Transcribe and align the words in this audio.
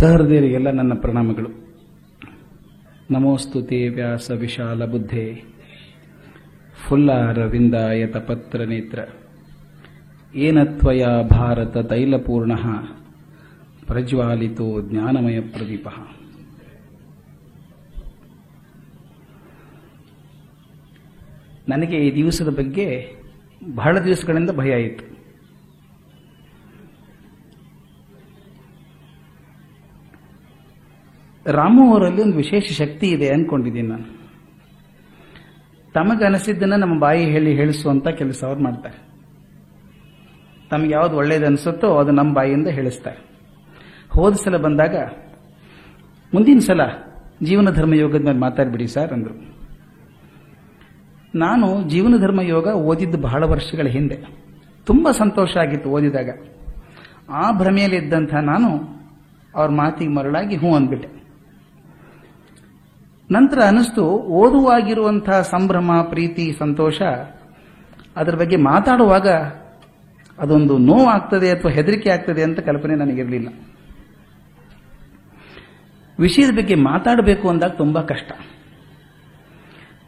ಸಹೃದಯರಿಗೆಲ್ಲ 0.00 0.70
ನನ್ನ 0.70 0.94
ಪ್ರಣಾಮಗಳು. 0.94 1.48
ನಮೋಸ್ತುತೆ 3.10 3.88
ವ್ಯಾಸ 3.88 4.30
ವಿಶಾಲ 4.30 4.84
ಬುದ್ಧೆ. 4.84 5.42
ಫುಲ್ಲಾರವಿಂದಾಯತ 6.88 8.16
ಪತ್ರ 8.16 8.64
ನೇತ್ರ. 8.64 8.98
ಏನತ್ವಯ 10.34 11.04
ಭಾರತ 11.30 11.78
ತೈಲಪೂರ್ಣ. 11.78 12.52
ಪ್ರಜ್ವಾಲಿತೋ 13.86 14.88
ಜ್ಞಾನಮಯ 14.90 15.40
ಪ್ರದೀಪ. 15.40 15.88
ನನಗೆ 21.68 21.96
ಈ 21.96 22.14
ದಿವಸದ 22.14 22.48
ಬಗ್ಗೆ 22.48 23.16
ಬಹಳ 23.74 23.98
ದಿವಸಗಳಿಂದ 23.98 24.50
ಭಯ 24.50 24.74
ಆಯಿತು 24.74 25.09
ರಾಮು 31.46 31.92
ಅವರಲ್ಲಿ 31.92 32.22
ಒಂದು 32.22 32.36
ವಿಶೇಷ 32.36 32.72
ಶಕ್ತಿ 32.72 33.06
ಇದೆ 33.06 33.28
ಅನ್ಕೊಂಡಿದ್ದೀನಿ 33.28 33.88
ನಾನು. 33.88 34.20
ತಮಗನಿಸಿದ್ದನ್ನ 35.94 36.74
ನಮ್ಮ 36.76 37.00
ಬಾಯಿ 37.00 37.24
ಹೇಳಿ 37.24 37.54
ಹೇಳಿಸುವಂತ 37.54 38.08
ಕೆಲಸ 38.08 38.44
ಅವ್ರು 38.44 38.62
ಮಾಡ್ತಾರೆ. 38.62 39.10
ತಮಗೆ 40.70 40.92
ಯಾವ್ದು 40.92 41.16
ಒಳ್ಳೇದು 41.16 41.46
ಅನಿಸುತ್ತೋ 41.46 41.98
ಅದು 41.98 42.10
ನಮ್ಮ 42.10 42.34
ಬಾಯಿಯಿಂದ 42.34 42.68
ಹೇಳಿಸ್ತಾರೆ. 42.68 43.18
ಹೋದ 44.10 44.32
ಸಲ 44.32 44.56
ಬಂದಾಗ, 44.56 44.96
ಮುಂದಿನ 46.34 46.58
ಸಲ 46.58 46.80
ಜೀವನ 47.42 47.70
ಧರ್ಮ 47.70 47.94
ಯೋಗದ 47.94 48.24
ಮೇಲೆ 48.24 48.38
ಮಾತಾಡ್ಬಿಡಿ 48.38 48.86
ಸರ್ 48.86 49.12
ಅಂದರು. 49.12 49.60
ನಾನು 51.34 51.88
ಜೀವನ 51.88 52.14
ಧರ್ಮ 52.20 52.40
ಯೋಗ 52.40 52.66
ಓದಿದ್ದು 52.66 53.18
ಬಹಳ 53.18 53.44
ವರ್ಷಗಳ 53.44 53.86
ಹಿಂದೆ. 53.86 54.16
ತುಂಬಾ 54.86 55.12
ಸಂತೋಷ 55.12 55.56
ಆಗಿತ್ತು 55.56 55.90
ಓದಿದಾಗ. 55.90 56.38
ಆ 57.30 57.52
ಭ್ರಮೆಯಲ್ಲಿದ್ದಂಥ 57.52 58.34
ನಾನು 58.34 59.00
ಅವ್ರ 59.54 59.70
ಮಾತಿಗೆ 59.70 60.10
ಮರಳಾಗಿ 60.10 60.56
ಹ್ಞೂ 60.56 60.74
ಅಂದ್ಬಿಟ್ಟೆ. 60.74 61.19
ನಂತರ 63.32 63.60
ಅನಿಸ್ತು 63.60 64.04
ಓದುವಾಗಿರುವಂತಹ 64.10 65.40
ಸಂಭ್ರಮ, 65.40 66.02
ಪ್ರೀತಿ, 66.08 66.56
ಸಂತೋಷ, 66.58 67.02
ಅದರ 68.16 68.34
ಬಗ್ಗೆ 68.34 68.56
ಮಾತಾಡುವಾಗ 68.56 69.28
ಅದೊಂದು 70.38 70.78
ನೋವು 70.78 71.06
ಆಗ್ತದೆ 71.06 71.50
ಅಥವಾ 71.50 71.72
ಹೆದರಿಕೆ 71.72 72.10
ಆಗ್ತದೆ 72.10 72.42
ಅಂತ 72.42 72.60
ಕಲ್ಪನೆ 72.60 72.94
ನನಗಿರಲಿಲ್ಲ. 72.94 73.48
ವಿಷಯದ 76.20 76.50
ಬಗ್ಗೆ 76.50 76.74
ಮಾತಾಡಬೇಕು 76.74 77.48
ಅಂದಾಗ 77.48 77.70
ತುಂಬಾ 77.70 78.02
ಕಷ್ಟ. 78.02 78.32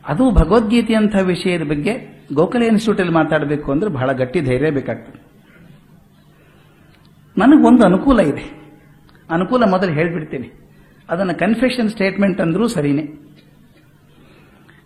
ಅದು 0.07 0.31
ಭಗವದ್ಗೀತೆಯಂಥ 0.31 1.17
ವಿಷಯದ 1.23 1.63
ಬಗ್ಗೆ 1.63 2.25
ಗೋಖಲೆ 2.35 2.67
ಇನ್ಸ್ಟಿಟ್ಯೂಟಲ್ಲಿ 2.67 3.13
ಮಾತಾಡಬೇಕು 3.13 3.73
ಅಂದ್ರೆ 3.73 3.91
ಬಹಳ 3.91 4.13
ಗಟ್ಟಿ 4.13 4.41
ಧೈರ್ಯ 4.41 4.71
ಬೇಕಾಗ್ತದೆ. 4.71 5.23
ನನಗೊಂದು 7.39 7.85
ಅನುಕೂಲ 7.85 8.21
ಇದೆ. 8.21 8.63
ಅನುಕೂಲ 9.31 9.65
ಮೊದಲು 9.71 9.93
ಹೇಳ್ಬಿಡ್ತೀನಿ. 9.93 10.62
ಅದನ್ನು 11.13 11.35
ಕನ್ಫೆಷನ್ 11.35 11.89
ಸ್ಟೇಟ್ಮೆಂಟ್ 11.89 12.41
ಅಂದರೂ 12.41 12.69
ಸರಿನೇ. 12.69 13.05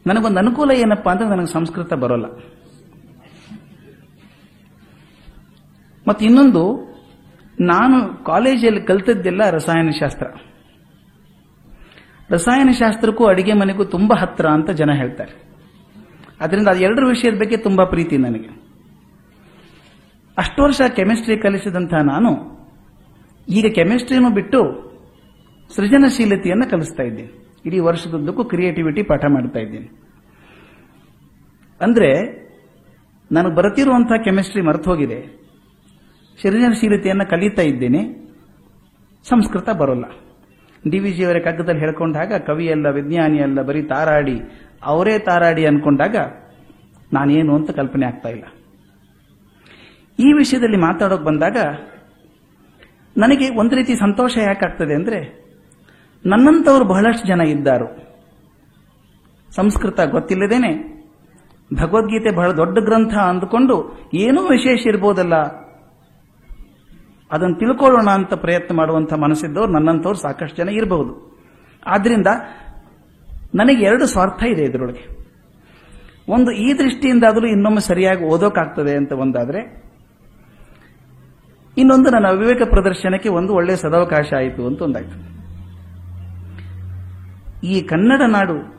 ನನಗೊಂದು 0.06 0.38
ಅನುಕೂಲ 0.38 0.70
ಏನಪ್ಪಾ 0.70 1.12
ಅಂದ್ರೆ 1.12 1.28
ನನಗೆ 1.28 1.52
ಸಂಸ್ಕೃತ 1.52 1.92
ಬರೋಲ್ಲ. 1.92 2.24
ಮತ್ತು 6.08 6.24
ಇನ್ನೊಂದು, 6.24 6.62
ನಾನು 7.60 8.24
ಕಾಲೇಜಲ್ಲಿ 8.24 8.82
ಕಲ್ತದ್ದೆಲ್ಲ 8.82 9.50
ರಸಾಯನಶಾಸ್ತ್ರ 9.50 10.27
ರಸಾಯನಶಾಸ್ತ್ರಕ್ಕೂ 12.30 13.27
ಅಡಿಗೆ 13.27 13.52
ಮನೆಗೂ 13.52 13.84
ತುಂಬಾ 13.84 14.16
ಹತ್ರ 14.16 14.47
ಅಂತ 14.47 14.70
ಜನ 14.70 14.91
ಹೇಳ್ತಾರೆ. 14.92 15.32
ಅದರಿಂದ 16.41 16.69
ಅದು 16.69 16.80
ಎರಡರ 16.80 17.02
ವಿಷಯದ 17.08 17.34
ಬಗ್ಗೆ 17.34 17.56
ತುಂಬ 17.56 17.84
ಪ್ರೀತಿ 17.84 18.16
ನನಗೆ. 18.16 18.48
ಅಷ್ಟು 20.38 20.62
ವರ್ಷ 20.62 20.80
ಕೆಮಿಸ್ಟ್ರಿ 20.97 21.38
ಕಲಿಸಿದಂತಹ 21.38 21.97
ನಾನು, 21.97 22.58
ಈಗ 23.48 23.72
ಕೆಮಿಸ್ಟ್ರಿನೂ 23.74 24.30
ಬಿಟ್ಟು 24.30 24.86
ಸೃಜನಶೀಲತೆಯನ್ನು 25.77 26.70
ಕಲಿಸ್ತಾ 26.70 27.02
ಇದ್ದೀನಿ. 27.02 27.46
ಇಡೀ 27.66 27.78
ವರ್ಷದುದ್ದಕ್ಕೂ 27.78 28.44
ಕ್ರಿಯೇಟಿವಿಟಿ 28.44 29.02
ಪಾಠ 29.02 29.24
ಮಾಡ್ತಾ 29.28 29.58
ಇದ್ದೀನಿ. 29.58 29.88
ಅಂದ್ರೆ, 31.81 32.12
ನನಗೆ 33.32 33.54
ಬರುತ್ತಿರುವಂತಹ 33.54 34.22
ಕೆಮಿಸ್ಟ್ರಿ 34.25 34.62
ಮರೆತು 34.62 34.91
ಹೋಗಿದೆ. 34.91 35.41
ಸೃಜನಶೀಲತೆಯನ್ನು 36.42 37.31
ಕಲಿತಾ 37.31 37.62
ಇದ್ದೇನೆ. 37.62 38.26
ಸಂಸ್ಕೃತ 39.28 39.70
ಬರೋಲ್ಲ. 39.70 40.04
ಡಿ 40.91 40.98
ವಿ 40.98 41.12
ಜಿಯವರ 41.12 41.38
ಕಗ್ಗದಲ್ಲಿ 41.38 41.81
ಹೇಳ್ಕೊಂಡಾಗ, 41.81 42.32
ಕವಿಯಲ್ಲ 42.47 42.87
ವಿಜ್ಞಾನಿಯಲ್ಲ 42.88 43.62
ಬರೀ 43.62 43.82
ತಾರಾಡಿ, 43.82 44.41
ಅವರೇ 44.82 45.19
ತಾರಾಡಿ 45.19 45.66
ಅನ್ಕೊಂಡಾಗ 45.66 46.16
ನಾನೇನು 47.12 47.54
ಅಂತ 47.54 47.70
ಕಲ್ಪನೆ 47.70 48.06
ಆಗ್ತಾ 48.06 48.28
ಇಲ್ಲ. 48.28 48.44
ಈ 50.19 50.32
ವಿಷಯದಲ್ಲಿ 50.32 50.76
ಮಾತಾಡೋಕೆ 50.76 51.25
ಬಂದಾಗ, 51.25 51.56
ನನಗೆ 53.16 53.58
ಒಂದು 53.58 53.76
ರೀತಿ 53.76 53.94
ಸಂತೋಷ 53.94 54.38
ಯಾಕಾಗ್ತದೆ 54.38 54.94
ಅಂದ್ರೆ 54.94 55.45
ನನ್ನಂತವರು 56.25 56.84
ಬಹಳಷ್ಟು 56.84 57.28
ಜನ 57.28 57.41
ಇದ್ದಾರು. 57.41 58.06
ಸಂಸ್ಕೃತ 59.54 60.00
ಗೊತ್ತಿಲ್ಲದೇನೆ 60.00 60.97
ಭಗವದ್ಗೀತೆ 61.75 62.37
ಬಹಳ 62.37 62.53
ದೊಡ್ಡ 62.53 62.78
ಗ್ರಂಥ 62.78 63.15
ಅಂದುಕೊಂಡು 63.15 63.99
ಏನೂ 64.15 64.43
ವಿಶೇಷ 64.43 64.87
ಇರ್ಬೋದಲ್ಲ. 64.87 65.34
ಅದನ್ನು 67.31 67.59
ತಿಳ್ಕೊಳ್ಳೋಣ 67.59 68.10
ಅಂತ 68.10 68.34
ಪ್ರಯತ್ನ 68.34 68.76
ಮಾಡುವಂತ 68.76 69.12
ಮನಸ್ಸಿದ್ದವ್ರು 69.12 69.72
ನನ್ನಂಥವ್ರು 69.72 70.19
ಸಾಕಷ್ಟು 70.19 70.56
ಜನ 70.56 70.69
ಇರಬಹುದು 70.69 71.41
ಆದ್ರಿಂದ 71.87 72.26
ನನಗೆ 73.55 73.84
ಎರಡು 73.84 74.06
ಸ್ವಾರ್ಥ 74.06 74.43
ಇದೆ 74.43 74.65
ಇದರೊಳಗೆ. 74.65 75.16
ಒಂದು, 76.28 76.50
ಈ 76.50 76.78
ದೃಷ್ಟಿಯಿಂದಾದರೂ 76.78 77.47
ಇನ್ನೊಮ್ಮೆ 77.47 77.81
ಸರಿಯಾಗಿ 77.81 78.25
ಓದೋಕಾಗ್ತದೆ 78.25 78.97
ಅಂತ 78.97 79.12
ಒಂದಾದರೆ, 79.12 79.82
ಇನ್ನೊಂದು 81.78 82.10
ನನ್ನ 82.10 82.26
ಅವಿವೇಕ 82.26 82.62
ಪ್ರದರ್ಶನಕ್ಕೆ 82.62 83.28
ಒಂದು 83.28 83.55
ಒಳ್ಳೆಯ 83.55 83.76
ಸದಾವಕಾಶ 83.76 84.32
ಆಯಿತು 84.37 84.66
ಅಂತ 84.66 84.82
ಒಂದಾಯ್ತು. 84.82 85.35
ಈ 87.65 87.83
ಕನ್ನಡ 87.83 88.22
ನಾಡು 88.28 88.77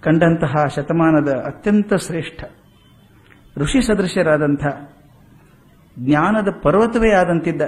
ಕಂಡಂತಹ 0.00 0.66
ಶತಮಾನದ 0.76 1.28
ಅತ್ಯಂತ 1.28 1.94
ಶ್ರೇಷ್ಠ, 1.94 2.44
ಋಷಿ 3.56 3.82
ಸದೃಶ್ಯರಾದಂಥ 3.82 4.66
ಜ್ಞಾನದ 5.98 6.48
ಪರ್ವತವೇ 6.62 7.10
ಆದಂತಿದ್ದ 7.12 7.62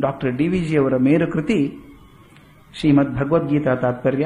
ಡಾಕ್ಟರ್ 0.00 0.36
ಡಿ 0.36 0.48
ವಿ 0.48 0.76
ಅವರ 0.76 0.96
ಮೇರು 0.96 1.32
ಕೃತಿ 1.32 1.84
ಶ್ರೀಮದ್ 2.80 3.14
ಭಗವದ್ಗೀತಾ 3.14 3.74
ತಾತ್ಪರ್ಯ 3.74 4.24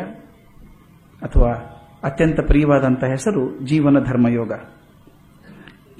ಅಥವಾ 1.22 1.53
ಅತ್ಯಂತ 2.03 2.41
ಪ್ರಿಯವಾದಂತಹ 2.41 3.06
ಹೆಸರು 3.06 3.59
ಜೀವನ 3.60 4.04
ಧರ್ಮಯೋಗ. 4.04 4.53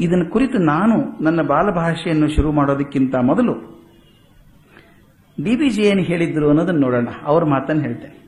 ಇದನ್ನು 0.00 0.31
ಕುರಿತು 0.31 0.59
ನಾನು 0.59 1.25
ನನ್ನ 1.25 1.43
ಬಾಲಭಾಷೆಯನ್ನು 1.43 2.28
ಶುರು 2.28 2.53
ಮಾಡೋದಕ್ಕಿಂತ 2.53 3.14
ಮೊದಲು 3.22 3.54
ಡಿ 5.44 5.56
ವಿ 5.56 5.69
ಜಿ 5.69 5.82
ಏನು 5.82 6.03
ಹೇಳಿದ್ರು 6.03 6.49
ಅನ್ನೋದನ್ನು 6.49 6.81
ನೋಡೋಣ. 6.81 7.09
ಅವ್ರ 7.22 7.44
ಮಾತನ್ನು 7.44 7.82
ಹೇಳ್ತೇನೆ. 7.82 8.21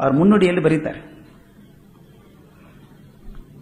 ಅವ್ರ 0.00 0.12
ಮುನ್ನುಡಿಯಲ್ಲಿ 0.12 0.62
ಬರೀತಾರೆ. 0.62 1.14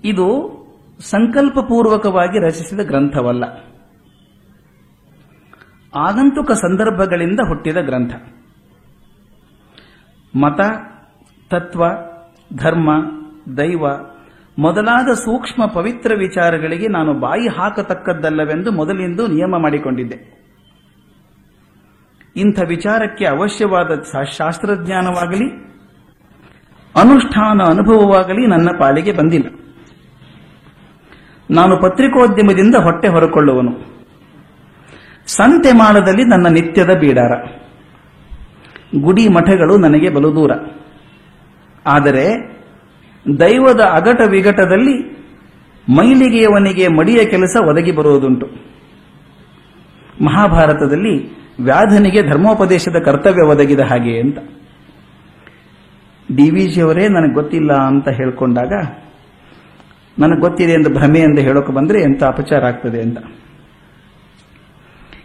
ಇದು 0.04 0.52
ಸಂಕಲ್ಪಪೂರ್ವಕವಾಗಿ 1.00 2.46
ರಚಿಸಿದ 2.46 2.80
ಗ್ರಂಥವಲ್ಲ. 2.80 3.44
ಆಗಂತುಕ 5.96 6.52
ಸಂದರ್ಭಗಳಿಂದ 6.52 7.40
ಹುಟ್ಟಿದ 7.48 7.76
ಗ್ರಂಥ. 7.76 8.14
ಮತ, 10.36 10.60
ತತ್ವ, 11.50 11.84
ಧರ್ಮ, 12.56 12.90
ದೈವ 13.56 13.86
ಮೊದಲಾದ 14.58 15.12
ಸೂಕ್ಷ್ಮ 15.12 15.66
ಪವಿತ್ರ 15.66 16.12
ವಿಚಾರಗಳಿಗೆ 16.18 16.88
ನಾನು 16.88 17.20
ಬಾಯಿ 17.20 17.48
ಹಾಕತಕ್ಕದ್ದಲ್ಲವೆಂದು 17.48 18.72
ಮೊದಲಿಂದು 18.72 19.26
ನಿಯಮ 19.26 19.54
ಮಾಡಿಕೊಂಡಿದ್ದೆ. 19.58 20.42
ಇಂಥ 22.36 22.60
ವಿಚಾರಕ್ಕೆ 22.68 23.24
ಅವಶ್ಯವಾದ 23.24 23.88
ಶಾಸ್ತ್ರಜ್ಞಾನವಾಗಲಿ 24.38 25.61
ಅನುಷ್ಠಾನ 26.96 27.60
ಅನುಭವವಾಗಲಿ 27.62 28.46
ನನ್ನ 28.46 28.68
ಪಾಲಿಗೆ 28.78 29.12
ಬಂದಿಲ್ಲ. 29.12 29.48
ನಾನು 31.50 31.76
ಪತ್ರಿಕೋದ್ಯಮದಿಂದ 31.76 32.74
ಹೊಟ್ಟೆ 32.74 33.08
ಹೊರಕೊಳ್ಳುವನು. 33.08 33.70
ಸಂತೆ 35.26 35.72
ಮಾಡದಲ್ಲಿ 35.72 36.24
ನನ್ನ 36.24 36.46
ನಿತ್ಯದ 36.48 36.98
ಬೀಡಾರ. 36.98 37.32
ಗುಡಿ 39.00 39.28
ಮಠಗಳು 39.28 39.76
ನನಗೆ 39.76 40.10
ಬಲು 40.10 40.34
ದೂರ. 40.34 40.50
ಆದರೆ 41.86 42.52
ದೈವದ 43.40 43.80
ಅಗಟ 43.80 44.20
ವಿಘಟದಲ್ಲಿ 44.30 45.22
ಮೈಲಿಗೆಯವನಿಗೆ 45.98 46.88
ಮಡಿಯ 46.88 47.24
ಕೆಲಸ 47.24 47.56
ಒದಗಿ 47.68 47.92
ಬರುವುದುಂಟು. 47.92 48.46
ಮಹಾಭಾರತದಲ್ಲಿ 50.24 51.42
ವ್ಯಾಧನಿಗೆ 51.62 52.22
ಧರ್ಮೋಪದೇಶದ 52.22 53.02
ಕರ್ತವ್ಯ 53.04 53.42
ಒದಗಿದ 53.42 53.80
ಹಾಗೆ 53.80 54.20
ಅಂತ. 54.20 54.38
ಡಿ 56.36 56.50
ವಿ 56.50 56.68
ಜಿಯವರೇ 56.68 57.08
ನನಗೆ 57.08 57.34
ಗೊತ್ತಿಲ್ಲ 57.34 57.72
ಅಂತ 57.72 58.08
ಹೇಳ್ಕೊಂಡಾಗ, 58.08 58.72
ನನಗೆ 60.18 60.40
ಗೊತ್ತಿದೆ 60.40 60.72
ಎಂದು 60.72 60.90
ಭ್ರಮೆ 60.90 61.20
ಎಂದು 61.20 61.40
ಹೇಳೋಕೆ 61.40 61.72
ಬಂದ್ರೆ 61.72 62.02
ಎಂತ 62.02 62.24
ಅಪಚಾರ 62.24 62.64
ಆಗ್ತದೆ 62.64 63.02
ಅಂತ. 63.02 63.18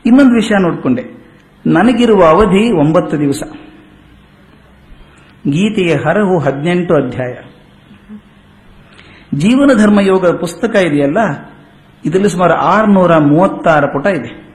ಇನ್ನೊಂದು 0.05 0.33
ವಿಷಯ 0.33 0.55
ನೋಡಿಕೊಂಡೆ. 0.61 1.03
ನನಗಿರುವ 1.65 2.25
ಅವಧಿ 2.25 2.71
ಒಂಬತ್ತು 2.71 3.19
ದಿವಸ. 3.19 3.43
ಗೀತೆಯ 5.47 5.95
ಹರಹು 5.95 6.39
ಹದಿನೆಂಟು 6.39 6.95
ಅಧ್ಯಾಯ. 6.95 7.33
ಜೀವನ 9.33 9.71
ಧರ್ಮ 9.77 9.99
ಯೋಗ 9.99 10.27
ಪುಸ್ತಕ 10.27 10.75
ಇದೆಯಲ್ಲ, 10.75 11.17
ಇದರಲ್ಲಿ 12.05 12.29
ಸುಮಾರು 12.29 12.53
ಆರುನೂರ 12.53 13.17
ಮೂವತ್ತಾರು 13.17 13.87
ಪುಟ 13.93 14.05
ಇದೆ. 14.07 14.47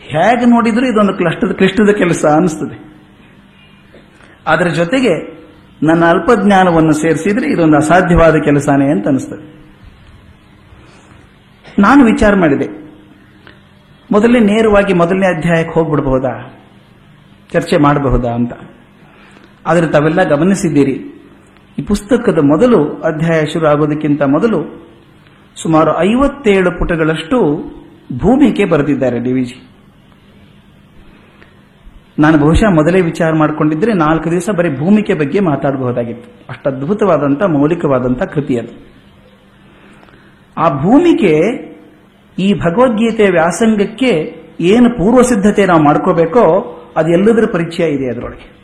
ಹೇಗೆ 0.00 0.44
ನೋಡಿದ್ರೂ 0.44 0.86
ಇದೊಂದು 0.86 1.14
ಕ್ಲಷ್ಟದ, 1.14 1.52
ಕ್ಲಿಷ್ಟದ 1.52 1.90
ಕೆಲಸ 1.98 2.24
ಅನಿಸ್ತದೆ. 2.36 2.87
ಅದರ 4.48 4.68
ಜೊತೆಗೆ 4.68 5.38
ನನ್ನ 5.82 6.04
ಅಲ್ಪಜ್ಞಾನವನ್ನು 6.04 6.92
ಸೇರಿಸಿದ್ರೆ 6.92 7.52
ಇದೊಂದು 7.52 7.76
ಅಸಾಧ್ಯವಾದ 7.76 8.34
ಕೆಲಸನೇ 8.44 8.90
ಅಂತ 8.90 9.08
ಅನಿಸ್ತದೆ. 9.08 9.58
ನಾನು 11.78 12.04
ವಿಚಾರ 12.04 12.34
ಮಾಡಿದೆ. 12.34 12.68
ಮೊದಲನೇ 14.12 14.38
ನೇರವಾಗಿ 14.38 14.92
ಮೊದಲನೇ 14.92 15.36
ಅಧ್ಯಾಯಕ್ಕೆ 15.36 15.74
ಹೋಗ್ಬಿಡಬಹುದಾ? 15.74 16.64
ಚರ್ಚೆ 17.52 17.76
ಮಾಡಬಹುದಾ 17.76 18.30
ಅಂತ. 18.30 18.52
ಆದರೆ 19.66 19.86
ತಾವೆಲ್ಲ 19.86 20.22
ಗಮನಿಸಿದ್ದೀರಿ, 20.22 20.96
ಈ 21.78 21.82
ಪುಸ್ತಕದ 21.82 22.38
ಮೊದಲು 22.38 23.02
ಅಧ್ಯಾಯ 23.02 23.44
ಶುರು 23.52 23.66
ಆಗೋದಕ್ಕಿಂತ 23.66 24.22
ಮೊದಲು 24.22 24.88
ಸುಮಾರು 25.62 25.98
ಐವತ್ತೇಳು 25.98 26.70
ಪುಟಗಳಷ್ಟು 26.70 27.38
ಭೂಮಿಕೆ 28.18 28.64
ಬರೆದಿದ್ದಾರೆ 28.64 29.18
ಡಿವಿಜಿ 29.20 29.67
ನಾನು 32.18 32.38
ಬಹುಶಃ 32.38 32.70
ಮೊದಲೇ 32.70 33.00
ವಿಚಾರ 33.00 33.32
ಮಾಡಿಕೊಂಡಿದ್ರೆ 33.32 33.92
ನಾಲ್ಕು 33.92 34.30
ದಿವಸ 34.30 34.50
ಬರೀ 34.50 34.76
ಭೂಮಿಕೆ 34.76 35.14
ಬಗ್ಗೆ 35.14 35.40
ಮಾತಾಡಬಹುದಾಗಿತ್ತು. 35.40 36.46
ಅಷ್ಟು 36.48 36.70
ಅದ್ಭುತವಾದಂಥ 36.70 37.42
ಮೌಲಿಕವಾದಂಥ 37.42 38.22
ಕೃತಿ 38.22 38.58
ಅದು. 38.58 38.88
ಆ 40.56 40.82
ಭೂಮಿಕೆ 40.82 41.68
ಈ 42.38 42.54
ಭಗವದ್ಗೀತೆ 42.54 43.30
ವ್ಯಾಸಂಗಕ್ಕೆ 43.30 44.34
ಏನು 44.60 44.90
ಪೂರ್ವ 44.90 45.22
ಸಿದ್ಧತೆ 45.22 45.66
ನಾವು 45.66 45.82
ಮಾಡ್ಕೋಬೇಕೋ 45.82 46.74
ಅದೆಲ್ಲದರ 46.96 47.44
ಪರಿಚಯ 47.52 47.84
ಇದೆ 47.84 48.10
ಅದರೊಳಗೆ. 48.10 48.58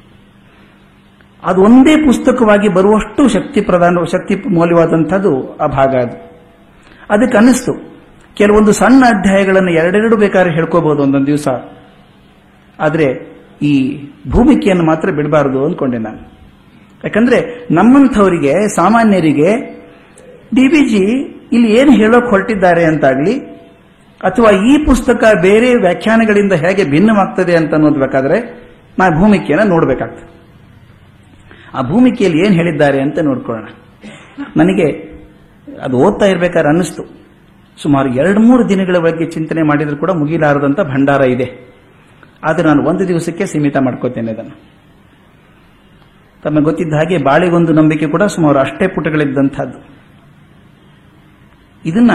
ಅದು 1.44 1.62
ಒಂದೇ 1.62 1.96
ಪುಸ್ತಕವಾಗಿ 1.96 2.68
ಬರುವಷ್ಟು 2.68 3.28
ಶಕ್ತಿ 3.28 3.60
ಪ್ರಧಾನ, 3.60 3.98
ಶಕ್ತಿ 4.12 4.34
ಮೌಲ್ಯವಾದಂಥದ್ದು 4.54 5.56
ಆ 5.56 5.66
ಭಾಗ 5.66 5.88
ಅದು. 5.88 6.34
ಅದಕ್ಕೆ 7.10 7.38
ಅನ್ನಿಸ್ತು. 7.38 7.72
ಕೆಲವೊಂದು 8.34 8.72
ಸಣ್ಣ 8.72 9.04
ಅಧ್ಯಾಯಗಳನ್ನು 9.04 9.72
ಎರಡೆರಡು 9.72 10.16
ಬೇಕಾದ್ರೆ 10.16 10.54
ಹೇಳ್ಕೋಬಹುದು 10.54 11.02
ಒಂದೊಂದು 11.02 11.26
ದಿವಸ. 11.26 11.48
ಆದರೆ 12.80 13.33
ಈ 13.62 14.02
ಭೂಮಿಕೆಯನ್ನು 14.30 14.84
ಮಾತ್ರ 14.84 15.10
ಬಿಡಬಾರದು 15.10 15.64
ಅಂದ್ಕೊಂಡೆ 15.64 15.98
ನಾನು. 15.98 16.34
ಯಾಕಂದ್ರೆ 17.04 17.68
ನಮ್ಮಂಥವರಿಗೆ, 17.70 18.74
ಸಾಮಾನ್ಯರಿಗೆ 18.74 19.50
ಡಿ 20.54 20.68
ಬಿ 20.68 20.88
ಜಿ 20.88 21.04
ಇಲ್ಲಿ 21.52 21.78
ಏನು 21.78 21.92
ಹೇಳೋಕೆ 21.92 22.30
ಹೊರಟಿದ್ದಾರೆ 22.30 22.84
ಅಂತಾಗ್ಲಿ, 22.84 23.38
ಅಥವಾ 24.20 24.50
ಈ 24.50 24.84
ಪುಸ್ತಕ 24.84 25.24
ಬೇರೆ 25.42 25.74
ವ್ಯಾಖ್ಯಾನಗಳಿಂದ 25.74 26.52
ಹೇಗೆ 26.52 26.84
ಭಿನ್ನವಾಗ್ತದೆ 26.84 27.56
ಅಂತ 27.56 27.74
ಅನ್ನೋದು 27.74 28.00
ಬೇಕಾದ್ರೆ 28.00 28.38
ನಾ 28.98 29.10
ಭೂಮಿಕೆಯನ್ನು 29.10 29.68
ನೋಡಬೇಕಾಗ್ತದೆ. 29.68 30.34
ಆ 31.74 31.82
ಭೂಮಿಕೆಯಲ್ಲಿ 31.82 32.38
ಏನು 32.38 32.54
ಹೇಳಿದ್ದಾರೆ 32.54 33.02
ಅಂತ 33.02 33.18
ನೋಡ್ಕೊಳ್ಳೋಣ. 33.18 33.68
ನನಗೆ 34.56 35.14
ಅದು 35.82 35.96
ಓದ್ತಾ 35.96 36.26
ಇರ್ಬೇಕಾದ್ರೆ 36.26 36.68
ಅನ್ನಿಸ್ತು. 36.68 37.24
ಸುಮಾರು 37.82 38.14
ಎರಡು 38.14 38.40
ಮೂರು 38.40 38.68
ದಿನಗಳ 38.68 38.98
ಬಗ್ಗೆ 38.98 39.30
ಚಿಂತನೆ 39.30 39.62
ಮಾಡಿದ್ರು 39.62 39.96
ಕೂಡ 39.96 40.10
ಮುಗಿಲಾರದಂತ 40.10 40.80
ಭಂಡಾರ 40.80 41.20
ಇದೆ. 41.20 41.73
ಆದರೆ 42.44 42.68
ನಾನು 42.68 42.82
ಒಂದು 42.82 43.08
ದಿವಸಕ್ಕೆ 43.08 43.46
ಸೀಮಿತ 43.46 43.76
ಮಾಡ್ಕೋತೇನೆ 43.76 44.32
ಅದನ್ನು 44.32 44.56
ತಮಗೆ 46.42 46.64
ಗೊತ್ತಿದ್ದ 46.64 46.92
ಹಾಗೆ 46.92 47.18
ಬಾಳೆಗೊಂದು 47.18 47.72
ನಂಬಿಕೆ 47.72 48.06
ಕೂಡ 48.06 48.22
ಸುಮಾರು 48.22 48.58
ಅಷ್ಟೇ 48.58 48.86
ಪುಟಗಳಿದ್ದಂಥದ್ದು. 48.86 49.78
ಇದನ್ನ 51.84 52.10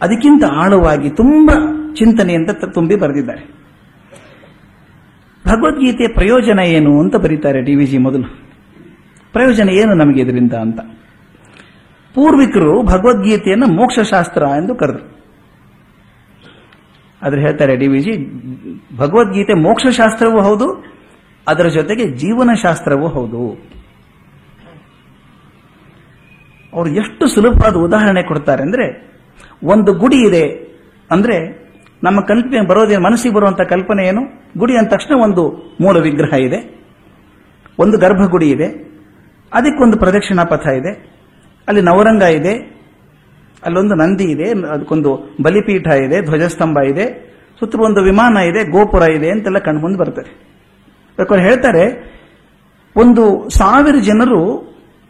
ಅದಕ್ಕಿಂತ 0.00 0.44
ಆಳವಾಗಿ 0.52 1.10
ತುಂಬಾ 1.10 1.56
ಚಿಂತನೆಯಿಂದ 1.94 2.50
ತುಂಬಿ 2.50 2.96
ಬರೆದಿದ್ದಾರೆ. 2.96 3.42
ಭಗವದ್ಗೀತೆಯ 5.46 6.06
ಪ್ರಯೋಜನ 6.08 6.58
ಏನು 6.58 7.00
ಅಂತ 7.00 7.16
ಬರೀತಾರೆ 7.16 7.62
ಡಿ 7.62 7.74
ವಿ 7.74 7.86
ಜಿ 7.86 7.98
ಮೊದಲು. 7.98 8.28
ಪ್ರಯೋಜನ 9.32 9.68
ಏನು 9.68 9.94
ನಮಗೆ 9.94 10.20
ಇದರಿಂದ 10.20 10.52
ಅಂತ. 10.52 10.80
ಪೂರ್ವಿಕರು 12.14 12.82
ಭಗವದ್ಗೀತೆಯನ್ನು 12.82 13.66
ಮೋಕ್ಷಶಾಸ್ತ್ರ 13.66 14.42
ಎಂದು 14.42 14.74
ಕರೆದರು. 14.74 15.14
ಆದ್ರೆ 17.22 17.40
ಹೇಳ್ತಾರೆ 17.40 17.76
ಡಿ 17.76 17.86
ವಿ 17.86 18.00
ಜಿ 18.00 18.12
ಭಗವದ್ಗೀತೆ 18.96 19.54
ಮೋಕ್ಷಶಾಸ್ತ್ರವೂ 19.54 20.40
ಹೌದು, 20.40 20.84
ಅದರ 21.48 21.66
ಜೊತೆಗೆ 21.66 22.06
ಜೀವನಶಾಸ್ತ್ರವೂ 22.08 23.08
ಹೌದು. 23.08 23.74
ಅವರು 26.72 26.90
ಎಷ್ಟು 26.90 27.26
ಸುಲಭವಾದ 27.26 27.76
ಉದಾಹರಣೆ 27.76 28.22
ಕೊಡ್ತಾರೆ 28.22 28.62
ಅಂದ್ರೆ, 28.62 29.14
ಒಂದು 29.62 29.92
ಗುಡಿ 29.92 30.16
ಇದೆ, 30.16 30.74
ಅಂದ್ರೆ 31.10 31.64
ನಮ್ಮ 32.02 32.20
ಕಲ್ಪನೆ 32.20 32.66
ಬರೋದೇ 32.66 32.96
ಮನಸ್ಸಿಗೆ 32.96 33.34
ಬರುವಂತ 33.34 33.60
ಕಲ್ಪನೆ 33.60 34.06
ಏನು? 34.06 34.22
ಗುಡಿ 34.58 34.76
ಅಂದ 34.76 34.86
ತಕ್ಷಣ 34.86 35.22
ಒಂದು 35.22 35.74
ಮೂಲ 35.80 35.98
ವಿಗ್ರಹ 35.98 36.34
ಇದೆ, 36.38 36.84
ಒಂದು 37.78 37.98
ಗರ್ಭಗುಡಿ 37.98 38.50
ಇದೆ, 38.50 38.66
ಅದಕ್ಕೊಂದು 39.52 39.98
ಪ್ರದಕ್ಷಿಣಾ 39.98 40.44
ಪಥ 40.44 40.66
ಇದೆ, 40.66 41.14
ಅಲ್ಲಿ 41.68 41.82
ನವರಂಗ 41.82 42.22
ಇದೆ, 42.22 42.74
ಅಲ್ಲೊಂದು 43.64 43.94
ನಂದಿ 43.94 44.24
ಇದೆ, 44.24 44.68
ಅದಕ್ಕೊಂದು 44.68 45.36
ಬಲಿಪೀಠ 45.42 45.86
ಇದೆ, 45.86 46.20
ಧ್ವಜಸ್ತಂಭ 46.20 46.78
ಇದೆ 46.78 47.33
ಸುತ್ತಲೂ 47.60 47.82
ಒಂದು 47.88 48.00
ವಿಮಾನ 48.08 48.36
ಇದೆ, 48.50 48.60
ಗೋಪುರ 48.74 49.02
ಇದೆ 49.16 49.28
ಅಂತೆಲ್ಲ 49.34 49.58
ಕಣ್ಮುಂದೆ 49.66 49.98
ಬರ್ತಾರೆ 50.02 50.30
ಬೇಕಾದ್ರೆ 51.18 51.42
ಹೇಳ್ತಾರೆ, 51.48 51.84
ಒಂದು 52.96 53.24
ಸಾವಿರ 53.58 53.96
ಜನರು 54.08 54.40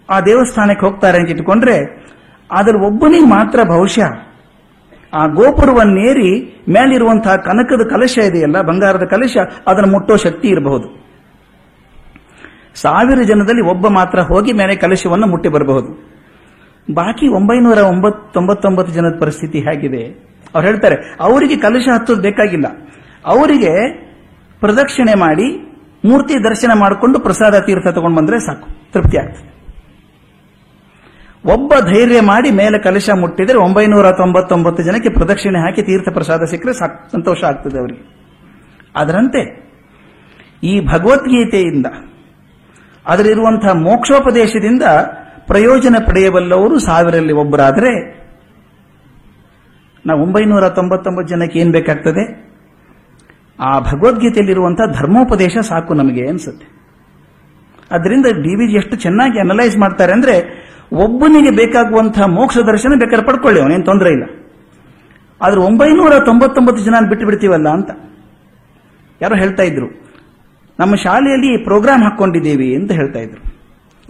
ಆ 0.09 0.17
ದೇವಸ್ಥಾನಕ್ಕೆ 0.29 0.85
ಹೋಗ್ತಾರೆ 0.87 1.17
ಅಂತ 1.21 1.35
ಇಟ್ಕೊಂಡ್ರೆ 1.35 1.77
ಅದರ 2.51 2.75
ಒಬ್ಬನಿಗೆ 2.89 3.29
ಮಾತ್ರ 3.37 3.59
ಬಹುಶಃ 3.75 4.11
ಆ 5.13 5.23
ಗೋಪುರವನ್ನೇರಿ 5.39 6.31
ಮೇಲಿರುವಂತಹ 6.75 7.35
ಕನಕದ 7.47 7.83
ಕಲಶ 7.93 8.15
ಇದೆಯಲ್ಲ, 8.29 8.59
ಬಂಗಾರದ 8.69 9.07
ಕಲಶ 9.13 9.35
ಅದನ್ನು 9.71 9.91
ಮುಟ್ಟೋ 9.93 10.15
ಶಕ್ತಿ 10.25 10.47
ಇರಬಹುದು. 10.49 10.87
ಸಾವಿರ 12.83 13.21
ಜನದಲ್ಲಿ 13.31 13.63
ಒಬ್ಬ 13.73 13.87
ಮಾತ್ರ 13.99 14.21
ಹೋಗಿ 14.31 14.53
ಮೇಲೆ 14.61 14.75
ಕಲಶವನ್ನು 14.85 15.27
ಮುಟ್ಟಿ 15.33 15.51
ಬರಬಹುದು. 15.57 15.91
ಬಾಕಿ 16.89 17.27
ಒಂಬೈನೂರ 17.39 17.81
ಒಂಬತ್ತೊಂಬತ್ತೊಂಬತ್ತು 17.93 18.93
ಜನದ 18.97 19.15
ಪರಿಸ್ಥಿತಿ 19.21 19.59
ಹೇಗಿದೆ? 19.69 20.03
ಅವ್ರು 20.55 20.67
ಹೇಳ್ತಾರೆ, 20.69 20.97
ಅವರಿಗೆ 21.21 21.57
ಕಲಶ 21.57 21.87
ಹತ್ತೋದು 21.95 22.23
ಬೇಕಾಗಿಲ್ಲ. 22.23 22.67
ಅವರಿಗೆ 23.27 23.73
ಪ್ರದಕ್ಷಿಣೆ 24.63 25.15
ಮಾಡಿ, 25.15 25.47
ಮೂರ್ತಿ 26.05 26.35
ದರ್ಶನ 26.45 26.73
ಮಾಡಿಕೊಂಡು 26.75 27.19
ಪ್ರಸಾದ 27.19 27.59
ತೀರ್ಥ 27.59 27.89
ತಗೊಂಡು 27.89 28.17
ಬಂದ್ರೆ 28.17 28.39
ಸಾಕು, 28.39 28.67
ತೃಪ್ತಿ 28.93 29.17
ಆಗ್ತದೆ. 29.17 29.51
ಒಬ್ಬ 31.45 31.73
ಧೈರ್ಯ 31.87 32.21
ಮಾಡಿ 32.21 32.51
ಮೇಲೆ 32.51 32.79
ಕಲಶ 32.79 33.11
ಮುಟ್ಟಿದ್ರೆ 33.21 33.59
ಒಂಬೈನೂರ 33.59 34.11
ತೊಂಬತ್ತೊಂಬತ್ತು 34.11 34.83
ಜನಕ್ಕೆ 34.83 35.09
ಪ್ರದಕ್ಷಿಣೆ 35.09 35.59
ಹಾಕಿ 35.59 35.83
ತೀರ್ಥ 35.83 36.09
ಪ್ರಸಾದ 36.13 36.45
ಸಿಕ್ಕರೆ 36.51 36.73
ಸಾಕು, 36.73 36.99
ಸಂತೋಷ 37.13 37.45
ಆಗ್ತದೆ 37.45 37.79
ಅವರಿಗೆ. 37.79 38.03
ಅದರಂತೆ, 38.97 39.43
ಈ 40.63 40.75
ಭಗವದ್ಗೀತೆಯಿಂದ 40.87 41.87
ಅದರಲ್ಲಿರುವಂತಹ 43.07 43.73
ಮೋಕ್ಷೋಪದೇಶದಿಂದ 43.79 44.85
ಪ್ರಯೋಜನ 45.47 45.97
ಪಡೆಯಬಲ್ಲವರು 46.07 46.77
ಸಾವಿರಲ್ಲಿ 46.79 47.35
ಒಬ್ಬರಾದರೆ 47.35 47.91
ನಾವು 50.07 50.23
ಒಂಬೈನೂರ 50.23 50.69
ತೊಂಬತ್ತೊಂಬತ್ತು 50.69 51.37
ಜನಕ್ಕೆ 51.37 51.59
ಏನು 51.59 51.73
ಬೇಕಾಗ್ತದೆ? 51.73 52.55
ಆ 53.61 53.81
ಭಗವದ್ಗೀತೆಯಲ್ಲಿರುವಂತಹ 53.81 54.85
ಧರ್ಮೋಪದೇಶ 55.01 55.59
ಸಾಕು 55.59 55.95
ನಮಗೆ 55.95 56.29
ಅನ್ಸುತ್ತೆ. 56.29 56.75
ಅದರಿಂದ 57.91 58.27
ಡಿ 58.27 58.55
ವಿ 58.55 58.67
ಜಿ 58.67 58.77
ಎಷ್ಟು 58.77 58.97
ಚೆನ್ನಾಗಿ 58.97 59.41
ಅನಲೈಸ್ 59.41 59.79
ಮಾಡ್ತಾರೆ 59.79 60.13
ಅಂದ್ರೆ 60.13 60.65
ಒಬ್ಬನಿಗೆ 60.93 61.51
ಬೇಕಾಗುವಂತಹ 61.51 62.27
ಮೋಕ್ಷ 62.27 62.59
ದರ್ಶನ 62.59 62.93
ಬೇಕಾದ್ರೆ 62.99 63.27
ಪಡ್ಕೊಳ್ಳಿ 63.27 63.61
ಅವನೇನು 63.61 63.85
ತೊಂದರೆ 63.85 64.11
ಇಲ್ಲ. 64.11 64.23
ಆದ್ರೆ 65.43 65.61
ಒಂಬೈನೂರ 65.61 66.19
ತೊಂಬತ್ತೊಂಬತ್ತು 66.25 66.85
ಜನ 66.85 66.95
ಬಿಟ್ಟು 67.09 67.27
ಬಿಡ್ತೀವಲ್ಲ 67.27 67.69
ಅಂತ. 67.69 67.91
ಯಾರೋ 69.23 69.35
ಹೇಳ್ತಾ 69.35 69.63
ಇದ್ರು, 69.63 69.87
ನಮ್ಮ 70.81 70.95
ಶಾಲೆಯಲ್ಲಿ 70.95 71.65
ಪ್ರೋಗ್ರಾಮ್ 71.65 72.03
ಹಾಕೊಂಡಿದ್ದೀವಿ 72.03 72.75
ಅಂತ 72.75 72.93
ಹೇಳ್ತಾ 72.93 73.19
ಇದ್ರು. 73.19 73.55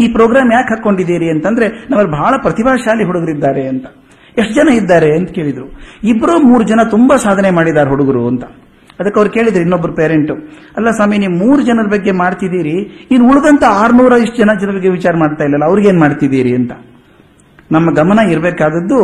ಈ 0.01 0.13
ಪ್ರೋಗ್ರಾಮ್ 0.13 0.53
ಯಾಕೆ 0.53 0.75
ಹಾಕೊಂಡಿದ್ದೀರಿ 0.75 1.31
ಅಂತಂದ್ರೆ, 1.31 1.69
ನಮ್ಮಲ್ಲಿ 1.69 2.13
ಬಹಳ 2.13 2.35
ಪ್ರತಿಭಾಶಾಲಿ 2.43 3.05
ಹುಡುಗರಿದ್ದಾರೆ 3.05 3.69
ಅಂತ. 3.69 3.87
ಎಷ್ಟು 4.41 4.55
ಜನ 4.59 4.69
ಇದ್ದಾರೆ 4.81 5.11
ಅಂತ 5.19 5.29
ಕೇಳಿದ್ರು. 5.39 5.67
ಇಬ್ಬರು 6.13 6.35
ಮೂರು 6.51 6.65
ಜನ 6.71 6.81
ತುಂಬಾ 6.95 7.17
ಸಾಧನೆ 7.27 7.51
ಮಾಡಿದ್ದಾರೆ 7.59 7.91
ಹುಡುಗರು 7.95 8.23
ಅಂತ. 8.33 8.45
ಅದಕ್ಕೆ 9.01 9.19
ಅವ್ರು 9.21 9.31
ಕೇಳಿದ್ರು 9.37 9.63
ಇನ್ನೊಬ್ರು 9.63 9.93
ಪೇರೆಂಟ್ 10.01 10.33
ಅಲ್ಲ 10.79 10.89
ಸ್ವಾಮಿ, 10.99 11.17
ನೀವು 11.23 11.35
ಮೂರು 11.43 11.61
ಜನರ 11.69 11.87
ಬಗ್ಗೆ 11.95 12.13
ಮಾಡ್ತಿದ್ದೀರಿ. 12.23 12.75
ಇನ್ನು 13.13 13.25
ಉಳಿದಂತ 13.31 13.65
ಆರ್ನೂರ 13.83 14.13
ಇಷ್ಟು 14.25 14.39
ಜನ 14.43 14.51
ಜನರ 14.63 14.75
ಬಗ್ಗೆ 14.77 14.93
ವಿಚಾರ 14.99 15.15
ಮಾಡ್ತಾ 15.23 15.45
ಇಲ್ಲಲ್ಲ 15.49 15.67
ಅವ್ರಿಗೇನ್ 15.71 16.01
ಮಾಡ್ತಿದ್ದೀರಿ 16.05 16.53
ಅಂತ. 16.61 16.73
ನಮ್ಮ 17.75 17.87
ಗಮನ 18.01 18.19
ಇರಬೇಕಾದದ್ದು 18.33 18.99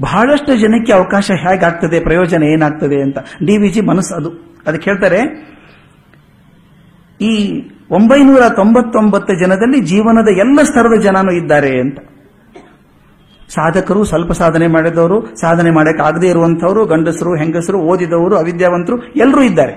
ಬಹಳಷ್ಟು 0.00 0.52
ಜನಕ್ಕೆ 0.60 0.92
ಅವಕಾಶ 0.92 1.30
ಹೇಗಾಗ್ತದೆ, 1.44 1.98
ಪ್ರಯೋಜನ 2.00 2.42
ಏನಾಗ್ತದೆ 2.54 2.98
ಅಂತ. 3.06 3.18
ಡಿ 3.46 3.56
ವಿ 3.62 3.68
ಜಿ 3.68 3.80
ಮನಸ್ಸು 3.90 4.14
ಅದು. 4.20 4.30
ಅದಕ್ಕೆ 4.66 4.86
ಹೇಳ್ತಾರೆ, 4.90 5.20
ಈ 7.20 7.32
ಒಂಬೈನೂರ 7.98 8.42
ತೊಂಬತ್ತೊಂಬತ್ತು 8.60 9.32
ಜನದಲ್ಲಿ 9.40 9.80
ಜೀವನದ 9.80 10.30
ಎಲ್ಲ 10.44 10.58
ಸ್ತರದ 10.62 10.96
ಜನನೂ 11.06 11.32
ಇದ್ದಾರೆ 11.32 11.72
ಅಂತ. 11.80 11.98
ಸಾಧಕರು 13.54 14.04
ಸ್ವಲ್ಪ 14.04 14.32
ಸಾಧನೆ 14.32 14.66
ಮಾಡಿದವರು, 14.66 15.26
ಸಾಧನೆ 15.40 15.70
ಮಾಡಕ್ಕೆ 15.70 16.26
ಇರುವಂಥವರು, 16.28 16.86
ಗಂಡಸರು, 16.86 17.36
ಹೆಂಗಸರು, 17.36 17.78
ಓದಿದವರು, 17.78 18.36
ಅವಿದ್ಯಾವಂತರು 18.36 19.02
ಎಲ್ಲರೂ 19.12 19.42
ಇದ್ದಾರೆ. 19.42 19.72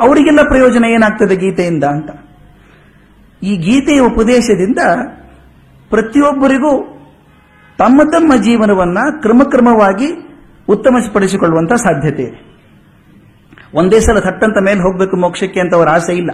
ಅವರಿಗೆಲ್ಲ 0.00 0.42
ಪ್ರಯೋಜನ 0.42 0.84
ಏನಾಗ್ತದೆ 0.84 1.36
ಗೀತೆಯಿಂದ 1.36 1.84
ಅಂತ? 1.84 2.10
ಈ 3.42 3.56
ಗೀತೆಯ 3.56 4.00
ಉಪದೇಶದಿಂದ 4.00 4.78
ಪ್ರತಿಯೊಬ್ಬರಿಗೂ 5.90 6.82
ತಮ್ಮ 7.78 8.02
ತಮ್ಮ 8.02 8.34
ಜೀವನವನ್ನ 8.42 8.98
ಕ್ರಮಕ್ರಮವಾಗಿ 9.20 10.06
ಉತ್ತಮಪಡಿಸಿಕೊಳ್ಳುವಂತ 10.68 11.72
ಸಾಧ್ಯತೆ 11.72 12.22
ಇದೆ. 12.22 12.56
ಒಂದೇ 13.74 14.00
ಸಲ 14.00 14.18
ಥಟ್ಟಂತ 14.18 14.58
ಮೇಲೆ 14.64 14.80
ಹೋಗಬೇಕು 14.80 15.16
ಮೋಕ್ಷಕ್ಕೆ 15.16 15.60
ಅಂತ 15.60 15.74
ಅವರ 15.74 15.88
ಆಸೆ 15.88 16.14
ಇಲ್ಲ. 16.16 16.30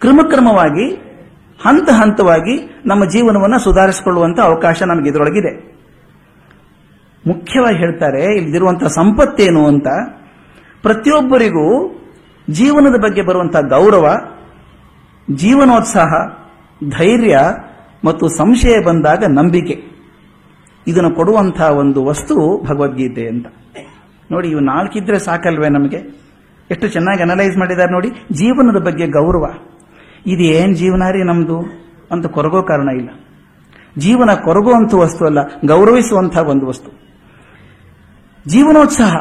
ಕ್ರಮಕ್ರಮವಾಗಿ, 0.00 0.94
ಹಂತ 1.66 1.90
ಹಂತವಾಗಿ 1.90 2.82
ನಮ್ಮ 2.86 3.04
ಜೀವನವನ್ನು 3.04 3.58
ಸುಧಾರಿಸಿಕೊಳ್ಳುವಂತ 3.58 4.40
ಅವಕಾಶ 4.40 4.82
ನಮಗೆ 4.82 5.10
ಇದರೊಳಗಿದೆ. 5.10 5.77
ಮುಖ್ಯವಾಗಿ 7.28 7.76
ಹೇಳ್ತಾರೆ 7.76 8.36
ಇಲ್ಲಿರುವಂತಹ 8.36 8.86
ಸಂಪತ್ತೇನು 8.86 9.66
ಅಂತ. 9.66 9.86
ಪ್ರತಿಯೊಬ್ಬರಿಗೂ 10.82 11.94
ಜೀವನದ 12.50 13.00
ಬಗ್ಗೆ 13.00 13.22
ಬರುವಂತಹ 13.22 13.60
ಗೌರವ, 13.60 14.16
ಜೀವನೋತ್ಸಾಹ, 15.34 16.38
ಧೈರ್ಯ 16.98 17.38
ಮತ್ತು 18.04 18.28
ಸಂಶಯ 18.28 18.80
ಬಂದಾಗ 18.86 19.24
ನಂಬಿಕೆ. 19.28 19.98
ಇದನ್ನು 20.86 21.10
ಕೊಡುವಂತಹ 21.10 21.70
ಒಂದು 21.70 22.04
ವಸ್ತು 22.04 22.64
ಭಗವದ್ಗೀತೆ 22.64 23.28
ಅಂತ. 23.28 23.46
ನೋಡಿ, 24.32 24.48
ಇವು 24.48 24.60
ನಾಲ್ಕಿದ್ರೆ 24.60 25.18
ಸಾಕಲ್ವೇ 25.18 25.68
ನಮಗೆ? 25.68 26.28
ಎಷ್ಟು 26.70 26.88
ಚೆನ್ನಾಗಿ 26.88 27.22
ಅನಲೈಸ್ 27.22 27.58
ಮಾಡಿದ್ದಾರೆ 27.58 27.92
ನೋಡಿ, 27.92 28.08
ಜೀವನದ 28.10 28.82
ಬಗ್ಗೆ 28.82 29.06
ಗೌರವ. 29.06 29.44
ಇದು 30.26 30.42
ಏನ್ 30.42 30.76
ಜೀವನ 30.76 31.02
ರೀ 31.10 31.22
ನಮ್ದು 31.22 31.58
ಅಂತ 32.10 32.26
ಕೊರಗೋ 32.26 32.62
ಕಾರಣ 32.62 32.88
ಇಲ್ಲ. 32.88 33.08
ಜೀವನ 33.98 34.34
ಕೊರಗುವಂತ 34.34 34.94
ವಸ್ತು 34.94 35.26
ಅಲ್ಲ 35.26 35.38
ಗೌರವಿಸುವಂತಹ 35.66 36.48
ಒಂದು 36.48 36.66
ವಸ್ತು. 36.66 37.07
ಜೀವನೋತ್ಸಾಹ. 38.46 39.14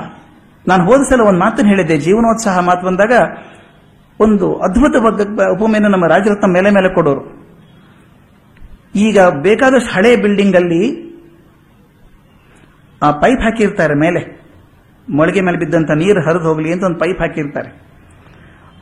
ನಾನು 0.67 0.86
ಹೋದ 0.86 1.01
ಸಲ 1.01 1.21
ಒಂದು 1.21 1.39
ಮಾತನ್ನು 1.39 1.71
ಹೇಳಿದ್ದೆ, 1.71 1.97
ಜೀವನೋತ್ಸಾಹ 1.97 2.59
ಮಾತು 2.59 2.86
ಬಂದಾಗ 2.88 3.13
ಒಂದು 4.19 4.55
ಅದ್ಭುತ 4.55 4.95
ಉಪಮೆಯನ್ನು 5.51 5.89
ನಮ್ಮ 5.89 6.07
ರಾಜರತ್ನ 6.07 6.51
ಮೇಲೆ 6.53 6.69
ಮೇಲೆ 6.69 6.93
ಕೊಡೋರು. 6.93 7.38
ಈಗ 8.95 9.19
ಬೇಕಾದಷ್ಟು 9.19 9.93
ಹಳೆ 9.93 10.15
ಬಿಲ್ಡಿಂಗ್ 10.15 10.55
ಅಲ್ಲಿ 10.55 11.07
ಆ 13.03 13.12
ಪೈಪ್ 13.12 13.41
ಹಾಕಿರ್ತಾರೆ 13.41 13.93
ಮೇಲೆ. 13.93 14.21
ಮೊಳಗೆ 15.09 15.41
ಮೇಲೆ 15.41 15.57
ಬಿದ್ದಂತ 15.57 15.91
ನೀರು 15.91 16.21
ಹರಿದು 16.25 16.47
ಹೋಗಲಿ 16.50 16.71
ಅಂತ 16.71 16.83
ಒಂದು 16.83 17.00
ಪೈಪ್ 17.00 17.19
ಹಾಕಿರ್ತಾರೆ. 17.19 17.69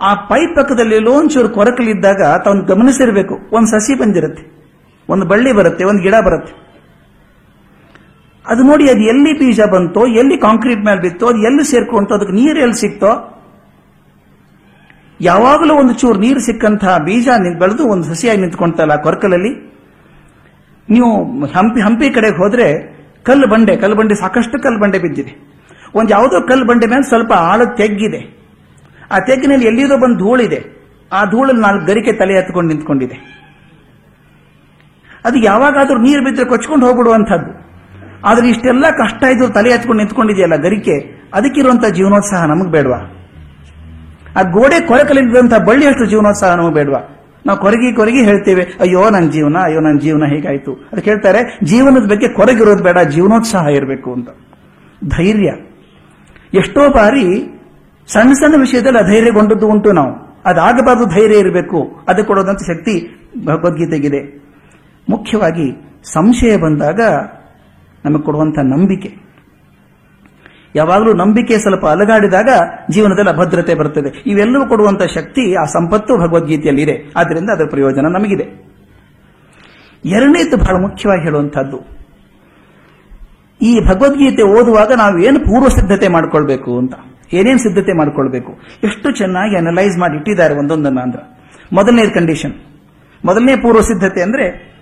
ಆ 0.02 0.14
ಪೈಪ್ 0.14 0.56
ಪಕ್ಕದಲ್ಲಿ 0.56 1.00
ಲೋಂಚೂರು 1.00 1.50
ಕೊರಕಲಿದ್ದಾಗ 1.50 2.22
ತಾವು 2.44 2.66
ಗಮನಿಸಿರ್ಬೇಕು. 2.66 3.36
ಒಂದು 3.52 3.68
ಸಸಿ 3.68 4.00
ಬಂದಿರುತ್ತೆ. 4.00 4.44
ಒಂದು 5.10 5.26
ಬಳ್ಳಿ 5.26 5.52
ಬರುತ್ತೆ, 5.52 5.84
ಒಂದು 5.84 6.02
ಗಿಡ 6.04 6.16
ಬರುತ್ತೆ. 6.26 6.65
ಅದು 8.48 8.64
ನೋಡಿ 8.64 8.90
ಅದು 8.90 9.02
ಎಲ್ಲಿ 9.02 9.40
ಬೀಜ 9.40 9.62
ಬಂತೋ, 9.62 10.08
ಎಲ್ಲಿ 10.08 10.38
ಕಾಂಕ್ರೀಟ್ 10.38 10.86
ಮೇಲೆ 10.86 11.02
ಬಿತ್ತೋ, 11.02 11.28
ಅದು 11.28 11.38
ಎಲ್ಲಿ 11.38 11.64
ಸೇರ್ಕೊಂತೋ, 11.64 12.16
ಅದಕ್ಕೆ 12.16 12.34
ನೀರು 12.34 12.60
ಎಲ್ಲಿ 12.60 12.76
ಸಿಕ್ತೋ? 12.76 13.42
ಯಾವಾಗಲೂ 15.22 15.74
ಒಂದು 15.74 15.94
ಚೂರು 15.94 16.20
ನೀರು 16.20 16.40
ಸಿಕ್ಕಂತಹ 16.40 16.98
ಬೀಜ 16.98 17.30
ಬೆಳೆದು 17.60 17.84
ಒಂದು 17.88 18.04
ಸಸಿಯಾಗಿ 18.04 18.42
ನಿಂತ್ಕೊಂತಲ್ಲ 18.42 18.96
ಕೊರಕಲಲ್ಲಿ? 18.96 19.50
ನೀವು 20.90 21.24
ಹಂಪಿ 21.46 21.82
ಹಂಪಿ 21.82 22.10
ಕಡೆಗೆ 22.10 22.38
ಹೋದ್ರೆ 22.38 22.96
ಕಲ್ಲು 23.24 23.48
ಬಂಡೆ 23.48 23.78
ಕಲ್ಲು 23.78 23.96
ಬಂಡೆ 23.96 24.16
ಸಾಕಷ್ಟು 24.16 24.64
ಕಲ್ಲು 24.64 24.80
ಬಂಡೆ 24.80 25.00
ಬಿದ್ದಿದೆ. 25.00 25.46
ಒಂದು 25.96 26.10
ಯಾವುದೋ 26.10 26.48
ಕಲ್ಲು 26.48 26.66
ಬಂಡೆ 26.66 26.88
ಮೇಲೆ 26.88 27.04
ಸ್ವಲ್ಪ 27.04 27.34
ಆಳ 27.34 27.64
ತೆಗ್ಗಿದೆ. 27.64 28.38
ಆ 29.12 29.20
ತೆಗ್ಗಿನಲ್ಲಿ 29.20 29.66
ಎಲ್ಲಿದೋ 29.66 29.98
ಬಂದು 29.98 30.18
ಧೂಳಿದೆ. 30.18 30.90
ಆ 31.12 31.26
ಧೂಳಲ್ಲಿ 31.26 31.62
ನಾಲ್ಕು 31.62 31.86
ಗರಿಕೆ 31.86 32.14
ತಲೆ 32.14 32.38
ಹತ್ಕೊಂಡು 32.38 32.74
ನಿಂತ್ಕೊಂಡಿದೆ. 32.74 33.46
ಅದು 35.26 35.38
ಯಾವಾಗಾದ್ರೂ 35.38 35.98
ನೀರು 35.98 36.24
ಬಿದ್ದರೆ 36.24 36.46
ಕೊಚ್ಕೊಂಡು 36.46 36.86
ಹೋಗ್ಬಿಡುವಂಥದ್ದು. 36.86 37.65
ಆದ್ರೆ 38.26 38.50
ಇಷ್ಟೆಲ್ಲ 38.50 38.86
ಕಷ್ಟ 38.90 39.24
ಇದ್ರು 39.24 39.50
ತಲೆ 39.50 39.70
ಎತ್ಕೊಂಡು 39.70 39.98
ನಿಂತ್ಕೊಂಡಿದೆಯಲ್ಲ 39.98 40.56
ಗರಿಕೆ 40.56 41.26
ಅದಕ್ಕಿರುವಂತಹ 41.34 41.88
ಜೀವನೋತ್ಸಾಹ 41.88 42.46
ನಮಗೆ 42.46 42.72
ಬೇಡವಾ? 42.72 43.12
ಆ 44.38 44.42
ಗೋಡೆ 44.42 44.88
ಕೊರಕಲಿದ್ದಂತ 44.88 45.54
ಬಳ್ಳಿ 45.54 45.86
ಅಷ್ಟು 45.86 46.06
ಜೀವನೋತ್ಸಾಹ 46.06 46.56
ನಮಗೆ 46.56 46.74
ಬೇಡವಾ? 46.74 47.12
ನಾವು 47.46 47.60
ಕೊರಗಿ 47.60 47.96
ಕೊರಗಿ 47.96 48.24
ಹೇಳ್ತೇವೆ, 48.24 48.64
ಅಯ್ಯೋ 48.80 49.10
ನನ್ನ 49.10 49.30
ಜೀವನ, 49.30 49.58
ಅಯ್ಯೋ 49.64 49.80
ನನ್ನ 49.80 50.00
ಜೀವನ 50.00 50.24
ಹೇಗಾಯ್ತು. 50.26 50.74
ಅದಕ್ಕೆ 50.74 51.10
ಹೇಳ್ತಾರೆ 51.10 51.60
ಜೀವನದ 51.64 52.10
ಬಗ್ಗೆ 52.10 52.28
ಕೊರಗಿರೋದು 52.28 52.84
ಬೇಡ, 52.84 53.00
ಜೀವನೋತ್ಸಾಹ 53.00 53.68
ಇರಬೇಕು 53.68 54.14
ಅಂತ. 54.14 54.30
ಧೈರ್ಯ. 55.18 55.52
ಎಷ್ಟೋ 56.54 56.90
ಬಾರಿ 56.90 57.52
ಸಣ್ಣ 58.08 58.34
ಸಣ್ಣ 58.34 58.60
ವಿಷಯದಲ್ಲಿ 58.60 59.00
ಅಧೈರ್ಯಗೊಂಡದ್ದು 59.00 59.68
ಉಂಟು 59.68 59.92
ನಾವು. 59.92 60.42
ಅದಾಗಬಾರ್ದು 60.46 61.06
ಧೈರ್ಯ 61.06 61.38
ಇರಬೇಕು. 61.38 62.06
ಅದು 62.08 62.26
ಕೊಡೋದಂತ 62.26 62.60
ಶಕ್ತಿ 62.68 63.10
ಭಗವದ್ಗೀತೆಗಿದೆ. 63.46 64.44
ಮುಖ್ಯವಾಗಿ 65.10 66.00
ಸಂಶಯ 66.14 66.58
ಬಂದಾಗ 66.58 67.02
ನಮಗೆ 68.06 68.24
ಕೊಡುವಂತಹ 68.24 68.62
ನಂಬಿಕೆ. 68.62 69.26
ಯಾವಾಗಲೂ 70.76 71.14
ನಂಬಿಕೆ 71.14 71.58
ಸ್ವಲ್ಪ 71.58 71.86
ಅಲಗಾಡಿದಾಗ 71.86 72.50
ಜೀವನದಲ್ಲಿ 72.92 73.30
ಅಭದ್ರತೆ 73.30 73.76
ಬರುತ್ತದೆ 73.76 74.24
ಇವೆಲ್ಲವೂ 74.26 74.70
ಕೊಡುವಂತಹ 74.70 75.06
ಶಕ್ತಿ 75.06 75.56
ಆ 75.56 75.64
ಸಂಪತ್ತು 75.64 76.18
ಭಗವದ್ಗೀತೆಯಲ್ಲಿ 76.18 76.82
ಇದೆ 76.82 77.14
ಆದ್ದರಿಂದ 77.18 77.50
ಅದರ 77.50 77.66
ಪ್ರಯೋಜನ 77.70 78.02
ನಮಗಿದೆ. 78.02 78.66
ಎರಡನೇದು 80.06 80.58
ಬಹಳ 80.58 80.82
ಮುಖ್ಯವಾಗಿ 80.82 81.22
ಹೇಳುವಂತಹದ್ದು 81.22 81.96
ಈ 83.62 83.80
ಭಗವದ್ಗೀತೆ 83.80 84.44
ಓದುವಾಗ 84.44 84.92
ನಾವು 84.98 85.20
ಏನು 85.20 85.40
ಪೂರ್ವ 85.40 85.68
ಸಿದ್ಧತೆ 85.68 86.08
ಮಾಡಿಕೊಳ್ಬೇಕು 86.08 86.78
ಅಂತ. 86.78 86.94
ಏನೇನು 87.34 87.58
ಸಿದ್ಧತೆ 87.58 87.98
ಮಾಡಿಕೊಳ್ಬೇಕು. 87.98 88.60
ಎಷ್ಟು 88.84 89.12
ಚೆನ್ನಾಗಿ 89.12 89.58
ಅನಲೈಸ್ 89.58 89.98
ಮಾಡಿ 89.98 90.16
ಇಟ್ಟಿದ್ದಾರೆ 90.16 90.56
ಒಂದೊಂದನ್ನು 90.56 91.02
ಅಂದ್ರೆ. 91.02 91.40
ಮೊದಲನೇ 91.74 92.10
ಕಂಡೀಷನ್ 92.10 92.54
ಮೊದಲನೇ 93.26 93.56
ಪೂರ್ವ 93.56 93.82
ಸಿದ್ಧತೆ 93.82 94.22
ಅಂದ್ರೆ 94.22 94.75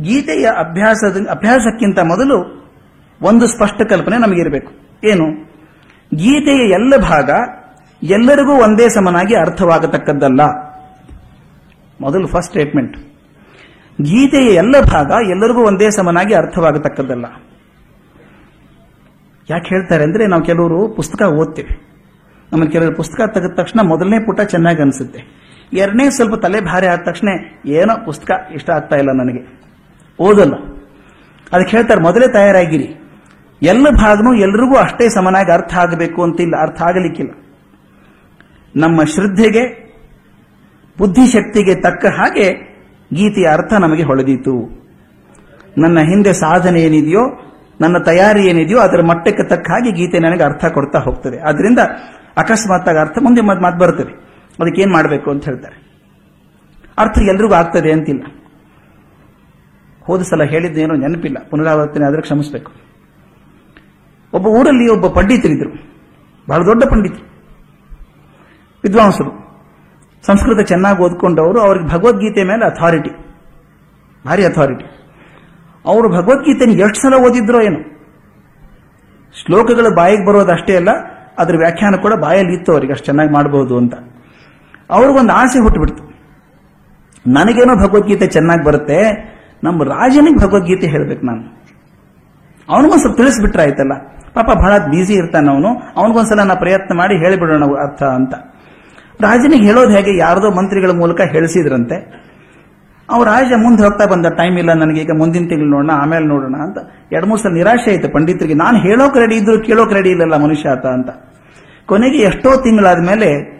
ಗೀತೆಯ 0.00 0.50
ಅಭ್ಯಾಸದ, 0.58 1.28
ಅಭ್ಯಾಸಕ್ಕಿಂತ 1.30 1.98
ಮೊದಲು 1.98 2.64
ಒಂದು 3.22 3.46
ಸ್ಪಷ್ಟ 3.46 3.82
ಕಲ್ಪನೆ 3.82 4.18
ನಮಗಿರಬೇಕು. 4.18 4.72
ಏನು? 5.04 5.24
ಗೀತೆಯ 6.14 6.70
ಎಲ್ಲ 6.70 6.96
ಭಾಗ 6.96 7.30
ಎಲ್ಲರಿಗೂ 8.02 8.52
ಒಂದೇ 8.52 8.88
ಸಮನಾಗಿ 8.88 9.34
ಅರ್ಥವಾಗತಕ್ಕದ್ದಲ್ಲ. 9.34 10.40
ಮೊದಲು 12.00 12.26
ಫಸ್ಟ್ 12.26 12.44
ಸ್ಟೇಟ್ಮೆಂಟ್ 12.44 12.96
ಗೀತೆಯ 14.02 14.48
ಎಲ್ಲ 14.48 14.74
ಭಾಗ 14.80 15.10
ಎಲ್ಲರಿಗೂ 15.30 15.66
ಒಂದೇ 15.66 15.90
ಸಮನಾಗಿ 15.90 16.34
ಅರ್ಥವಾಗತಕ್ಕದ್ದಲ್ಲ. 16.34 17.24
ಯಾಕೆ 19.50 19.68
ಹೇಳ್ತಾರೆ 19.68 20.04
ಅಂದ್ರೆ 20.04 20.26
ನಾವು 20.26 20.42
ಕೆಲವರು 20.42 20.88
ಪುಸ್ತಕ 20.88 21.22
ಓದ್ತೇವೆ. 21.22 21.94
ನಮ್ಮಲ್ಲಿ 22.52 22.72
ಕೆಲವರು 22.72 22.96
ಪುಸ್ತಕ 22.96 23.30
ತೆಗೆದ 23.34 23.50
ತಕ್ಷಣ 23.56 23.80
ಮೊದಲನೇ 23.82 24.18
ಪುಟ 24.18 24.40
ಚೆನ್ನಾಗಿ 24.40 24.82
ಅನಿಸುತ್ತೆ. 24.82 25.44
ಎರಡನೇ 25.72 26.10
ಸ್ವಲ್ಪ 26.10 26.34
ತಲೆ 26.34 26.60
ಭಾರಿ 26.60 26.86
ಆದ 26.86 26.98
ತಕ್ಷಣ 26.98 27.28
ಏನೋ 27.66 28.04
ಪುಸ್ತಕ 28.04 28.30
ಇಷ್ಟ 28.54 28.70
ಆಗ್ತಾ 28.70 28.96
ಇಲ್ಲ 28.96 29.08
ನನಗೆ. 29.12 29.63
ಓದಲ್ಲ. 30.18 30.54
ಅದಕ್ಕೆ 31.52 31.76
ಹೇಳ್ತಾರೆ, 31.76 32.00
ಮೊದಲೇ 32.00 32.28
ತಯಾರಾಗಿರಿ. 32.28 32.94
ಎಲ್ಲ 33.62 33.90
ಭಾಗನೂ 33.90 34.34
ಎಲ್ರಿಗೂ 34.34 34.76
ಅಷ್ಟೇ 34.76 35.08
ಸಮನಾಗಿ 35.08 35.52
ಅರ್ಥ 35.52 35.74
ಆಗಬೇಕು 35.74 36.22
ಅಂತಿಲ್ಲ, 36.22 36.54
ಅರ್ಥ 36.60 36.82
ಆಗಲಿಕ್ಕಿಲ್ಲ. 36.82 37.30
ನಮ್ಮ 38.76 39.04
ಶ್ರದ್ಧೆಗೆ, 39.04 39.84
ಬುದ್ಧಿಶಕ್ತಿಗೆ 40.98 41.74
ತಕ್ಕ 41.74 42.06
ಹಾಗೆ 42.06 42.74
ಗೀತೆಯ 43.14 43.48
ಅರ್ಥ 43.52 43.72
ನಮಗೆ 43.72 44.02
ಹೊಳೆದಿತು. 44.02 44.84
ನನ್ನ 45.78 46.00
ಹಿಂದೆ 46.00 46.32
ಸಾಧನೆ 46.32 46.80
ಏನಿದೆಯೋ, 46.80 47.20
ನನ್ನ 47.80 47.98
ತಯಾರಿ 47.98 48.46
ಏನಿದೆಯೋ, 48.46 48.78
ಅದರ 48.78 49.00
ಮಟ್ಟಕ್ಕೆ 49.02 49.42
ತಕ್ಕ 49.42 49.70
ಹಾಗೆ 49.70 49.92
ಗೀತೆ 49.92 50.18
ನನಗೆ 50.18 50.42
ಅರ್ಥ 50.42 50.64
ಕೊಡ್ತಾ 50.64 50.98
ಹೋಗ್ತದೆ. 50.98 51.38
ಅದರಿಂದ 51.38 51.78
ಅಕಸ್ಮಾತ್ 52.36 52.88
ಅರ್ಥ 52.88 53.18
ಮುಂದೆ 53.22 53.40
ಮಾತು 53.40 53.78
ಬರ್ತದೆ. 53.78 54.12
ಅದಕ್ಕೆ 54.60 54.82
ಏನ್ 54.82 54.92
ಮಾಡಬೇಕು 54.92 55.30
ಅಂತ 55.30 55.44
ಹೇಳ್ತಾರೆ. 55.44 55.84
ಅರ್ಥ 56.98 57.18
ಎಲ್ರಿಗೂ 57.18 57.54
ಆಗ್ತದೆ 57.54 57.92
ಅಂತಿಲ್ಲ. 57.92 58.22
ಹೋದ 60.06 60.22
ಸಲ 60.22 60.42
ಹೇಳಿದ್ದೇನೋ 60.42 60.94
ನೆನಪಿಲ್ಲ. 60.94 61.38
ಪುನರಾವರ್ತನೆ 61.50 62.04
ಆದರೆ 62.06 62.20
ಕ್ಷಮಿಸಬೇಕು. 62.20 62.72
ಒಬ್ಬ 64.32 64.46
ಊರಲ್ಲಿ 64.46 64.92
ಒಬ್ಬ 64.92 65.06
ಪಂಡಿತರಿದ್ದರು 65.20 65.72
ಬಹಳ 66.48 66.66
ದೊಡ್ಡ 66.66 66.84
ಪಂಡಿತರು. 66.84 67.24
ವಿದ್ವಾಂಸರು. 68.84 69.32
ಸಂಸ್ಕೃತ 70.26 70.66
ಚೆನ್ನಾಗಿ 70.66 71.02
ಓದ್ಕೊಂಡವರು. 71.02 71.60
ಅವ್ರಿಗೆ 71.60 71.86
ಭಗವದ್ಗೀತೆ 71.86 72.44
ಮೇಲೆ 72.44 72.66
ಅಥಾರಿಟಿ 72.66 73.10
ಭಾರಿ 74.26 74.44
ಅಥಾರಿಟಿ 74.44 74.84
ಅವರು 75.84 76.08
ಭಗವದ್ಗೀತೆನ 76.08 76.70
ಎಷ್ಟು 76.70 77.00
ಸಲ 77.02 77.14
ಓದಿದ್ರೋ 77.14 77.60
ಏನು. 77.60 77.80
ಶ್ಲೋಕಗಳು 79.44 79.94
ಬಾಯಿಗೆ 79.94 80.26
ಬರೋದು 80.26 80.52
ಅಷ್ಟೇ 80.52 80.76
ಅಲ್ಲ, 80.76 80.88
ಅದ್ರ 81.38 81.56
ವ್ಯಾಖ್ಯಾನ 81.56 81.96
ಕೂಡ 81.96 82.12
ಬಾಯಲ್ಲಿ 82.14 82.54
ಇತ್ತು 82.54 82.72
ಅವರಿಗೆ. 82.72 82.92
ಅಷ್ಟು 82.92 83.04
ಚೆನ್ನಾಗಿ 83.04 83.32
ಮಾಡಬಹುದು 83.32 83.76
ಅಂತ. 83.76 83.94
ಅವ್ರಿಗೊಂದು 84.90 85.32
ಆಸೆ 85.32 85.58
ಹುಟ್ಟುಬಿಡ್ತು 85.58 86.04
ನನಗೇನೋ 87.26 87.74
ಭಗವದ್ಗೀತೆ 87.76 88.26
ಚೆನ್ನಾಗಿ 88.26 88.64
ಬರುತ್ತೆ 88.64 88.98
ನಮ್ಮ 89.64 89.82
ರಾಜನಿಗೆ 89.82 90.38
ಭಗವದ್ಗೀತೆ 90.38 90.86
ಹೇಳ್ಬೇಕು 90.86 91.26
ನಾನು. 91.26 91.64
ಅವನಿಗೊಂದು 92.68 93.00
ಸ್ವಲ್ಪ 93.00 93.16
ತಿಳಿಸ್ಬಿಟ್ರೆ 93.16 93.62
ಆಯ್ತಲ್ಲ. 93.62 93.92
ಪಾಪ 94.34 94.50
ಬಹಳ 94.56 94.78
ಬ್ಯುಸಿ 94.78 95.12
ಇರ್ತಾನೆ 95.12 95.50
ಅವನು. 95.50 95.68
ಅವನಿಗೊಂದ್ಸಲ 95.96 96.42
ನಾ 96.42 96.54
ಪ್ರಯತ್ನ 96.54 96.96
ಮಾಡಿ 96.96 97.16
ಹೇಳಿಬಿಡೋಣ 97.16 97.64
ಅರ್ಥ 97.64 98.02
ಅಂತ. 98.02 98.34
ರಾಜನಿಗೆ 99.20 99.66
ಹೇಳೋದು 99.66 99.90
ಹೇಗೆ 99.90 100.18
ಯಾರದೋ 100.18 100.50
ಮಂತ್ರಿಗಳ 100.50 100.90
ಮೂಲಕ 100.90 101.20
ಹೇಳಿಸಿದ್ರಂತೆ. 101.20 102.24
ಅವ 103.10 103.24
ರಾಜ 103.24 103.52
ಮುಂದೆ 103.56 103.84
ಹೋಗ್ತಾ 103.84 104.06
ಬಂದ, 104.06 104.26
ಟೈಮ್ 104.26 104.58
ಇಲ್ಲ 104.58 104.72
ನನಗೆ, 104.72 105.00
ಈಗ 105.00 105.10
ಮುಂದಿನ 105.18 105.48
ತಿಂಗಳು 105.48 105.68
ನೋಡೋಣ, 105.68 105.90
ಆಮೇಲೆ 105.94 106.26
ನೋಡೋಣ 106.26 106.54
ಅಂತ. 106.54 106.78
ಎರಡು 107.12 107.26
ಮೂರು 107.26 107.42
ಸಲ 107.42 107.52
ನಿರಾಶೆ 107.52 107.90
ಆಯ್ತು 107.90 108.08
ಪಂಡಿತರಿಗೆ. 108.08 108.54
ನಾನು 108.54 108.78
ಹೇಳೋಕೆ 108.78 109.20
ರೆಡಿ 109.20 109.36
ಇದ್ರು 109.36 109.60
ಕೇಳೋಕೆ 109.60 109.94
ರೆಡಿ 109.94 110.10
ಇಲ್ಲಲ್ಲ 110.10 110.36
ಮನುಷ್ಯ 110.36 110.68
ಆತ 110.68 110.86
ಅಂತ. 110.86 111.10
ಕೊನೆಗೆ 111.86 112.16
ಎಷ್ಟೋ 112.16 112.56
ತಿಂಗಳಾದ 112.56 113.06
ಮೇಲೆ 113.06 113.54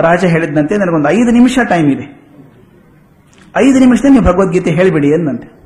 ರಾಜ 0.00 0.24
ಹೇಳಿದಂತೆ 0.24 0.76
ನನಗೊಂದು 0.76 1.08
ಐದು 1.08 1.30
ನಿಮಿಷ 1.30 1.58
ಟೈಮ್ 1.68 1.90
ಇದೆ. 1.90 2.17
ಐದು 3.56 3.78
ನಿಮಿಷದಲ್ಲಿ 3.78 4.20
ಭಗವದ್ಗೀತೆ 4.20 4.70
ಹೇಳಿಬಿಡಿ 4.70 5.08
ಎಂದಂತೆ. 5.08 5.58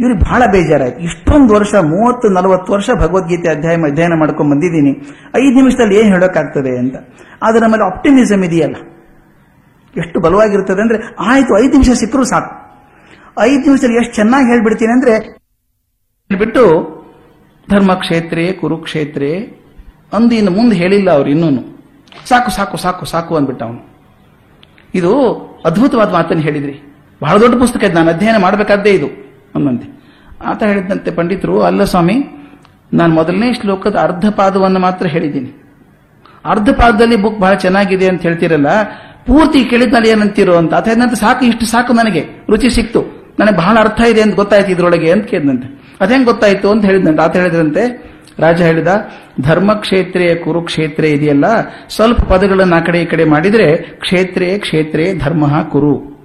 ಇವ್ರಿಗೆ 0.00 0.20
ಬಹಳ 0.20 0.42
ಬೇಜಾರಾಯ್ತು. 0.52 1.00
ಇಷ್ಟೊಂದು 1.00 1.54
ವರ್ಷ, 1.54 1.74
ಮೂವತ್ತು, 1.74 2.28
ನಲವತ್ತು 2.28 2.72
ವರ್ಷ 2.72 2.90
ಭಗವದ್ಗೀತೆ 2.98 3.50
ಅಧ್ಯಾಯ 3.50 3.76
ಅಧ್ಯಯನ 3.76 4.14
ಮಾಡ್ಕೊಂಡು 4.14 4.52
ಬಂದಿದ್ದೀನಿ. 4.52 4.90
ಐದು 5.36 5.54
ನಿಮಿಷದಲ್ಲಿ 5.54 5.96
ಏನ್ 5.96 6.08
ಹೇಳೋಕ್ಕಾಗ್ತದೆ 6.08 6.78
ಅಂತ. 6.78 6.94
ಆದ್ರೆ 7.42 7.60
ನಮ್ಮಲ್ಲಿ 7.60 7.86
ಆಪ್ಟಿಮಿಸಮ್ 7.86 8.44
ಇದೆಯಲ್ಲ. 8.44 8.76
ಎಷ್ಟು 9.96 10.20
ಬಲವಾಗಿರ್ತದೆ 10.20 10.80
ಅಂದ್ರೆ, 10.80 11.14
ಆಯ್ತು, 11.18 11.58
ಐದು 11.58 11.72
ನಿಮಿಷ 11.72 11.90
ಸಿಕ್ಕರೂ 11.90 12.24
ಸಾಕು. 12.24 12.66
ಐದು 13.40 13.60
ನಿಮಿಷದಲ್ಲಿ 13.60 13.96
ಎಷ್ಟು 13.96 14.14
ಚೆನ್ನಾಗಿ 14.14 14.46
ಹೇಳ್ಬಿಡ್ತೀನಿ 14.46 14.92
ಅಂದ್ರೆ 14.92 15.36
ಬಿಟ್ಟು 16.38 16.96
ಧರ್ಮಕ್ಷೇತ್ರೇ, 17.70 18.52
ಕುರುಕ್ಷೇತ್ರೇ 18.52 19.62
ಅಂದು 20.12 20.34
ಇನ್ನು 20.34 20.50
ಮುಂದೆ 20.50 20.76
ಹೇಳಿಲ್ಲ 20.76 21.10
ಅವ್ರು 21.10 21.30
ಇನ್ನೂನು. 21.30 21.76
ಸಾಕು 22.28 22.50
ಸಾಕು 22.50 22.76
ಸಾಕು 22.76 23.04
ಸಾಕು 23.04 23.36
ಅಂದ್ಬಿಟ್ಟ 23.36 23.62
ಅವನು 23.62 23.95
ಇದು 24.96 25.12
ಅದ್ಭುತವಾದ 25.64 26.12
ಮಾತನ್ನು 26.12 26.42
ಹೇಳಿದ್ರಿ. 26.42 26.94
ಬಹಳ 27.22 27.40
ದೊಡ್ಡ 27.40 27.58
ಪುಸ್ತಕ 27.58 27.84
ಇದೆ. 27.84 27.92
ನಾನು 27.92 28.10
ಅಧ್ಯಯನ 28.10 28.36
ಮಾಡಬೇಕಾದ್ದೇ 28.36 28.90
ಇದು. 28.90 29.06
ಅನ್ನಂತೆ 29.54 29.96
ಆತ 30.46 30.62
ಹೇಳಿದಂತೆ 30.62 31.10
ಪಂಡಿತರು, 31.10 31.62
ಅಲ್ಲ 31.62 31.84
ಸ್ವಾಮಿ, 31.84 32.24
ನಾನು 32.92 33.14
ಮೊದಲನೇ 33.14 33.54
ಶ್ಲೋಕದ 33.54 33.96
ಅರ್ಧ 33.96 34.28
ಪಾದವನ್ನು 34.36 34.78
ಮಾತ್ರ 34.78 35.06
ಹೇಳಿದ್ದೀನಿ. 35.06 35.62
ಅರ್ಧ 36.44 36.70
ಪಾದದಲ್ಲಿ 36.70 37.16
ಬುಕ್ 37.16 37.40
ಬಹಳ 37.40 37.54
ಚೆನ್ನಾಗಿದೆ 37.54 38.08
ಅಂತ 38.08 38.22
ಹೇಳ್ತಿರಲ್ಲ, 38.22 38.82
ಪೂರ್ತಿ 39.26 39.64
ಕೇಳಿದ್ನಲ್ಲಿ 39.64 40.08
ಏನಂತೀರೋ 40.08 40.56
ಅಂತ. 40.56 40.74
ಅದೇನಂತ 40.74 41.14
ಸಾಕು, 41.14 41.44
ಇಷ್ಟು 41.44 41.66
ಸಾಕು 41.66 41.92
ನನಗೆ. 41.92 42.46
ರುಚಿ 42.50 42.70
ಸಿಕ್ತು. 42.70 43.00
ನನಗೆ 43.38 43.56
ಬಹಳ 43.56 43.78
ಅರ್ಥ 43.80 44.00
ಇದೆ 44.00 44.22
ಅಂತ 44.22 44.34
ಗೊತ್ತಾಯ್ತು 44.34 44.70
ಇದ್ರೊಳಗೆ 44.70 45.12
ಅಂತ 45.12 45.24
ಕೇಳಿದಂತೆ. 45.24 45.96
ಅದೇನು 46.00 46.24
ಗೊತ್ತಾಯ್ತು 46.24 46.70
ಅಂತ 46.70 46.84
ಹೇಳಿದಂತೆ. 46.84 47.22
ಆತ 47.22 47.36
ಹೇಳಿದ್ರಂತೆ 47.36 48.15
ರಾಜ 48.38 48.62
ಹೇಳಿದ, 48.62 48.90
ಧರ್ಮಕ್ಷೇತ್ರೇ 49.40 50.34
ಕುರುಕ್ಷೇತ್ರ 50.34 51.04
ಇದೆಯಲ್ಲ, 51.04 51.46
ಸ್ವಲ್ಪ 51.88 52.20
ಪದಗಳನ್ನು 52.20 52.76
ಆ 52.76 52.80
ಕಡೆ 52.80 53.02
ಈ 53.02 53.04
ಕಡೆ 53.04 53.24
ಮಾಡಿದ್ರೆ, 53.24 53.76
ಕ್ಷೇತ್ರೇ 53.76 54.58
ಕ್ಷೇತ್ರೇ, 54.58 55.14
ಧರ್ಮ 55.14 55.62
ಕುರು. 55.62 56.16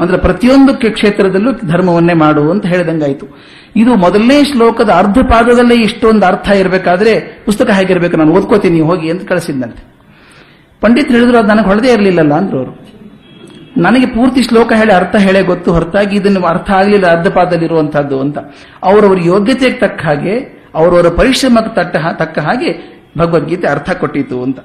ಅಂದ್ರೆ 0.00 0.18
ಪ್ರತಿಯೊಂದಕ್ಕೆ 0.18 0.90
ಕ್ಷೇತ್ರದಲ್ಲೂ 0.90 1.52
ಧರ್ಮವನ್ನೇ 1.52 2.12
ಮಾಡು 2.12 2.50
ಅಂತ 2.50 2.66
ಹೇಳಿದಂಗಾಯ್ತು. 2.66 3.26
ಇದು 3.76 3.94
ಮೊದಲನೇ 3.94 4.44
ಶ್ಲೋಕದ 4.44 4.90
ಅರ್ಧ 4.90 5.18
ಪಾದದಲ್ಲೇ 5.18 5.74
ಇಷ್ಟೊಂದು 5.74 6.26
ಅರ್ಥ 6.26 6.48
ಇರಬೇಕಾದ್ರೆ 6.48 7.42
ಪುಸ್ತಕ 7.44 7.70
ಹೇಗಿರ್ಬೇಕು, 7.70 8.16
ನಾನು 8.16 8.32
ಓದ್ಕೋತೀನಿ 8.32 8.80
ಹೋಗಿ 8.80 9.10
ಅಂತ 9.10 9.28
ಕಳಿಸಿದ್ದಂತೆ 9.28 9.84
ಪಂಡಿತ್ 10.80 11.12
ಹೇಳಿದ್ರು, 11.12 11.38
ಅದು 11.38 11.48
ನನಗೆ 11.48 11.66
ಹೊಳದೇ 11.66 11.92
ಇರಲಿಲ್ಲಲ್ಲ 11.92 12.34
ಅಂದ್ರು 12.34 12.58
ಅವರು. 12.58 12.85
ನನಗೆ 13.76 14.06
ಪೂರ್ತಿ 14.06 14.42
ಶ್ಲೋಕ 14.42 14.72
ಹೇಳಿ 14.72 14.92
ಅರ್ಥ 14.92 15.16
ಹೇಳೇ 15.16 15.42
ಗೊತ್ತು, 15.42 15.72
ಹೊರತಾಗಿ 15.72 16.16
ಇದನ್ನು 16.16 16.40
ಅರ್ಥ 16.46 16.70
ಆಗಲಿಲ್ಲ 16.70 17.06
ಅರ್ಧಪಾದಲ್ಲಿರುವಂತಹದ್ದು 17.06 18.20
ಅಂತ. 18.20 18.38
ಅವರವರ 18.82 19.18
ಯೋಗ್ಯತೆಗೆ 19.24 19.78
ತಕ್ಕ 19.78 20.02
ಹಾಗೆ, 20.02 20.38
ಅವರವರ 20.74 21.08
ಪರಿಶ್ರಮಕ್ಕೆ 21.08 21.74
ತಟ್ಟ 21.74 21.96
ತಕ್ಕ 22.22 22.38
ಹಾಗೆ 22.38 22.96
ಭಗವದ್ಗೀತೆ 23.18 23.66
ಅರ್ಥ 23.66 23.90
ಕೊಟ್ಟಿತು 23.90 24.42
ಅಂತ. 24.42 24.58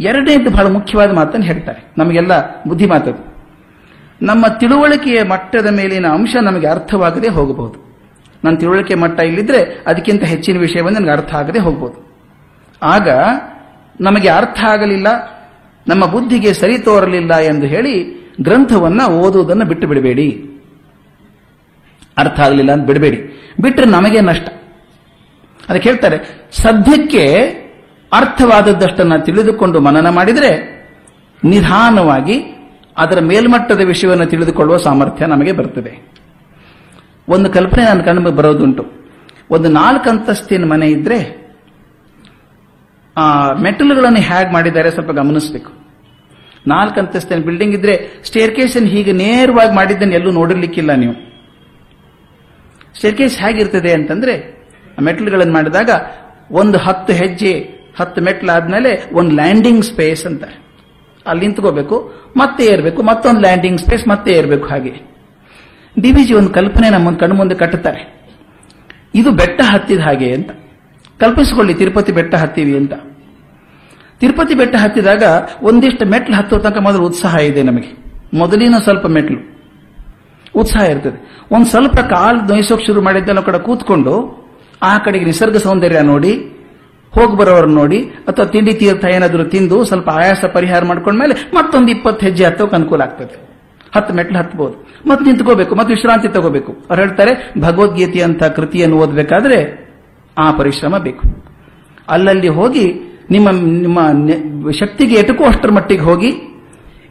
ಎರಡನೇದು 0.00 0.50
ಬಹಳ 0.50 0.66
ಮುಖ್ಯವಾದ 0.66 1.12
ಮಾತನ್ನು 1.12 1.46
ಹೇಳ್ತಾರೆ. 1.46 1.84
ನಮಗೆಲ್ಲ 1.98 2.62
ಬುದ್ಧಿ 2.68 2.86
ಮಾತದು. 2.86 3.36
ನಮ್ಮ 4.22 4.46
ತಿಳುವಳಿಕೆಯ 4.46 5.22
ಮಟ್ಟದ 5.22 5.66
ಮೇಲಿನ 5.66 6.06
ಅಂಶ 6.06 6.36
ನಮಗೆ 6.42 6.66
ಅರ್ಥವಾಗದೆ 6.66 7.28
ಹೋಗಬಹುದು. 7.28 7.86
ನನ್ನ 8.44 8.56
ತಿಳುವಳಿಕೆ 8.56 8.94
ಮಟ್ಟ 8.94 9.20
ಇಲ್ಲಿದ್ರೆ 9.20 9.84
ಅದಕ್ಕಿಂತ 9.86 10.24
ಹೆಚ್ಚಿನ 10.24 10.58
ವಿಷಯವನ್ನು 10.58 10.98
ನನಗೆ 10.98 11.10
ಅರ್ಥ 11.10 11.34
ಆಗದೆ 11.34 11.58
ಹೋಗಬಹುದು 11.58 12.06
ಆಗ 12.82 13.08
ನಮಗೆ 14.00 14.28
ಅರ್ಥ 14.28 14.64
ಆಗಲಿಲ್ಲ 14.64 15.35
ನಮ್ಮ 15.88 16.06
ಬುದ್ಧಿಗೆ 16.06 16.52
ಸರಿ 16.52 16.78
ತೋರಲಿಲ್ಲ 16.78 17.38
ಎಂದು 17.38 17.66
ಹೇಳಿ 17.66 18.26
ಗ್ರಂಥವನ್ನ 18.40 19.02
ಓದುವುದನ್ನು 19.02 19.64
ಬಿಟ್ಟು 19.64 19.86
ಬಿಡಬೇಡಿ. 19.86 20.50
ಅರ್ಥ 22.18 22.40
ಆಗಲಿಲ್ಲ 22.40 22.72
ಅಂತ 22.72 22.86
ಬಿಡಬೇಡಿ. 22.86 23.50
ಬಿಟ್ಟರೆ 23.60 23.86
ನಮಗೆ 23.86 24.20
ನಷ್ಟ. 24.20 24.48
ಅದಕ್ಕೆ 25.68 25.88
ಹೇಳ್ತಾರೆ, 25.88 26.46
ಸದ್ಯಕ್ಕೆ 26.52 27.26
ಅರ್ಥವಾದದ್ದಷ್ಟನ್ನು 28.12 29.24
ತಿಳಿದುಕೊಂಡು 29.24 29.80
ಮನನ 29.80 30.08
ಮಾಡಿದರೆ 30.08 30.76
ನಿಧಾನವಾಗಿ 31.44 32.42
ಅದರ 32.96 33.20
ಮೇಲ್ಮಟ್ಟದ 33.20 33.80
ವಿಷಯವನ್ನು 33.80 34.26
ತಿಳಿದುಕೊಳ್ಳುವ 34.26 34.76
ಸಾಮರ್ಥ್ಯ 34.76 35.26
ನಮಗೆ 35.26 35.52
ಬರ್ತದೆ. 35.52 36.12
ಒಂದು 37.28 37.50
ಕಲ್ಪನೆ 37.50 37.84
ನನ್ನ 37.84 38.00
ಕಣ್ಣು 38.00 38.30
ಬರೋದುಂಟು. 38.30 38.86
ಒಂದು 39.50 39.68
ನಾಲ್ಕು 39.68 40.10
ಅಂತಸ್ತಿನ 40.10 40.64
ಮನೆ 40.64 40.86
ಇದ್ರೆ 40.86 41.45
ಆ 43.16 43.52
ಮೆಟಲ್ಗಳನ್ನು 43.52 44.20
ಹ್ಯಾಗ್ 44.20 44.52
ಮಾಡಿದ್ದಾರೆ 44.52 44.90
ಸ್ವಲ್ಪ 44.90 45.10
ಗಮನಿಸಬೇಕು. 45.10 45.72
ನಾಲ್ಕು 46.66 47.00
ಅಂತಸ್ತಿನ 47.00 47.42
ಬಿಲ್ಡಿಂಗ್ 47.42 47.74
ಇದ್ರೆ 47.74 48.22
ಸ್ಟೇರ್ 48.24 48.56
ಕೇಸನ್ನು 48.56 48.88
ಹೀಗೆ 48.88 49.12
ನೇರವಾಗಿ 49.12 49.74
ಮಾಡಿದ್ದನ್ನು 49.74 50.14
ಎಲ್ಲೂ 50.14 50.30
ನೋಡಿರ್ಲಿಕ್ಕಿಲ್ಲ 50.30 50.92
ನೀವು. 50.94 51.14
ಸ್ಟೇರ್ 52.96 53.16
ಕೇಸ್ 53.16 53.38
ಹೇಗಿರ್ತದೆ 53.38 53.92
ಅಂತಂದ್ರೆ 53.92 54.56
ಮೆಟ್ಲುಗಳನ್ನು 55.02 55.52
ಮಾಡಿದಾಗ 55.52 55.90
ಒಂದು 56.50 56.78
ಹತ್ತು 56.78 57.12
ಹೆಜ್ಜೆ, 57.12 57.52
ಹತ್ತು 58.00 58.20
ಮೆಟ್ಲಾದ್ಮೇಲೆ 58.22 59.10
ಒಂದು 59.12 59.34
ಲ್ಯಾಂಡಿಂಗ್ 59.34 59.84
ಸ್ಪೇಸ್ 59.84 60.26
ಅಂತಾರೆ. 60.26 60.66
ಅಲ್ಲಿ 61.26 61.46
ನಿಂತ್ಕೋಬೇಕು, 61.46 62.14
ಮತ್ತೆ 62.36 62.64
ಏರ್ಬೇಕು, 62.64 63.02
ಮತ್ತೊಂದು 63.02 63.40
ಲ್ಯಾಂಡಿಂಗ್ 63.40 63.80
ಸ್ಪೇಸ್ 63.80 64.08
ಮತ್ತೆ 64.08 64.32
ಏರ್ಬೇಕು 64.32 64.68
ಹಾಗೆ. 64.68 64.90
ಡಿ 66.00 66.32
ಒಂದು 66.32 66.50
ಕಲ್ಪನೆ 66.50 66.90
ನಮ್ಮ 66.90 67.16
ಕಣ್ಣು 67.16 67.34
ಮುಂದೆ 67.34 67.54
ಕಟ್ಟುತ್ತಾರೆ. 67.54 68.24
ಇದು 69.14 69.30
ಬೆಟ್ಟ 69.30 69.60
ಹತ್ತಿದ 69.64 70.00
ಹಾಗೆ 70.00 70.34
ಅಂತ. 70.34 70.50
ಕಲ್ಪಿಸಿಕೊಳ್ಳಿ, 71.20 71.74
ತಿರುಪತಿ 71.74 72.12
ಬೆಟ್ಟ 72.12 72.34
ಹತ್ತೀವಿ 72.34 72.76
ಅಂತ. 72.80 72.94
ತಿರುಪತಿ 74.20 74.54
ಬೆಟ್ಟ 74.54 74.74
ಹತ್ತಿದಾಗ 74.76 75.22
ಒಂದಿಷ್ಟು 75.62 76.04
ಮೆಟ್ಲು 76.12 76.34
ಹತ್ತೋ 76.36 76.58
ತನಕ 76.58 76.78
ಮೊದಲು 76.78 77.04
ಉತ್ಸಾಹ 77.06 77.36
ಇದೆ 77.50 77.62
ನಮಗೆ. 77.62 77.90
ಮೊದಲಿನ 78.38 78.74
ಸ್ವಲ್ಪ 78.86 79.06
ಮೆಟ್ಲು. 79.06 79.40
ಉತ್ಸಾಹ 80.60 80.84
ಇರ್ತದೆ. 80.92 81.18
ಒಂದು 81.54 81.66
ಸ್ವಲ್ಪ 81.66 81.96
ಕಾಲು 82.12 82.40
ನೋಯಿಸೋಕೆ 82.40 82.84
ಶುರು 82.86 83.00
ಮಾಡಿದ್ದೆಲ್ಲ 83.02 83.40
ಕಡೆ 83.40 83.58
ಕೂತ್ಕೊಂಡು 83.58 84.14
ಆ 84.82 84.98
ಕಡೆಗೆ 84.98 85.24
ನಿಸರ್ಗ 85.24 85.56
ಸೌಂದರ್ಯ 85.56 86.00
ನೋಡಿ, 86.00 86.32
ಹೋಗಿ 87.12 87.34
ಬರೋರು 87.36 87.70
ನೋಡಿ, 87.70 87.98
ಅಥವಾ 88.28 88.44
ತಿಂಡಿ 88.44 88.72
ತೀರ್ಥ 88.74 89.04
ಏನಾದರೂ 89.16 89.44
ತಿಂದು 89.44 89.84
ಸ್ವಲ್ಪ 89.84 90.08
ಆಯಾಸ 90.10 90.44
ಪರಿಹಾರ 90.44 90.84
ಮಾಡ್ಕೊಂಡ್ಮೇಲೆ 90.84 91.34
ಮತ್ತೊಂದು 91.54 91.90
ಇಪ್ಪತ್ತು 91.90 92.26
ಹೆಜ್ಜೆ 92.26 92.44
ಹತ್ತೋಕೆ 92.44 92.76
ಅನುಕೂಲ 92.76 93.02
ಆಗ್ತದೆ. 93.02 93.34
ಹತ್ತು 93.96 94.14
ಮೆಟ್ಲು 94.14 94.38
ಹತ್ಬೋದು. 94.38 94.74
ಮತ್ತೆ 95.08 95.24
ನಿಂತ್ಕೋಬೇಕು, 95.24 95.74
ಮತ್ತೆ 95.74 95.92
ವಿಶ್ರಾಂತಿ 95.94 96.28
ತಗೋಬೇಕು. 96.28 96.72
ಅವ್ರು 96.90 97.00
ಹೇಳ್ತಾರೆ 97.02 97.32
ಭಗವದ್ಗೀತೆ 97.60 98.22
ಅಂತ 98.22 98.44
ಕೃತಿಯನ್ನು 98.58 98.96
ಓದಬೇಕಾದ್ರೆ 98.96 99.85
ಆ 100.38 100.50
ಪರಿಶ್ರಮ 100.50 100.98
ಬೇಕು. 100.98 101.44
ಅಲ್ಲಲ್ಲಿ 102.08 102.48
ಹೋಗಿ 102.48 102.94
ನಿಮ್ಮ 103.30 103.50
ನಿಮ್ಮ 103.50 104.70
ಶಕ್ತಿಗೆ 104.70 105.14
ಎಟುಕೋ 105.14 105.44
ಅಷ್ಟರ 105.44 105.70
ಮಟ್ಟಿಗೆ 105.70 106.00
ಹೋಗಿ, 106.00 106.28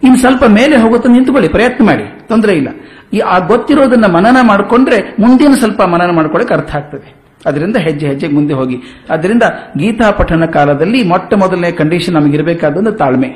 ಇನ್ನು 0.03 0.17
ಸ್ವಲ್ಪ 0.17 0.43
ಮೇಲೆ 0.45 0.77
ಹೋಗುತ್ತಾ 0.77 1.11
ನಿಂತುಕೊಳ್ಳಿ, 1.11 1.49
ಪ್ರಯತ್ನ 1.49 1.85
ಮಾಡಿ, 1.85 2.27
ತೊಂದರೆ 2.27 2.53
ಇಲ್ಲ. 2.53 2.67
ಈ 3.13 3.19
ಆ 3.19 3.39
ಗೊತ್ತಿರೋದನ್ನ 3.39 4.05
ಮನನ 4.05 4.37
ಮಾಡಿಕೊಂಡ್ರೆ 4.41 5.15
ಮುಂದಿನ 5.19 5.53
ಸ್ವಲ್ಪ 5.53 5.81
ಮನನ 5.81 6.11
ಮಾಡ್ಕೊಳ್ಳೋಕೆ 6.11 6.53
ಅರ್ಥ 6.53 6.75
ಆಗ್ತದೆ. 6.75 7.15
ಅದರಿಂದ 7.45 7.77
ಹೆಜ್ಜೆ 7.77 8.07
ಹೆಜ್ಜೆಗೆ 8.07 8.33
ಮುಂದೆ 8.33 8.53
ಹೋಗಿ. 8.53 8.77
ಅದರಿಂದ 9.09 9.43
ಗೀತಾ 9.77 10.11
ಪಠನ 10.11 10.45
ಕಾಲದಲ್ಲಿ 10.45 11.07
ಮೊಟ್ಟ 11.07 11.33
ಮೊದಲನೇ 11.33 11.71
ಕಂಡೀಷನ್ 11.71 12.15
ನಮಗಿರಬೇಕಾದೊಂದು 12.15 12.91
ತಾಳ್ಮೆ. 12.91 13.29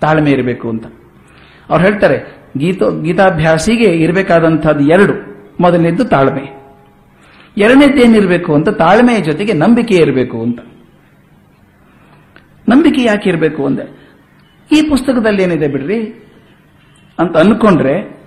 ತಾಳ್ಮೆ 0.00 0.30
ಇರಬೇಕು 0.30 0.68
ಅಂತ. 0.68 0.86
ಅವ್ರು 1.70 1.84
ಹೇಳ್ತಾರೆ, 1.84 2.36
ಗೀತ, 2.58 2.82
ಗೀತಾಭ್ಯಾಸಿಗೆ 3.02 3.84
ಇರಬೇಕಾದಂತಹದ್ದು 3.84 4.84
ಎರಡು. 4.84 5.12
ಮೊದಲನೇದ್ದು 5.60 6.04
ತಾಳ್ಮೆ. 6.04 6.57
ಎರಡನೇದ್ದು 7.58 8.02
ಏನಿರಬೇಕು 8.02 8.54
ಅಂತ, 8.54 8.68
ತಾಳ್ಮೆಯ 8.68 9.20
ಜೊತೆಗೆ 9.20 9.52
ನಂಬಿಕೆ 9.52 9.94
ಇರಬೇಕು 9.94 10.42
ಅಂತ. 10.42 10.58
ನಂಬಿಕೆ 12.68 13.02
ಯಾಕೆ 13.02 13.30
ಇರಬೇಕು 13.30 13.66
ಅಂದೆ? 13.66 14.14
ಈ 14.72 14.88
ಪುಸ್ತಕದಲ್ಲಿ 14.88 15.42
ಏನಿದೆ 15.42 15.68
ಬಿಡ್ರಿ? 15.68 16.24
ಅಂತ 17.18 17.36
ಅನ್ಕೊಂಡ್ರೆ, 17.36 18.26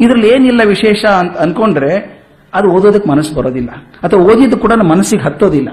ಇದರಲ್ಲಿ 0.00 0.28
ಏನಿಲ್ಲ 0.28 0.60
ವಿಶೇಷ 0.64 1.04
ಅಂತ 1.04 1.38
ಅನ್ಕೊಂಡ್ರೆ, 1.38 2.24
ಅದು 2.54 2.68
ಓದೋದಕ್ಕೆ 2.68 3.08
ಮನಸ್ಸು 3.08 3.34
ಬರೋದಿಲ್ಲ. 3.34 3.70
ಅಥವಾ 4.02 4.20
ಓದಿದ್ದು 4.20 4.56
ಕೂಡ 4.56 4.72
ಮನಸ್ಸಿಗೆ 4.72 5.22
ಹತ್ತೋದಿಲ್ಲ. 5.22 5.68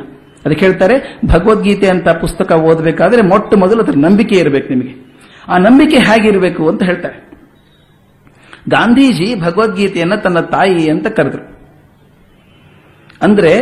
ಅದಕ್ಕೆ 0.45 0.65
ಹೇಳ್ತಾರೆ, 0.65 1.19
ಭಗವದ್ಗೀತೆ 1.25 1.87
ಅಂತ 1.87 2.09
ಪುಸ್ತಕ 2.09 2.51
ಓದಬೇಕಾದ್ರೆ 2.51 3.21
ಮೊಟ್ಟ 3.21 3.53
ಮೊದಲು 3.57 3.83
ಅದ್ರ 3.83 3.93
ನಂಬಿಕೆ 3.97 4.35
ಇರಬೇಕು 4.35 4.69
ನಿಮಗೆ. 4.69 5.17
ಆ 5.47 5.57
ನಂಬಿಕೆ 5.57 5.97
ಹೇಗಿರಬೇಕು 5.97 6.69
ಅಂತ 6.69 6.83
ಹೇಳ್ತಾರೆ. 6.83 7.31
ಗಾಂಧೀಜಿ 8.69 9.41
ಭಗವದ್ಗೀತೆಯನ್ನ 9.41 10.15
ತನ್ನ 10.15 10.39
ತಾಯಿ 10.39 10.89
ಅಂತ 10.89 11.07
ಕರೆದ್ರು. 11.07 11.60
ಅಂದ್ರೆ 13.21 13.53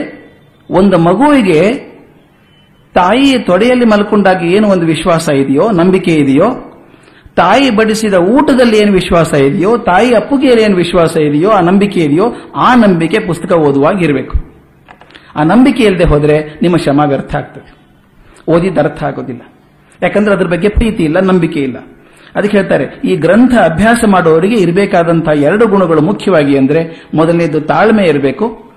ಒಂದು 0.70 0.98
ಮಗುವಿಗೆ 0.98 1.90
ತಾಯಿ 2.94 3.40
ತೊಡೆಯಲ್ಲಿ 3.40 3.86
ಮಲ್ಕೊಂಡಾಗ 3.86 4.44
ಏನು 4.44 4.68
ಒಂದು 4.68 4.86
ವಿಶ್ವಾಸ 4.86 5.30
ಇದೆಯೋ, 5.30 5.72
ನಂಬಿಕೆ 5.72 6.16
ಇದೆಯೋ, 6.16 6.50
ತಾಯಿ 7.36 7.70
ಬಡಿಸಿದ 7.70 8.14
ಊಟದಲ್ಲಿ 8.14 8.78
ಏನು 8.78 8.92
ವಿಶ್ವಾಸ 8.92 9.34
ಇದೆಯೋ, 9.34 9.78
ತಾಯಿ 9.78 10.16
ಅಪ್ಪುಗೆಯಲ್ಲಿ 10.16 10.64
ಏನು 10.64 10.76
ವಿಶ್ವಾಸ 10.76 11.18
ಇದೆಯೋ, 11.18 11.50
ಆ 11.50 11.60
ನಂಬಿಕೆ 11.60 12.00
ಇದೆಯೋ, 12.00 12.34
ಆ 12.56 12.76
ನಂಬಿಕೆ 12.76 13.28
ಪುಸ್ತಕ 13.28 13.52
ಓದುವಾಗ 13.52 14.04
ಇರಬೇಕು 14.04 14.38
ಆ 15.36 15.44
ನಂಬಿಕೆ 15.44 15.84
ಇಲ್ಲದೆ 15.84 16.04
ಹೋದರೆ 16.04 16.60
ನಿಮ್ಮ 16.62 16.78
ಶ್ರಮ 16.78 17.00
ವ್ಯರ್ಥ 17.06 17.36
ಆಗ್ತದೆ. 17.36 17.76
ಓದಿದ 18.52 18.78
ಅರ್ಥ 18.78 19.04
ಆಗೋದಿಲ್ಲ. 19.04 19.42
ಯಾಕಂದ್ರೆ 20.02 20.36
ಅದ್ರ 20.36 20.48
ಬಗ್ಗೆ 20.48 20.70
ಪ್ರೀತಿ 20.70 21.04
ಇಲ್ಲ, 21.04 21.20
ನಂಬಿಕೆ 21.20 21.60
ಇಲ್ಲ. 21.60 21.78
ಅದಕ್ಕೆ 22.36 22.58
ಹೇಳ್ತಾರೆ, 22.58 23.02
ಈ 23.06 23.16
ಗ್ರಂಥ 23.16 23.54
ಅಭ್ಯಾಸ 23.54 24.04
ಮಾಡುವವರಿಗೆ 24.08 24.56
ಇರಬೇಕಾದಂತಹ 24.56 25.42
ಎರಡು 25.42 25.68
ಗುಣಗಳು 25.68 26.02
ಮುಖ್ಯವಾಗಿ 26.02 26.58
ಅಂದರೆ 26.58 27.08
ಮೊದಲನೇದು 27.14 27.62
ತಾಳ್ಮೆ 27.62 28.04
ಇರಬೇಕು 28.04 28.69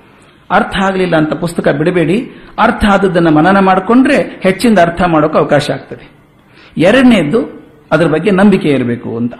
ಅರ್ಥ 0.52 0.76
ಆಗಲಿಲ್ಲ 0.84 1.16
ಅಂತ 1.16 1.32
ಪುಸ್ತಕ 1.32 1.68
ಬಿಡಬೇಡಿ. 1.68 2.30
ಅರ್ಥ 2.58 2.84
ಆದದ್ದನ್ನು 2.84 3.30
ಮನನ 3.30 3.58
ಮಾಡಿಕೊಂಡ್ರೆ 3.58 4.40
ಹೆಚ್ಚಿಂದ 4.42 4.78
ಅರ್ಥ 4.78 5.02
ಮಾಡೋಕೆ 5.02 5.38
ಅವಕಾಶ 5.38 5.70
ಆಗ್ತದೆ. 5.70 6.10
ಎರಡನೇದ್ದು 6.78 7.62
ಅದರ 7.92 8.06
ಬಗ್ಗೆ 8.06 8.30
ನಂಬಿಕೆ 8.30 8.68
ಇರಬೇಕು 8.68 9.16
ಅಂತ. 9.16 9.34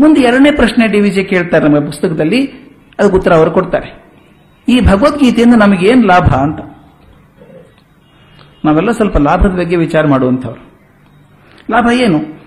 ಮುಂದೆ 0.00 0.20
ಎರಡನೇ 0.20 0.50
ಪ್ರಶ್ನೆ 0.50 0.86
ಡಿ 0.86 1.00
ವಿಜೆ 1.00 1.22
ಕೇಳ್ತಾರೆ 1.22 1.64
ನಮ್ಮ 1.64 1.86
ಪುಸ್ತಕದಲ್ಲಿ. 1.86 2.46
ಅದಕ್ಕೆ 2.98 3.16
ಉತ್ತರ 3.16 3.34
ಅವರು 3.34 3.50
ಕೊಡ್ತಾರೆ. 3.50 4.04
ಈ 4.68 4.80
ಭಗವದ್ಗೀತೆಯಿಂದ 4.80 5.54
ನಮಗೆ 5.54 5.88
ಏನು 5.88 6.06
ಲಾಭ 6.06 6.24
ಅಂತ. 6.24 6.60
ನಾವೆಲ್ಲ 8.64 8.90
ಸ್ವಲ್ಪ 8.90 9.16
ಲಾಭದ 9.16 9.58
ಬಗ್ಗೆ 9.58 9.76
ವಿಚಾರ 9.76 10.06
ಮಾಡುವಂಥವ್ರು. 10.06 10.60
ಲಾಭ 11.70 11.90
ಏನು? 11.92 12.42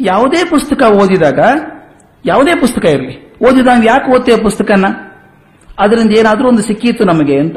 ಯಾವುದೇ 0.00 0.44
ಪುಸ್ತಕ 0.50 0.82
ಓದಿದಾಗ, 0.82 1.38
ಯಾವುದೇ 2.26 2.54
ಪುಸ್ತಕ 2.54 2.84
ಇರಲಿ. 2.84 3.34
ಓದಿದಾಗ 3.48 3.84
ಯಾಕೆ 3.86 4.14
ಓದ್ತೇವೆ 4.14 4.42
ಪುಸ್ತಕನ? 4.42 4.84
ಅದರಿಂದ 5.78 6.18
ಏನಾದರೂ 6.18 6.48
ಒಂದು 6.48 6.62
ಸಿಕ್ಕಿತ್ತು 6.62 7.04
ನಮಗೆ 7.04 7.40
ಅಂತ. 7.40 7.56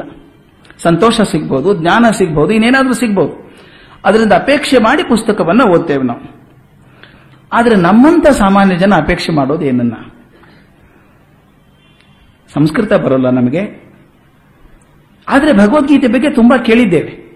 ಸಂತೋಷ 0.78 1.20
ಸಿಗ್ಬೋದು, 1.20 1.74
ಜ್ಞಾನ 1.74 2.06
ಸಿಗ್ಬೋದು, 2.10 2.52
ಇನ್ನೇನಾದರೂ 2.52 2.92
ಸಿಗ್ಬೋದು. 2.92 3.50
ಅದರಿಂದ 4.04 4.32
ಅಪೇಕ್ಷೆ 4.32 4.78
ಮಾಡಿ 4.78 5.02
ಪುಸ್ತಕವನ್ನು 5.02 5.64
ಓದ್ತೇವೆ 5.64 6.04
ನಾವು. 6.04 6.40
ಆದರೆ 7.52 7.76
ನಮ್ಮಂತ 7.76 8.26
ಸಾಮಾನ್ಯ 8.28 8.76
ಜನ 8.76 8.94
ಅಪೇಕ್ಷೆ 8.94 9.32
ಮಾಡೋದು 9.32 9.64
ಏನನ್ನ? 9.64 9.94
ಸಂಸ್ಕೃತ 12.54 12.92
ಬರೋಲ್ಲ 12.92 13.30
ನಮಗೆ. 13.30 13.90
ಆದರೆ 15.28 15.52
ಭಗವದ್ಗೀತೆ 15.52 16.08
ಬಗ್ಗೆ 16.08 16.30
ತುಂಬಾ 16.30 16.56
ಕೇಳಿದ್ದೇವೆ. 16.56 17.30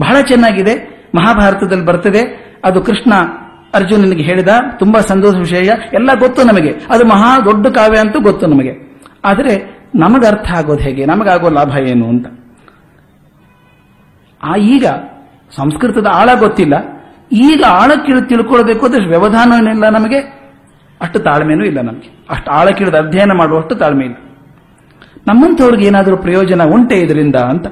ಬಹಳ 0.00 0.20
ಚೆನ್ನಾಗಿದೆ, 0.20 1.04
ಮಹಾಭಾರತದಲ್ಲಿ 1.14 1.84
ಬರ್ತದೆ. 1.84 2.20
ಅದು 2.64 2.82
ಕೃಷ್ಣ 2.82 3.14
ಅರ್ಜುನನಿಗೆ 3.74 4.22
ಹೇಳಿದ, 4.22 4.48
ತುಂಬಾ 4.78 5.00
ಸಂತೋಷ 5.00 5.34
ವಿಷಯ. 5.36 5.70
ಎಲ್ಲ 5.92 6.10
ಗೊತ್ತು 6.18 6.44
ನಮಗೆ. 6.44 6.72
ಅದು 6.90 7.04
ಮಹಾ 7.04 7.38
ದೊಡ್ಡ 7.40 7.66
ಕಾವ್ಯ 7.66 7.98
ಅಂತೂ 7.98 8.20
ಗೊತ್ತು 8.20 8.46
ನಮಗೆ. 8.46 8.98
ಆದರೆ 9.24 9.79
ನಮಗೆ 9.94 10.26
ಅರ್ಥ 10.26 10.52
ಆಗೋದು 10.52 10.82
ಹೇಗೆ? 10.82 11.06
ನಮಗಾಗೋ 11.06 11.50
ಲಾಭ 11.50 11.78
ಏನು 11.78 12.08
ಅಂತ. 12.08 12.26
ಆ 14.42 14.56
ಈಗ 14.56 14.86
ಸಂಸ್ಕೃತದ 15.56 16.06
ಆಳ 16.12 16.30
ಗೊತ್ತಿಲ್ಲ. 16.38 16.74
ಈಗ 17.32 17.64
ಆಳಕ್ಕಿಳಿದು 17.68 18.26
ತಿಳ್ಕೊಳ್ಬೇಕು 18.26 18.86
ಅಂದ್ರೆ 18.86 19.06
ವ್ಯವಧಾನವಿಲ್ಲ 19.06 19.88
ನಮಗೆ 19.88 20.18
ಅಷ್ಟು 21.00 21.18
ತಾಳ್ಮೆನೂ 21.18 21.64
ಇಲ್ಲ 21.64 21.80
ನಮಗೆ. 21.80 22.26
ಅಷ್ಟು 22.30 22.50
ಆಳಕ್ಕಿಳಿದು 22.50 22.96
ಅಧ್ಯಯನ 22.96 23.32
ಮಾಡುವಷ್ಟು 23.32 23.74
ತಾಳ್ಮೆ 23.74 24.04
ಇಲ್ಲ. 24.04 24.14
ನಮ್ಮಂಥವ್ರಿಗೆ 25.26 25.86
ಏನಾದರೂ 25.86 26.16
ಪ್ರಯೋಜನ 26.16 26.62
ಉಂಟೆ 26.64 27.00
ಇದರಿಂದ 27.00 27.36
ಅಂತ. 27.36 27.66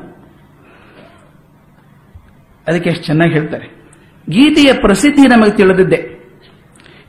ಅದಕ್ಕೆ 2.69 2.91
ಎಷ್ಟು 2.91 3.05
ಚೆನ್ನಾಗಿ 3.05 3.33
ಹೇಳ್ತಾರೆ. 3.33 3.67
ಗೀತೆಯ 4.31 4.73
ಪ್ರಸಿದ್ಧಿ 4.73 5.29
ನಮಗೆ 5.29 5.51
ತಿಳಿದಿದ್ದೆ. 5.51 6.19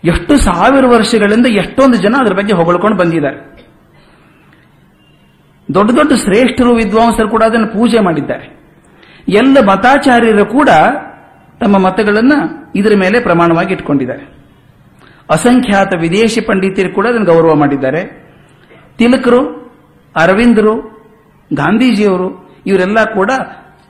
ಎಷ್ಟು 0.03 0.37
ಸಾವಿರ 0.37 0.85
ವರ್ಷಗಳಿಂದ 0.85 1.45
ಎಷ್ಟೊಂದು 1.45 1.97
ಜನ 1.97 2.15
ಅದರ 2.19 2.33
ಬಗ್ಗೆ 2.33 2.53
ಹೊಗಳ್ಕೊಂಡು 2.53 2.97
ಬಂದಿದ್ದಾರೆ. 2.97 3.59
ದೊಡ್ಡ 5.73 5.91
ದೊಡ್ಡ 5.91 6.13
ಶ್ರೇಷ್ಠರು, 6.13 6.75
ವಿದ್ವಾಂಸರು 6.75 7.29
ಕೂಡ 7.29 7.43
ಅದನ್ನು 7.43 7.67
ಪೂಜೆ 7.67 7.99
ಮಾಡಿದ್ದಾರೆ. 7.99 8.45
ಎಲ್ಲ 9.27 9.57
ಮತಾಚಾರ್ಯರು 9.65 10.45
ಕೂಡ 10.45 10.69
ತಮ್ಮ 11.59 11.77
ಮತಗಳನ್ನು 11.77 12.37
ಇದರ 12.75 12.93
ಮೇಲೆ 12.95 13.19
ಪ್ರಮಾಣವಾಗಿ 13.19 13.73
ಇಟ್ಕೊಂಡಿದ್ದಾರೆ. 13.73 14.39
ಅಸಂಖ್ಯಾತ 15.29 15.93
ವಿದೇಶಿ 15.99 16.41
ಪಂಡಿತರು 16.41 16.93
ಕೂಡ 16.93 17.07
ಅದನ್ನು 17.07 17.25
ಗೌರವ 17.25 17.55
ಮಾಡಿದ್ದಾರೆ. 17.55 18.01
ತಿಲಕರು, 18.97 19.41
ಅರವಿಂದರು, 20.15 20.73
ಗಾಂಧೀಜಿಯವರು, 21.53 22.53
ಇವರೆಲ್ಲ 22.65 23.03
ಕೂಡ 23.03 23.31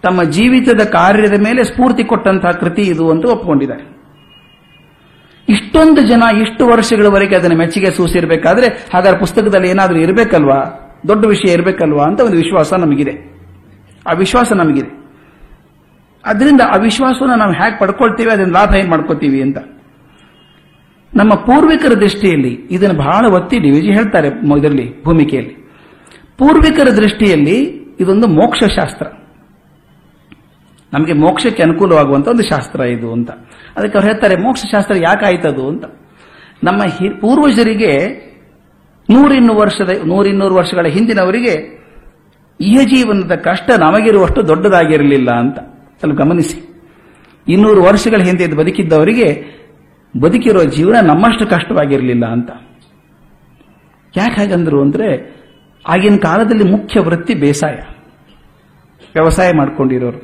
ತಮ್ಮ 0.02 0.24
ಜೀವಿತದ 0.24 0.84
ಕಾರ್ಯದ 0.84 1.42
ಮೇಲೆ 1.44 1.63
ಸ್ಫೂರ್ತಿ 1.63 2.04
ಕೊಟ್ಟಂತಹ 2.04 2.52
ಕೃತಿ 2.52 2.82
ಇದು 2.82 3.12
ಅಂತ 3.12 3.26
ಒಪ್ಪಿಕೊಂಡಿದ್ದಾರೆ. 3.26 3.86
ಇಷ್ಟೊಂದು 5.50 6.02
ಜನ 6.02 6.24
ಇಷ್ಟು 6.42 6.68
ವರ್ಷಗಳವರೆಗೆ 6.68 7.36
ಅದನ್ನು 7.36 7.58
ಮೆಚ್ಚುಗೆ 7.58 7.92
ಸೂಸಿರಬೇಕಾದ್ರೆ 7.92 8.68
ಹಾಗಾದ್ರೆ 8.94 9.20
ಪುಸ್ತಕದಲ್ಲಿ 9.20 9.70
ಏನಾದರೂ 9.70 10.00
ಇರಬೇಕಲ್ವಾ? 10.00 10.86
ದೊಡ್ಡ 11.08 11.26
ವಿಷಯ 11.26 11.54
ಇರಬೇಕಲ್ವಾ 11.54 12.06
ಅಂತ 12.06 12.22
ಒಂದು 12.22 12.38
ವಿಶ್ವಾಸ 12.38 12.74
ನಮಗಿದೆ. 12.74 13.40
ಆ 14.08 14.14
ವಿಶ್ವಾಸ 14.14 14.54
ನಮಗಿದೆ. 14.54 15.00
ಅದರಿಂದ 16.26 16.62
ಆ 16.62 16.78
ವಿಶ್ವಾಸವನ್ನು 16.78 17.36
ನಾವು 17.36 17.52
ಹೇಗೆ 17.52 17.80
ಪಡ್ಕೊಳ್ತೀವಿ, 17.80 18.32
ಅದನ್ನ 18.32 18.52
ಲಾಭ 18.52 18.76
ಏನು 18.76 18.90
ಮಾಡ್ಕೋತೀವಿ 18.90 19.42
ಅಂತ. 19.42 19.58
ನಮ್ಮ 21.16 21.34
ಪೂರ್ವಿಕರ 21.34 21.94
ದೃಷ್ಟಿಯಲ್ಲಿ 21.94 22.68
ಇದನ್ನು 22.72 23.00
ಬಹಳ 23.00 23.26
ಒತ್ತಿ 23.26 23.60
ವಿಜಿ 23.60 23.92
ಹೇಳ್ತಾರೆ 23.92 24.28
ಇದರಲ್ಲಿ, 24.28 25.04
ಭೂಮಿಕೆಯಲ್ಲಿ. 25.04 25.54
ಪೂರ್ವಿಕರ 26.38 26.90
ದೃಷ್ಟಿಯಲ್ಲಿ 26.90 27.64
ಇದೊಂದು 28.00 28.28
ಮೋಕ್ಷ 28.28 28.64
ಶಾಸ್ತ್ರ 28.64 29.08
ನಮಗೆ 30.94 31.14
ಮೋಕ್ಷಕ್ಕೆ 31.14 31.64
ಅನುಕೂಲವಾಗುವಂತ 31.64 32.28
ಒಂದು 32.28 32.44
ಶಾಸ್ತ್ರ 32.44 32.80
ಇದು 32.80 33.14
ಅಂತ. 33.14 33.32
ಅದಕ್ಕೆ 33.78 33.98
ಅವ್ರು 33.98 34.12
ಹೇಳ್ತಾರೆ 34.12 34.36
ಮೋಕ್ಷ 34.36 34.64
ಶಾಸ್ತ್ರ 34.72 34.96
ಯಾಕಾಯ್ತದು 34.96 35.68
ಅಂತ. 35.68 35.86
ನಮ್ಮ 36.64 36.84
ಪೂರ್ವಜರಿಗೆ 37.20 38.29
ನೂರಿನ್ನೂರು 39.10 39.60
ವರ್ಷದ, 39.60 39.89
ನೂರಿನ್ನೂರು 40.06 40.56
ವರ್ಷಗಳ 40.56 40.86
ಹಿಂದಿನವರಿಗೆ 40.88 41.80
ಈ 42.62 42.78
ಜೀವನದ 42.86 43.36
ಕಷ್ಟ 43.36 43.72
ನಮಗಿರುವಷ್ಟು 43.80 44.48
ದೊಡ್ಡದಾಗಿರಲಿಲ್ಲ 44.48 45.32
ಅಂತ 45.32 45.60
ಸ್ವಲ್ಪ 46.00 46.22
ಗಮನಿಸಿ. 46.22 46.69
ಇನ್ನೂರು 47.48 47.84
ವರ್ಷಗಳ 47.84 48.22
ಹಿಂದೆ 48.22 48.56
ಬದುಕಿದ್ದವರಿಗೆ 48.56 49.60
ಬದುಕಿರೋ 50.22 50.63
ಜೀವನ 50.63 50.95
ನಮ್ಮಷ್ಟು 51.06 51.48
ಕಷ್ಟವಾಗಿರಲಿಲ್ಲ 51.48 52.26
ಅಂತ. 52.26 52.50
ಯಾಕೆ 54.17 54.41
ಹಾಗಂದ್ರು 54.41 54.82
ಅಂದ್ರೆ 54.82 55.39
ಆಗಿನ 55.89 56.15
ಕಾಲದಲ್ಲಿ 56.15 56.63
ಮುಖ್ಯ 56.63 57.00
ವೃತ್ತಿ 57.00 57.34
ಬೇಸಾಯ. 57.34 57.76
ವ್ಯವಸಾಯ 59.15 59.52
ಮಾಡ್ಕೊಂಡಿರೋರು. 59.58 60.17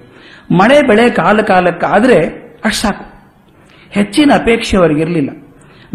ಮಳೆ 0.52 0.88
ಬೆಳೆ 0.88 1.10
ಕಾಲ 1.10 1.42
ಕಾಲಕ್ಕಾದರೆ 1.42 2.18
ಅಷ್ಟು 2.66 2.82
ಸಾಕು. 2.82 3.06
ಹೆಚ್ಚಿನ 3.92 4.32
ಅಪೇಕ್ಷೆ 4.36 4.78
ಅವರಿಗಿರಲಿಲ್ಲ. 4.78 5.30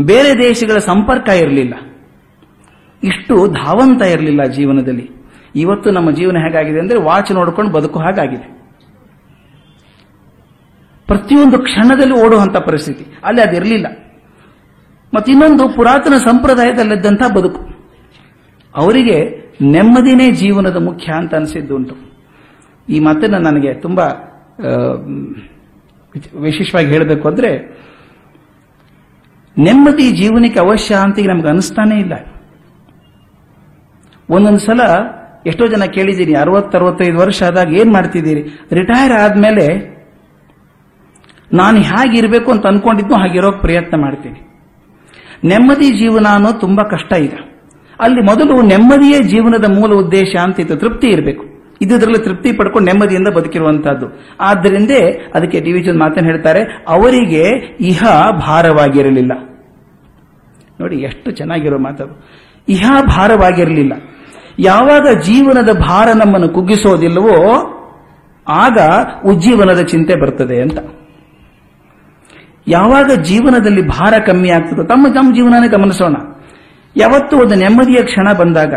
ಬೇರೆ 0.00 0.42
ದೇಶಗಳ 0.42 0.78
ಸಂಪರ್ಕ 0.78 1.28
ಇರಲಿಲ್ಲ. 1.28 1.74
ಇಷ್ಟು 3.04 3.46
ಧಾವಂತ 3.52 4.02
ಇರಲಿಲ್ಲ 4.02 4.44
ಜೀವನದಲ್ಲಿ. 4.44 5.10
ಇವತ್ತು 5.56 5.90
ನಮ್ಮ 5.90 6.10
ಜೀವನ 6.10 6.36
ಹೇಗಾಗಿದೆ 6.36 6.80
ಅಂದ್ರೆ 6.80 7.00
ವಾಚ್ 7.00 7.32
ನೋಡ್ಕೊಂಡು 7.32 7.72
ಬದುಕು 7.72 7.98
ಹಾಗಾಗಿದೆ. 7.98 8.60
ಪ್ರತಿಯೊಂದು 11.06 11.58
ಕ್ಷಣದಲ್ಲಿ 11.58 12.14
ಓಡುವಂತ 12.14 12.56
ಪರಿಸ್ಥಿತಿ. 12.56 13.06
ಅಲ್ಲಿ 13.24 13.42
ಅದಿರಲಿಲ್ಲ 13.42 13.86
ಮತ್ತು 15.14 15.32
ಇನ್ನೊಂದು 15.32 15.68
ಪುರಾತನ 15.68 16.14
ಸಂಪ್ರದಾಯದಲ್ಲಿದ್ದಂಥ 16.14 17.22
ಬದುಕು. 17.34 17.60
ಅವರಿಗೆ 18.74 19.40
ನೆಮ್ಮದಿನೇ 19.62 20.30
ಜೀವನದ 20.30 20.76
ಮುಖ್ಯ 20.76 21.12
ಅಂತ 21.12 21.34
ಅನಿಸಿದ್ದುಂಟು 21.34 21.96
ಈ 22.88 23.00
ಮಾತನ್ನು 23.00 23.38
ನನಗೆ 23.38 23.74
ತುಂಬಾ 23.74 24.04
ವಿಶೇಷವಾಗಿ 26.40 26.86
ಹೇಳಬೇಕು 26.86 27.28
ಅಂದ್ರೆ, 27.28 27.58
ನೆಮ್ಮದಿ 29.58 30.12
ಜೀವನಕ್ಕೆ 30.12 30.60
ಅವಶ್ಯ 30.60 30.94
ಅಂತ 30.94 31.18
ನಮ್ಗೆ 31.26 31.48
ಅನಿಸ್ತಾನೇ 31.48 32.00
ಇಲ್ಲ. 32.00 32.12
ಒಂದೊಂದು 34.30 34.58
ಸಲ 34.58 34.80
ಎಷ್ಟೋ 35.46 35.66
ಜನ 35.66 35.84
ಕೇಳಿದ್ದೀನಿ, 35.84 36.34
ಅರವತ್ತರವತ್ತೈದು 36.34 37.18
ವರ್ಷ 37.18 37.42
ಆದಾಗ 37.42 37.72
ಏನ್ 37.72 37.92
ಮಾಡ್ತಿದ್ದೀರಿ? 37.92 38.42
ರಿಟೈರ್ 38.72 39.12
ಆದ್ಮೇಲೆ 39.12 39.66
ನಾನು 41.54 41.78
ಹೇಗಿರಬೇಕು 41.78 42.50
ಅಂತ 42.50 42.66
ಅನ್ಕೊಂಡಿದ್ನು 42.66 43.14
ಹಾಗಿರೋಕೆ 43.14 43.60
ಪ್ರಯತ್ನ 43.60 44.00
ಮಾಡ್ತೀನಿ. 44.00 44.40
ನೆಮ್ಮದಿ 45.44 45.98
ಜೀವನ 45.98 46.26
ಅನ್ನೋ 46.30 46.52
ತುಂಬಾ 46.52 46.82
ಕಷ್ಟ 46.84 47.12
ಈಗ. 47.12 47.34
ಅಲ್ಲಿ 48.00 48.20
ಮೊದಲು 48.20 48.62
ನೆಮ್ಮದಿಯೇ 48.62 49.22
ಜೀವನದ 49.22 49.64
ಮೂಲ 49.64 49.94
ಉದ್ದೇಶ 49.94 50.36
ಅಂತ 50.42 50.60
ಇತ್ತು, 50.60 50.76
ತೃಪ್ತಿ 50.76 51.06
ಇರಬೇಕು. 51.06 51.44
ಇದ್ರಲ್ಲಿ 51.82 52.24
ತೃಪ್ತಿ 52.24 52.52
ಪಡ್ಕೊಂಡು 52.52 52.92
ನೆಮ್ಮದಿಯಿಂದ 52.92 53.28
ಬದುಕಿರುವಂತಹದ್ದು. 53.28 54.06
ಆದ್ದರಿಂದ 54.40 54.90
ಅದಕ್ಕೆ 55.34 55.60
ಡಿ 55.60 55.98
ಮಾತನ್ನು 55.98 56.30
ಹೇಳ್ತಾರೆ, 56.30 56.84
ಅವರಿಗೆ 56.88 57.76
ಇಹ 57.80 58.04
ಭಾರವಾಗಿರಲಿಲ್ಲ. 58.30 59.32
ನೋಡಿ, 60.80 60.96
ಎಷ್ಟು 60.96 61.30
ಚೆನ್ನಾಗಿರೋ 61.30 61.78
ಮಾತದು. 61.78 62.28
ಇಹ 62.68 62.90
ಭಾರವಾಗಿರಲಿಲ್ಲ. 63.00 63.92
ಯಾವಾಗ 64.60 65.06
ಜೀವನದ 65.20 65.72
ಭಾರ 65.72 66.08
ನಮ್ಮನ್ನು 66.12 66.48
ಕುಗ್ಗಿಸೋದಿಲ್ಲವೋ 66.48 67.36
ಆಗ 68.48 68.78
ಉಜ್ಜೀವನದ 69.24 69.82
ಚಿಂತೆ 69.82 70.14
ಬರ್ತದೆ 70.14 70.62
ಅಂತ. 70.62 70.78
ಯಾವಾಗ 72.68 73.10
ಜೀವನದಲ್ಲಿ 73.22 73.86
ಭಾರ 73.86 74.14
ಕಮ್ಮಿ 74.26 74.50
ಆಗ್ತದೋ, 74.50 74.82
ತಮ್ಮ 74.82 75.08
ತಮ್ಮ 75.08 75.34
ಜೀವನನೇ 75.34 75.68
ಗಮನಿಸೋಣ. 75.68 76.16
ಯಾವತ್ತೂ 76.96 77.36
ಒಂದು 77.36 77.54
ನೆಮ್ಮದಿಯ 77.54 78.02
ಕ್ಷಣ 78.02 78.32
ಬಂದಾಗ, 78.32 78.74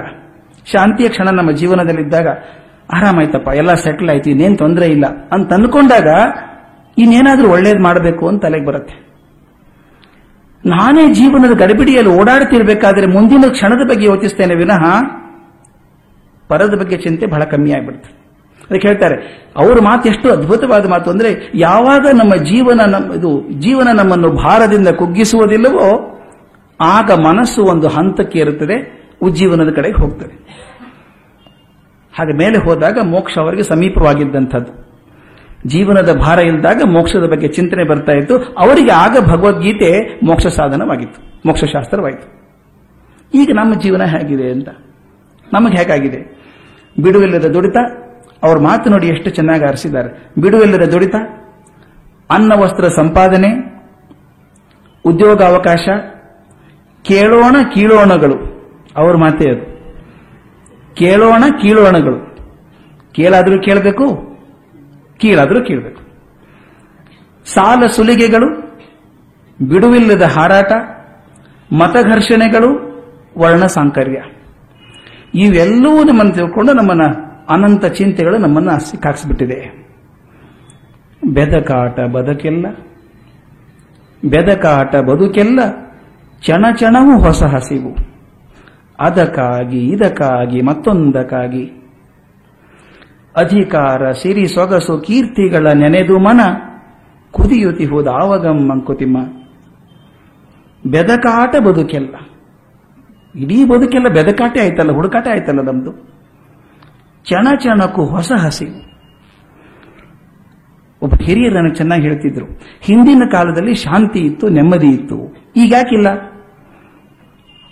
ಶಾಂತಿಯ 0.71 1.09
ಕ್ಷಣ 1.09 1.29
ನಮ್ಮ 1.29 1.51
ಜೀವನದಲ್ಲಿದ್ದಾಗ, 1.51 2.27
ಆರಾಮಾಯ್ತಪ್ಪ, 2.93 3.49
ಎಲ್ಲ 3.55 3.73
ಸೆಟ್ಲ್ 3.73 4.09
ಆಯ್ತು, 4.09 4.29
ಇನ್ನೇನು 4.29 4.57
ತೊಂದರೆ 4.57 4.85
ಇಲ್ಲ 4.85 5.05
ಅಂತ 5.31 5.53
ಅಂದ್ಕೊಂಡಾಗ 5.53 6.07
ಇನ್ನೇನಾದ್ರೂ 6.97 7.49
ಒಳ್ಳೇದು 7.49 7.83
ಮಾಡಬೇಕು 7.83 8.27
ಅಂತ 8.27 8.41
ತಲೆಗೆ 8.41 8.65
ಬರುತ್ತೆ. 8.65 8.95
ನಾನೇ 10.65 11.13
ಜೀವನದ 11.13 11.53
ಗಡಿಬಿಡಿಯಲ್ಲಿ 11.57 12.11
ಓಡಾಡ್ತಿರ್ಬೇಕಾದ್ರೆ 12.11 13.07
ಮುಂದಿನ 13.07 13.43
ಕ್ಷಣದ 13.49 13.89
ಬಗ್ಗೆ 13.89 14.05
ಯೋಚಿಸ್ತೇನೆ 14.05 14.55
ವಿನಃ 14.55 14.83
ಪರದ 16.53 16.79
ಬಗ್ಗೆ 16.79 16.97
ಚಿಂತೆ 16.97 17.25
ಬಹಳ 17.25 17.43
ಕಮ್ಮಿ 17.43 17.71
ಆಗ್ಬಿಡುತ್ತೆ 17.71 18.09
ಅದಕ್ಕೆ 18.69 18.87
ಹೇಳ್ತಾರೆ, 18.87 19.47
ಅವ್ರ 19.57 19.81
ಮಾತು 19.81 20.09
ಎಷ್ಟು 20.09 20.31
ಅದ್ಭುತವಾದ 20.31 20.89
ಮಾತು 20.89 21.11
ಅಂದ್ರೆ, 21.11 21.51
ಯಾವಾಗ 21.55 22.07
ನಮ್ಮ 22.13 22.35
ಜೀವನ 22.35 22.81
ನಮ್ಮ 22.85 23.13
ಇದು 23.13 23.49
ಜೀವನ 23.51 23.87
ನಮ್ಮನ್ನು 23.95 24.29
ಭಾರದಿಂದ 24.29 24.87
ಕುಗ್ಗಿಸುವುದಿಲ್ಲವೋ, 24.87 26.19
ಆಗ 26.81 27.11
ಮನಸ್ಸು 27.11 27.63
ಒಂದು 27.63 27.87
ಹಂತಕ್ಕೆ 27.87 28.39
ಇರುತ್ತದೆ, 28.39 29.07
ಉಜ್ಜೀವನದ 29.21 29.73
ಕಡೆಗೆ 29.73 30.01
ಹೋಗ್ತದೆ. 30.01 30.35
ಹಾಗೆ 32.19 32.33
ಮೇಲೆ 32.37 32.57
ಹೋದಾಗ 32.57 32.99
ಮೋಕ್ಷ 33.03 33.37
ಅವರಿಗೆ 33.37 33.63
ಸಮೀಪವಾಗಿದ್ದಂಥದ್ದು. 33.63 34.83
ಜೀವನದ 35.67 36.13
ಭಾರ 36.13 36.39
ಇಲ್ಲದಾಗ 36.39 36.81
ಮೋಕ್ಷದ 36.85 37.25
ಬಗ್ಗೆ 37.25 37.47
ಚಿಂತನೆ 37.47 37.83
ಬರ್ತಾ 37.83 38.11
ಇತ್ತು. 38.11 38.37
ಅವರಿಗೆ 38.37 38.91
ಆಗ 38.91 39.17
ಭಗವದ್ಗೀತೆ 39.25 40.19
ಮೋಕ್ಷ 40.25 40.47
ಸಾಧನವಾಗಿತ್ತು 40.47 41.41
ಮೋಕ್ಷ 41.45 41.63
ಶಾಸ್ತ್ರವಾಯಿತು 41.63 42.43
ಈಗ 43.33 43.49
ನಮ್ಮ 43.53 43.73
ಜೀವನ 43.81 44.03
ಹೇಗಿದೆ 44.03 44.51
ಅಂತ. 44.51 44.69
ನಮಗೆ 45.53 45.77
ಹೇಗಾಗಿದೆ? 45.77 46.42
ಬಿಡುವಿಲ್ಲದ 47.01 47.45
ದುಡಿತ, 47.45 47.77
ಅವ್ರ 48.43 48.59
ಮಾತು 48.59 48.89
ನೋಡಿ 48.89 49.07
ಎಷ್ಟು 49.07 49.29
ಚೆನ್ನಾಗಿ 49.29 49.65
ಆರಿಸಿದ್ದಾರೆ. 49.65 50.41
ಬಿಡುವಿಲ್ಲದ 50.41 50.85
ದುಡಿತ, 50.85 51.15
ಅನ್ನ 52.29 52.53
ವಸ್ತ್ರ 52.55 52.87
ಸಂಪಾದನೆ 52.87 53.73
ಉದ್ಯೋಗಾವಕಾಶ 55.05 55.89
ಕೇಳೋಣ 57.03 57.55
ಕೀಳೋಣಗಳು. 57.73 58.35
ಅವ್ರ 58.95 59.15
ಮಾತೇ 59.15 59.51
ಅದು. 59.51 59.73
ಕೇಳೋಣ 60.95 61.43
ಕೀಳೋಣಗಳು. 61.61 62.35
ಕೇಳಾದರೂ 63.13 63.61
ಕೇಳಬೇಕು, 63.61 64.37
ಕೀಳಾದ್ರೂ 65.17 65.65
ಕೇಳಬೇಕು. 65.65 66.01
ಸಾಲ 67.45 67.85
ಸುಲಿಗೆಗಳು, 67.87 68.79
ಬಿಡುವಿಲ್ಲದ 69.69 70.21
ಹಾರಾಟ, 70.21 70.71
ಮತಘರ್ಷಣೆಗಳು 71.71 72.93
ವರ್ಣ 73.37 73.65
ಸಾಂಕರ್ಯ 73.65 74.21
ಇವೆಲ್ಲವೂ 75.33 76.03
ನಮ್ಮನ್ನು 76.03 76.33
ತಿಳ್ಕೊಂಡು 76.33 76.73
ನಮ್ಮನ್ನ 76.73 77.01
ಅನಂತ 77.49 77.85
ಚಿಂತೆಗಳು 77.85 78.37
ನಮ್ಮನ್ನ 78.37 78.71
ಸಿಕ್ಕಾಕ್ಸ್ಬಿಟ್ಟಿದೆ 78.71 79.83
ಬೆದಕಾಟ 81.33 81.99
ಬದುಕೆಲ್ಲ 81.99 82.65
ಬೆದಕಾಟ 84.29 84.95
ಬದುಕೆಲ್ಲ 84.95 85.59
ಚಣ 86.41 86.65
ಚಣವೂ 86.75 87.19
ಹೊಸ 87.19 87.43
ಹಸಿವು. 87.43 88.13
ಅದಕ್ಕಾಗಿ, 88.99 89.87
ಇದಕ್ಕಾಗಿ, 89.87 90.61
ಮತ್ತೊಂದಕ್ಕಾಗಿ. 90.61 91.65
ಅಧಿಕಾರ, 93.35 94.11
ಸಿರಿ, 94.11 94.47
ಸೊಗಸು, 94.47 94.97
ಕೀರ್ತಿಗಳ 94.97 95.67
ನೆನೆದು 95.73 96.19
ಮನ 96.19 96.41
ಕುದಿಯುತಿ 97.31 97.85
ಹೋದ 97.85 98.07
ಆವಗಂ 98.07 98.67
ಮಂಕುತಿಮ್ಮ. 98.69 99.17
ಬೆದಕಾಟ 100.91 101.55
ಬದುಕೆಲ್ಲ. 101.55 102.15
ಇಡೀ 103.35 103.65
ಬದುಕೆಲ್ಲ 103.65 104.07
ಬೆದಕಾಟೆ 104.07 104.59
ಆಯ್ತಲ್ಲ, 104.61 104.91
ಹುಡುಕಾಟ 104.91 105.27
ಆಯ್ತಲ್ಲ 105.27 105.61
ನಮ್ದು? 105.61 105.91
ಚಣ 107.29 107.47
ಚಣಕ್ಕೂ 107.55 108.05
ಹೊಸ 108.05 108.31
ಹಸಿ. 108.31 108.67
ಒಬ್ಬ 111.01 111.15
ಹಿರಿಯರು 111.23 111.55
ನನಗೆ 111.55 111.75
ಚೆನ್ನಾಗಿ 111.75 112.01
ಹೇಳ್ತಿದ್ರು, 112.01 112.45
ಹಿಂದಿನ 112.81 113.23
ಕಾಲದಲ್ಲಿ 113.31 113.75
ಶಾಂತಿ 113.75 114.19
ಇತ್ತು, 114.19 114.49
ನೆಮ್ಮದಿ 114.49 114.87
ಇತ್ತು. 114.87 115.35
ಈಗ 115.55 115.73
ಯಾಕಿಲ್ಲ? 115.73 116.07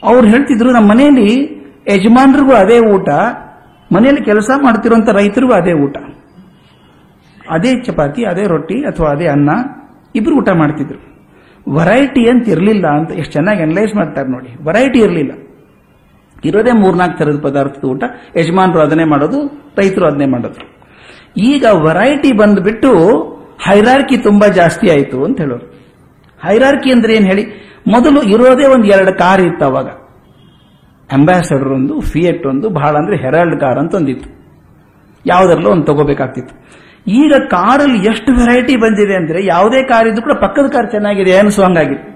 ಅವ್ರು 0.04 0.28
ಹೇಳ್ತಿದ್ರು, 0.28 0.72
ನಮ್ಮ 0.72 0.90
ಮನೆಯಲ್ಲಿ 0.90 1.30
ಯಜಮಾನ್ರಿಗೂ 1.88 2.52
ಅದೇ 2.52 2.80
ಊಟ, 2.80 3.10
ಮನೆಯಲ್ಲಿ 3.94 4.26
ಕೆಲಸ 4.26 4.50
ಮಾಡ್ತಿರುವಂತ 4.64 5.10
ರೈತರಿಗೂ 5.10 5.54
ಅದೇ 5.54 5.74
ಊಟ. 5.74 5.98
ಅದೇ 7.50 7.84
ಚಪಾತಿ, 7.84 8.26
ಅದೇ 8.26 8.44
ರೊಟ್ಟಿ 8.44 8.84
ಅಥವಾ 8.84 9.10
ಅದೇ 9.10 9.28
ಅನ್ನ, 9.28 9.50
ಇಬ್ರು 10.16 10.36
ಊಟ 10.36 10.50
ಮಾಡ್ತಿದ್ರು. 10.50 11.00
ವೆರೈಟಿ 11.76 12.30
ಅಂತ 12.30 12.50
ಇರಲಿಲ್ಲ 12.50 12.88
ಅಂತ, 12.88 13.12
ಎಷ್ಟು 13.12 13.34
ಚೆನ್ನಾಗಿ 13.34 13.62
ಅನಲೈಸ್ 13.62 13.96
ಮಾಡ್ತಾರೆ 13.96 14.30
ನೋಡಿ. 14.30 14.64
ವೆರೈಟಿ 14.66 15.00
ಇರಲಿಲ್ಲ. 15.00 15.51
ಇರೋದೇ 16.46 16.72
ಮೂರ್ನಾಲ್ಕು 16.72 17.18
ಥರದ 17.18 17.40
ಪದಾರ್ಥದ 17.40 17.88
ಊಟ. 17.88 18.04
ಯಜಮಾನರು 18.38 18.80
ಅದನ್ನೇ 18.80 19.04
ಮಾಡೋದು, 19.04 19.72
ರೈತರು 19.78 20.06
ಅದನ್ನೇ 20.06 20.26
ಮಾಡೋದು. 20.26 20.82
ಈಗ 21.38 21.66
ವೆರೈಟಿ 21.72 22.32
ಬಂದ್ಬಿಟ್ಟು 22.32 22.92
ಹೈರಾರ್ಕಿ 23.64 24.18
ತುಂಬಾ 24.18 24.48
ಜಾಸ್ತಿ 24.48 24.90
ಆಯಿತು 24.90 25.26
ಅಂತ 25.26 25.42
ಹೇಳೋರು. 25.42 25.66
ಹೈರಾರ್ಕಿ 26.44 26.92
ಅಂದ್ರೆ 26.92 27.16
ಏನ್ 27.16 27.26
ಹೇಳಿ, 27.26 27.46
ಮೊದಲು 27.88 28.22
ಇರೋದೇ 28.22 28.66
ಒಂದು 28.66 28.88
ಎರಡು 28.88 29.14
ಕಾರ್ 29.14 29.42
ಇತ್ತು 29.42 29.66
ಅವಾಗ. 29.66 29.88
ಅಂಬಾಸಡರ್ 31.12 31.70
ಒಂದು 31.70 32.02
ಫಿಯೆಟ್ 32.02 32.46
ಒಂದು, 32.46 32.70
ಬಹಳ 32.70 32.96
ಅಂದ್ರೆ 32.96 33.18
ಹೆರಾಲ್ಡ್ 33.18 33.60
ಕಾರ್ 33.60 33.80
ಅಂತ 33.80 33.96
ಒಂದಿತ್ತು. 33.96 34.42
ಯಾವುದರಲ್ಲೂ 35.26 35.70
ಒಂದು 35.70 35.84
ತಗೋಬೇಕಾಗ್ತಿತ್ತು. 35.84 36.68
ಈಗ 37.08 37.34
ಕಾರಲ್ಲಿ 37.48 38.08
ಎಷ್ಟು 38.08 38.32
ವೆರೈಟಿ 38.32 38.76
ಬಂದಿದೆ 38.76 39.16
ಅಂದ್ರೆ, 39.16 39.46
ಯಾವುದೇ 39.46 39.84
ಕಾರ್ 39.84 40.08
ಇದ್ರು 40.08 40.22
ಕೂಡ 40.22 40.32
ಪಕ್ಕದ 40.32 40.70
ಕಾರ್ 40.70 40.92
ಚೆನ್ನಾಗಿದೆ 40.92 41.38
ಅನಿಸುವಂಗಾಗಿದೆ 41.38 42.12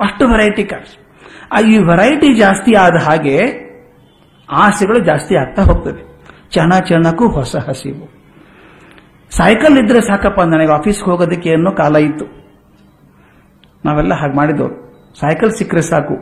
ಅಷ್ಟು 0.00 0.28
ವೆರೈಟಿ 0.28 0.64
ಕಾರ್ 0.64 1.03
ಈ 1.68 1.78
ವೆರೈಟಿ 1.78 2.34
ಜಾಸ್ತಿ 2.34 2.74
ಆದ 2.74 2.94
ಹಾಗೆ 2.94 3.64
ಆಸೆಗಳು 4.50 4.98
ಜಾಸ್ತಿ 4.98 5.36
ಆಗ್ತಾ 5.36 5.62
ಹೋಗ್ತವೆ. 5.62 6.14
ಚಣ 6.50 6.72
ಚಣಕ್ಕೂ 6.78 7.28
ಹೊಸ 7.28 7.56
ಹಸಿವು. 7.56 8.14
ಸೈಕಲ್ 9.30 9.78
ಇದ್ರೆ 9.78 10.00
ಸಾಕಪ್ಪ 10.00 10.40
ನನಗೆ 10.40 10.72
ಆಫೀಸ್ಗೆ 10.72 11.10
ಹೋಗೋದಕ್ಕೆ 11.10 11.52
ಅನ್ನೋ 11.52 11.70
ಕಾಲ 11.70 11.96
ಇತ್ತು. 11.96 12.24
ನಾವೆಲ್ಲ 13.84 14.14
ಹಾಗೆ 14.14 14.36
ಮಾಡಿದವರು 14.36 14.84
ಸೈಕಲ್ 15.20 15.50
ಸಿಕ್ಕರೆ 15.50 15.82
ಸಾಕು. 15.82 16.14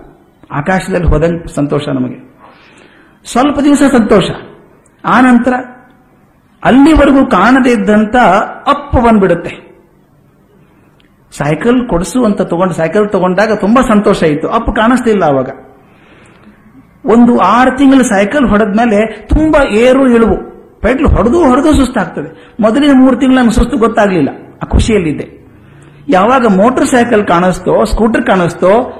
ಆಕಾಶದಲ್ಲಿ 0.52 1.06
ಹೋದಂಗೆ 1.06 1.54
ಸಂತೋಷ 1.54 1.88
ನಮಗೆ. 1.88 2.32
ಸ್ವಲ್ಪ 3.24 3.58
ದಿವಸ 3.58 3.82
ಸಂತೋಷ. 3.92 4.30
ಆ 5.04 5.20
ನಂತರ 5.20 5.52
ಅಲ್ಲಿವರೆಗೂ 6.64 7.26
ಕಾಣದೇ 7.26 7.70
ಇದ್ದಂತ 7.70 8.16
ಅಪ್ಪ 8.66 8.96
ಬಂದ್ಬಿಡುತ್ತೆ. 8.96 9.71
ಸೈಕಲ್ 11.32 11.88
ಕೊಡಿಸು 11.88 12.24
ಅಂತ 12.24 12.42
ತಗೊಂಡು 12.42 12.74
ಸೈಕಲ್ 12.74 13.08
ತಗೊಂಡಾಗ 13.08 13.52
ತುಂಬಾ 13.52 13.82
ಸಂತೋಷ 13.82 14.22
ಇತ್ತು. 14.22 14.48
ಅಪ್ಪ 14.48 14.70
ಕಾಣಿಸ್ತಿಲ್ಲ 14.70 15.24
ಅವಾಗ. 15.24 15.48
ಒಂದು 17.04 17.38
ಆರು 17.38 17.78
ತಿಂಗಳು 17.78 18.02
ಸೈಕಲ್ 18.02 18.48
ಹೊಡೆದ 18.48 18.68
ಮೇಲೆ 18.68 19.26
ತುಂಬಾ 19.28 19.64
ಏರು 19.68 20.08
ಇಳುವು. 20.08 20.52
ಪೆಟ್ಲು 20.80 21.08
ಹೊಡೆದು 21.08 21.48
ಹೊಡೆದು 21.48 21.72
ಸುಸ್ತಾಗ್ತದೆ. 21.72 22.54
ಮೊದಲಿನ 22.60 22.90
ಮೂರು 22.94 23.16
ತಿಂಗಳು 23.16 23.38
ನಮ್ಗೆ 23.38 23.52
ಸುಸ್ತು 23.52 23.76
ಗೊತ್ತಾಗ್ಲಿಲ್ಲ. 23.76 24.28
ಆ 24.62 24.66
ಖುಷಿಯಲ್ಲಿದ್ದೆ. 24.66 25.42
ಯಾವಾಗ 26.08 26.46
ಮೋಟರ್ 26.46 26.86
ಸೈಕಲ್ 26.86 27.26
ಕಾಣಿಸ್ತೋ 27.26 27.84
ಸ್ಕೂಟರ್ 27.84 28.26
ಕಾಣಿಸ್ತೋ, 28.26 28.98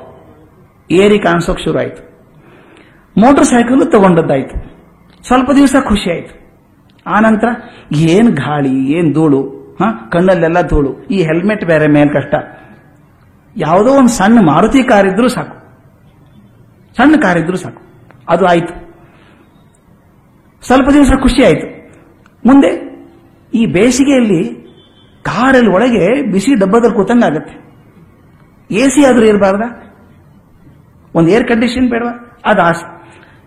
ಏರಿ 0.90 1.18
ಕಾಣಿಸೋಕ್ 1.18 1.61
ಶುರು 1.61 1.79
ಆಯ್ತು 1.79 2.12
ಮೋಟರ್ 3.18 3.45
ಸೈಕಲ್ 3.45 3.92
ತಗೊಂಡದ್ದಾಯ್ತು. 3.92 4.73
ಸ್ವಲ್ಪ 5.27 5.51
ದಿವಸ 5.51 5.77
ಖುಷಿ 5.88 6.11
ಆಯ್ತು. 6.11 6.42
ಆನಂತರ 7.07 7.49
ಏನ್ 7.92 8.37
ಗಾಳಿ, 8.37 8.92
ಏನ್ 8.92 9.14
ಧೂಳು 9.14 9.62
ಕಣ್ಣಲ್ಲೆಲ್ಲ 10.12 10.61
ಧೂಳು. 10.61 11.03
ಈ 11.03 11.23
ಹೆಲ್ಮೆಟ್ 11.23 11.64
ಬೇರೆ 11.64 11.87
ಮೇಲ್ 11.87 12.11
ಕಷ್ಟ 12.11 12.35
ಯಾವುದೋ 13.57 13.90
ಒಂದು 13.90 14.09
ಸಣ್ಣ 14.09 14.38
ಮಾರುತಿ 14.40 14.83
ಕಾರ್ 14.83 15.07
ಇದ್ರೂ 15.07 15.29
ಸಾಕು. 15.29 15.57
ಸಣ್ಣ 16.97 17.14
ಕಾರ್ 17.21 17.38
ಇದ್ರೂ 17.38 17.57
ಸಾಕು. 17.57 17.83
ಅದು 18.29 18.47
ಆಯ್ತು. 18.47 18.83
ಸ್ವಲ್ಪ 20.66 20.90
ದಿವಸ 20.90 21.12
ಖುಷಿ 21.23 21.45
ಆಯ್ತು. 21.45 21.66
ಮುಂದೆ 22.47 22.92
ಈ 23.55 23.66
ಬೇಸಿಗೆಯಲ್ಲಿ 23.66 24.62
ಕಾರಲ್ಲಿ 25.23 25.71
ಒಳಗೆ 25.71 26.33
ಬಿಸಿ 26.33 26.55
ಡಬ್ಬದಲ್ಲಿ 26.55 26.97
ಕೂತಂಗಾಗತ್ತೆ 26.97 27.62
ಎ 28.75 28.88
ಸಿ 28.88 29.05
ಆದ್ರೂ 29.05 29.25
ಇರಬಾರ್ದ? 29.25 29.62
ಒಂದು 31.14 31.31
ಏರ್ 31.31 31.49
ಕಂಡೀಷನ್ 31.49 31.90
ಬೇಡವಾ? 31.90 32.40
ಅದು 32.45 32.62
ಆಸೆ 32.62 33.02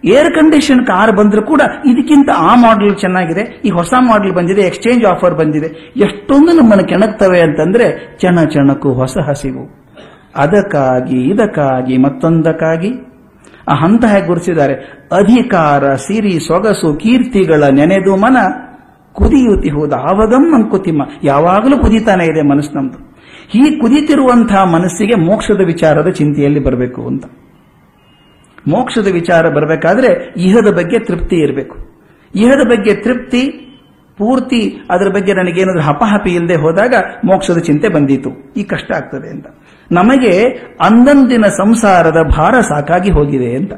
ಏರ್ 0.06 0.36
ಕಂಡೀಷನ್ 0.36 0.86
ಕಾರ್ 0.86 1.15
ಬಂದರೂ 1.15 1.41
ಕೂಡ 1.41 1.62
ಇದಕ್ಕಿಂತ 1.86 2.30
ಆ 2.38 2.56
ಮಾಡೆಲ್ 2.56 2.98
ಚೆನ್ನಾಗಿದೆ. 2.98 3.62
ಈ 3.65 3.70
ಹೊಸ 3.70 3.94
ಮಾಡೆಲ್ 4.00 4.34
ಬಂದಿದೆ 4.34 4.62
ಎಕ್ಸ್ಚೇಂಜ್ 4.62 5.06
ಆಫರ್ 5.06 5.36
ಬಂದಿದೆ. 5.36 5.94
ಎಷ್ಟೊಂದು 5.98 6.52
ನಮ್ಮನ್ನು 6.52 6.88
ಕೆಣಕ್ತವೆ 6.88 7.41
ಅಂತಂದ್ರೆ 7.41 8.18
ಚಣ 8.20 8.44
ಚಣಕು 8.44 8.94
ಹೊಸ 8.94 9.18
ಹಸಿವು. 9.18 9.86
ಅದಕ್ಕಾಗಿ, 10.36 11.30
ಇದಕ್ಕಾಗಿ, 11.30 11.98
ಮತ್ತೊಂದಕ್ಕಾಗಿ. 11.98 12.89
ಆ 13.68 13.74
ಹಂತ 13.74 14.06
ಹೇಗೆ 14.06 14.28
ಗುರುತಿಸಿದ್ದಾರೆ? 14.28 14.74
ಅಧಿಕಾರ, 15.12 15.96
ಸಿರಿ, 15.96 16.39
ಸೊಗಸು, 16.39 16.94
ಕೀರ್ತಿಗಳ 16.94 17.63
ನೆನೆದು 17.63 18.15
ಮನ 18.15 18.38
ಕುದಿಯುತ್ತಿಹುದು 19.13 19.96
ಆವಗಂ 19.96 20.54
ಅಂಕುತಿಮ್ಮ. 20.54 21.02
ಯಾವಾಗಲೂ 21.24 21.78
ಕುದಿತಾನೆ 21.78 22.26
ಇದೆ 22.26 22.41
ಮನಸ್ಸು 22.41 22.78
ನಮ್ದು. 22.78 23.15
ಈ 23.56 23.80
ಕುದಿತಿರುವಂತಹ 23.80 24.63
ಮನಸ್ಸಿಗೆ 24.63 25.15
ಮೋಕ್ಷದ 25.15 25.62
ವಿಚಾರದ 25.65 26.10
ಚಿಂತೆಯಲ್ಲಿ 26.10 26.60
ಬರಬೇಕು 26.60 27.08
ಅಂತ. 27.08 27.24
ಮೋಕ್ಷದ 28.67 29.08
ವಿಚಾರ 29.08 29.49
ಬರಬೇಕಾದ್ರೆ 29.49 30.34
ಇಹದ 30.38 30.73
ಬಗ್ಗೆ 30.73 30.99
ತೃಪ್ತಿ 30.99 31.36
ಇರಬೇಕು. 31.36 31.78
ಇಹದ 32.36 32.67
ಬಗ್ಗೆ 32.67 32.95
ತೃಪ್ತಿ, 32.95 33.62
ಪೂರ್ತಿ, 34.17 34.75
ಅದರ 34.89 35.08
ಬಗ್ಗೆ 35.08 35.34
ನನಗೇನಾದ್ರೂ 35.34 35.82
ಹಪಹಪಿ 35.82 36.30
ಇಲ್ಲದೆ 36.30 36.56
ಹೋದಾಗ 36.56 36.93
ಮೋಕ್ಷದ 37.25 37.58
ಚಿಂತೆ 37.58 37.89
ಬಂದೀತು. 37.89 38.54
ಈ 38.58 38.63
ಕಷ್ಟ 38.63 38.91
ಆಗ್ತದೆ 38.91 39.30
ಅಂತ. 39.30 39.45
ನಮಗೆ 39.91 40.47
ಅಂದಂದಿನ 40.82 41.45
ಸಂಸಾರದ 41.45 42.17
ಭಾರ 42.38 42.60
ಸಾಕಾಗಿ 42.60 43.12
ಹೋಗಿದೆ 43.12 43.56
ಅಂತ 43.56 43.73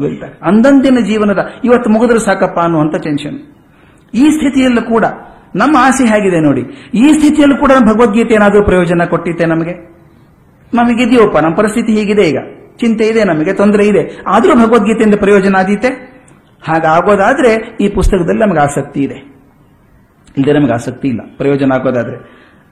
ಹೇಳ್ತಾರೆ. 0.00 0.38
ಅಂದಂದಿನ 0.42 0.98
ಜೀವನದ 0.98 1.38
ಇವತ್ತು 1.64 1.90
ಮುಗಿದ್ರೆ 1.90 2.18
ಸಾಕಪ್ಪ 2.18 2.58
ಅನ್ನುವಂತ 2.60 2.96
ಟೆನ್ಷನ್ 2.96 3.38
ಈ 4.14 4.30
ಸ್ಥಿತಿಯಲ್ಲೂ 4.30 4.82
ಕೂಡ 4.82 5.04
ನಮ್ಮ 5.56 5.76
ಆಸೆ 5.80 6.04
ಹೇಗಿದೆ 6.04 6.40
ನೋಡಿ. 6.40 6.60
ಈ 6.94 7.12
ಸ್ಥಿತಿಯಲ್ಲೂ 7.12 7.56
ಕೂಡ 7.56 7.70
ಭಗವದ್ಗೀತೆ 7.80 8.34
ಏನಾದರೂ 8.34 8.64
ಪ್ರಯೋಜನ 8.64 9.04
ಕೊಟ್ಟಿತ್ತೆ 9.04 9.46
ನಮಗೆ? 9.46 9.96
ನಮಗಿದೆಯೋಪ್ಪ 10.74 11.38
ನಮ್ಮ 11.38 11.54
ಪರಿಸ್ಥಿತಿ 11.54 11.92
ಹೀಗಿದೆ 11.92 12.22
ಈಗ. 12.22 12.38
ಚಿಂತೆ 12.76 13.04
ಇದೆ, 13.04 13.24
ನಮಗೆ 13.24 13.52
ತೊಂದರೆ 13.52 13.86
ಇದೆ. 13.86 14.22
ಆದರೂ 14.26 14.54
ಭಗವದ್ಗೀತೆಯಿಂದ 14.54 15.14
ಪ್ರಯೋಜನ 15.14 15.56
ಆದೀತೆ. 15.58 15.88
ಹಾಗಾಗೋದಾದ್ರೆ 16.68 17.76
ಈ 17.80 17.88
ಪುಸ್ತಕದಲ್ಲಿ 17.88 18.40
ನಮಗೆ 18.40 18.60
ಆಸಕ್ತಿ 18.60 19.00
ಇದೆ. 19.00 19.14
ಇಲ್ಲದೆ 20.38 20.60
ನಮಗೆ 20.60 20.72
ಆಸಕ್ತಿ 20.72 21.08
ಇಲ್ಲ. 21.08 21.20
ಪ್ರಯೋಜನ 21.36 21.72
ಆಗೋದಾದ್ರೆ. 21.72 22.16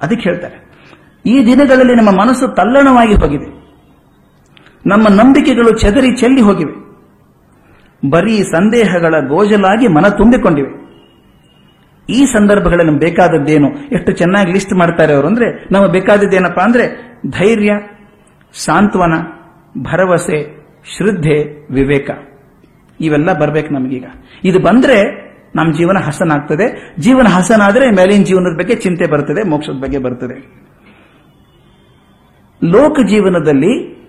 ಅದಕ್ಕೆ 0.03 0.31
ಹೇಳ್ತಾರೆ. 0.31 0.75
ಈ 1.27 1.47
ದಿನಗಳಲ್ಲಿ 1.47 1.95
ನಮ್ಮ 1.95 2.11
ಮನಸ್ಸು 2.11 2.49
ತಲ್ಲಣವಾಗಿ 2.49 3.15
ಹೋಗಿದೆ. 3.15 3.65
ನಮ್ಮ 4.87 5.09
ನಂಬಿಕೆಗಳು 5.09 5.79
ಚದರಿ 5.79 6.17
ಚೆಲ್ಲಿ 6.17 6.41
ಹೋಗಿವೆ. 6.41 6.85
ಬರೀ 8.11 8.43
ಸಂದೇಹಗಳ 8.43 9.15
ಗೋಜಲಾಗಿ 9.29 9.89
ಮನ 9.89 10.09
ತುಂಬಿಕೊಂಡಿವೆ. 10.09 10.85
ಈ 12.11 12.25
ಸಂದರ್ಭಗಳಲ್ಲಿ 12.25 12.93
ನಮ್ಗೆ 12.93 13.05
ಬೇಕಾದದ್ದೇನು? 13.05 13.71
ಎಷ್ಟು 13.93 14.13
ಚೆನ್ನಾಗಿ 14.13 14.53
ಲಿಸ್ಟ್ 14.53 14.73
ಮಾಡ್ತಾರೆ 14.73 15.15
ಅವರು 15.15 15.27
ಅಂದ್ರೆ, 15.27 15.69
ನಮಗೆ 15.73 15.93
ಬೇಕಾದದ್ದೇನಪ್ಪ 15.93 16.61
ಅಂದ್ರೆ 16.61 17.15
ಧೈರ್ಯ, 17.31 17.73
ಸಾಂತ್ವನ 18.53 19.13
ಭರವಸೆ, 19.83 20.67
ಶ್ರದ್ಧೆ, 20.97 21.67
ವಿವೇಕ. 21.73 22.11
ಇವೆಲ್ಲ 23.01 23.33
ಬರ್ಬೇಕು 23.33 23.75
ನಮಗೀಗ. 23.75 24.05
ಇದು 24.45 24.59
ಬಂದ್ರೆ 24.59 25.25
ನಮ್ಮ 25.57 25.73
ಜೀವನ 25.73 25.99
ಹಸನಾಗ್ತದೆ. 25.99 26.95
ಜೀವನ 26.99 27.27
ಹಸನಾದ್ರೆ 27.29 27.91
ಮೇಲಿನ 27.91 28.23
ಜೀವನದ 28.23 28.59
ಬಗ್ಗೆ 28.59 28.75
ಚಿಂತೆ 28.75 29.11
ಬರ್ತದೆ, 29.11 29.49
ಮೋಕ್ಷದ 29.49 29.73
ಬಗ್ಗೆ 29.73 29.99
ಬರ್ತದೆ. 29.99 30.65
ಲೋಕ 32.65 32.99
ಜೀವನದಲ್ಲಿ 33.07 34.05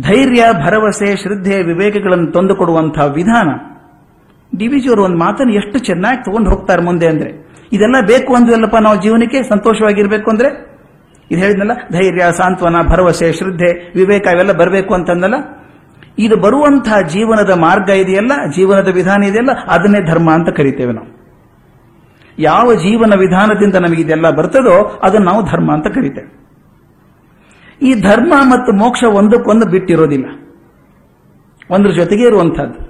ಧೈರ್ಯ, 0.00 0.44
ಭರವಸೆ, 0.52 1.16
ಶ್ರದ್ಧೆ, 1.16 1.62
ವಿವೇಕಗಳನ್ನು 1.62 2.32
ತಂದುಕೊಡುವಂತಹ 2.32 3.12
ವಿಧಾನ 3.12 3.48
ಡಿವಿಜಿಯವರು 4.58 5.04
ಒಂದು 5.04 5.18
ಮಾತನ್ನು 5.18 5.54
ಎಷ್ಟು 5.54 5.78
ಚೆನ್ನಾಗಿ 5.78 6.16
ತಗೊಂಡು 6.16 6.50
ಹೋಗ್ತಾರೆ 6.50 6.82
ಮುಂದೆ 6.82 7.06
ಅಂದ್ರೆ. 7.06 7.30
ಇದೆಲ್ಲ 7.72 7.96
ಬೇಕು 8.06 8.34
ಅಂದ್ವಲ್ಲಪ್ಪ 8.34 8.76
ನಾವು 8.76 9.02
ಜೀವನಕ್ಕೆ, 9.02 9.42
ಸಂತೋಷವಾಗಿರ್ಬೇಕು 9.42 10.30
ಅಂದ್ರೆ. 10.30 10.77
ಇದು 11.30 11.40
ಹೇಳಿದ್ನಲ್ಲ, 11.40 11.72
ಧೈರ್ಯ, 11.92 12.24
ಸಾಂತ್ವನ, 12.32 12.76
ಭರವಸೆ, 12.88 13.32
ಶ್ರದ್ಧೆ, 13.32 13.92
ವಿವೇಕ, 13.94 14.26
ಇವೆಲ್ಲ 14.26 14.52
ಬರಬೇಕು 14.52 14.94
ಅಂತಂದಲ್ಲ? 14.94 15.34
ಇದು 16.18 16.36
ಬರುವಂತಹ 16.36 17.00
ಜೀವನದ 17.00 17.50
ಮಾರ್ಗ 17.50 17.90
ಇದೆಯಲ್ಲ, 17.90 18.32
ಜೀವನದ 18.56 18.88
ವಿಧಾನ 18.94 19.24
ಇದೆಯಲ್ಲ, 19.24 19.50
ಅದನ್ನೇ 19.66 20.00
ಧರ್ಮ 20.06 20.30
ಅಂತ 20.32 20.48
ಕರಿತೇವೆ 20.48 20.92
ನಾವು. 20.92 21.18
ಯಾವ 22.38 22.74
ಜೀವನ 22.74 23.12
ವಿಧಾನದಿಂದ 23.18 23.74
ನಮಗೆ 23.74 24.02
ಇದೆಲ್ಲ 24.02 24.30
ಬರ್ತದೋ, 24.30 25.00
ಅದನ್ನು 25.02 25.26
ನಾವು 25.26 25.42
ಧರ್ಮ 25.44 25.72
ಅಂತ 25.72 25.86
ಕರಿತೇವೆ. 25.86 26.38
ಈ 27.82 27.94
ಧರ್ಮ 27.94 28.34
ಮತ್ತು 28.42 28.72
ಮೋಕ್ಷ 28.72 29.04
ಒಂದಕ್ಕೊಂದು 29.04 29.66
ಬಿಟ್ಟಿರೋದಿಲ್ಲ. 29.66 30.26
ಒಂದ್ರ 31.70 31.90
ಜೊತೆಗೆ 31.90 32.22
ಇರುವಂತಹದ್ದು 32.26 32.88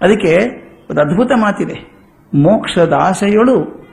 ಅದಕ್ಕೆ 0.00 0.62
ಒಂದು 0.90 1.00
ಅದ್ಭುತ 1.00 1.32
ಮಾತಿದೆ. 1.36 1.92
ಮೋಕ್ಷದ 2.34 2.92
ಆಸೆಯಳು 2.92 3.86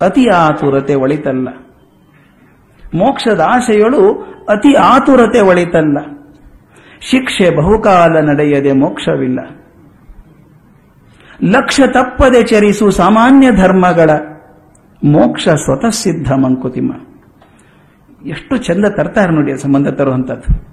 ಅತಿ 0.00 0.28
ಆತುರತೆ 0.28 0.94
ಒಳಿತಲ್ಲ. 0.94 1.48
ಮೋಕ್ಷದ 2.94 3.40
ಆಸೆಯಳು 3.40 4.32
ಅತಿ 4.48 4.74
ಆತುರತೆ 4.74 5.40
ಒಳಿತಲ್ಲ. 5.40 5.98
ಶಿಕ್ಷೆ 7.00 7.50
ಬಹುಕಾಲ 7.50 8.20
ನಡೆಯದೆ 8.20 8.72
ಮೋಕ್ಷವಿಲ್ಲ. 8.72 9.40
ಲಕ್ಷ 11.44 11.80
ತಪ್ಪದೆ 11.86 12.42
ಚರಿಸು 12.42 12.90
ಸಾಮಾನ್ಯ 12.90 13.50
ಧರ್ಮಗಳ 13.52 14.10
ಮೋಕ್ಷ 15.04 15.48
ಸ್ವತಃ 15.48 15.88
ಸಿದ್ಧ 15.88 16.32
ಮಂಕುತಿಮ್ಮ. 16.32 16.92
ಎಷ್ಟು 18.26 18.56
ಚಂದ 18.56 18.84
ತರ್ತಾರೆ 18.96 19.32
ನೋಡಿ 19.32 19.58
ಸಂಬಂಧ 19.58 19.88
ತರುವಂಥದ್ದು. 19.88 20.72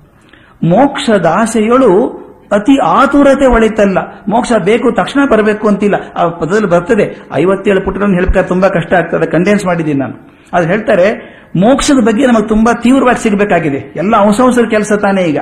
ಮೋಕ್ಷದ 0.68 1.26
ಆಸೆಯಳು 1.26 2.08
ಅತಿ 2.52 2.80
ಆತುರತೆ 2.86 3.48
ಒಳಿತಲ್ಲ. 3.48 3.98
ಮೋಕ್ಷ 4.28 4.52
ಬೇಕು, 4.66 4.92
ತಕ್ಷಣ 4.92 5.30
ಬರಬೇಕು 5.32 5.68
ಅಂತಿಲ್ಲ. 5.68 5.96
ಆ 6.18 6.28
ಪದದಲ್ಲಿ 6.28 6.68
ಬರ್ತದೆ. 6.68 7.22
ಐವತ್ತೇಳು 7.34 7.86
ಪುಟಗಳನ್ನು 7.86 8.16
ಹೇಳ್ಬೇಕಾದ್ರೆ 8.16 8.50
ತುಂಬಾ 8.50 8.70
ಕಷ್ಟ 8.70 8.94
ಆಗ್ತದೆ. 8.94 9.32
ಕಂಡೆನ್ಸ್ 9.32 9.66
ಮಾಡಿದ್ದೀನಿ 9.66 10.00
ನಾನು. 10.00 10.39
ಅದು 10.54 10.68
ಹೇಳ್ತಾರೆ, 10.68 11.40
ಮೋಕ್ಷದ 11.56 12.06
ಬಗ್ಗೆ 12.06 12.26
ನಮಗೆ 12.26 12.48
ತುಂಬಾ 12.48 12.74
ತೀವ್ರವಾಗಿ 12.74 13.24
ಸಿಗಬೇಕಾಗಿದೆ. 13.24 13.94
ಎಲ್ಲ 13.96 14.18
ಹೊಸ 14.18 14.60
ಕೆಲಸ 14.70 14.92
ತಾನೇ 15.02 15.22
ಈಗ. 15.22 15.38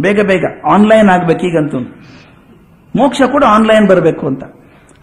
ಬೇಗ 0.00 0.20
ಬೇಗ 0.20 0.44
ಆನ್ಲೈನ್ 0.70 1.08
ಆಗ್ಬೇಕು 1.08 1.46
ಈಗಂತೂ. 1.46 1.78
ಮೋಕ್ಷ 2.96 3.22
ಕೂಡ 3.22 3.44
ಆನ್ಲೈನ್ 3.44 3.88
ಬರಬೇಕು 3.88 4.26
ಅಂತ. 4.26 4.44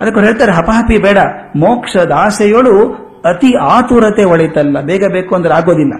ಅದಕ್ಕೆ 0.01 0.19
ಹೇಳ್ತಾರೆ 0.19 0.51
ಹಪಹಪಿ 0.51 0.97
ಬೇಡ. 0.97 1.17
ಮೋಕ್ಷದ 1.55 2.11
ಆಸೆಯೋಳು 2.11 2.93
ಅತಿ 3.25 3.57
ಆತುರತೆ 3.57 4.23
ಒಳಿತಲ್ಲ. 4.23 4.81
ಬೇಗ 4.81 5.05
ಬೇಕು 5.05 5.35
ಅಂದ್ರೆ 5.35 5.53
ಆಗೋದಿಲ್ಲ. 5.53 5.93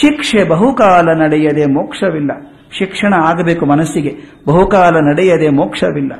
ಶಿಕ್ಷೆ 0.00 0.44
ಬಹುಕಾಲ 0.44 1.08
ನಡೆಯದೆ 1.22 1.66
ಮೋಕ್ಷವಿಲ್ಲ. 1.66 2.30
ಶಿಕ್ಷಣ 2.78 3.14
ಆಗಬೇಕು 3.14 3.66
ಮನಸ್ಸಿಗೆ. 3.66 4.16
ಬಹುಕಾಲ 4.46 4.96
ನಡೆಯದೆ 4.96 5.48
ಮೋಕ್ಷವಿಲ್ಲ. 5.48 6.12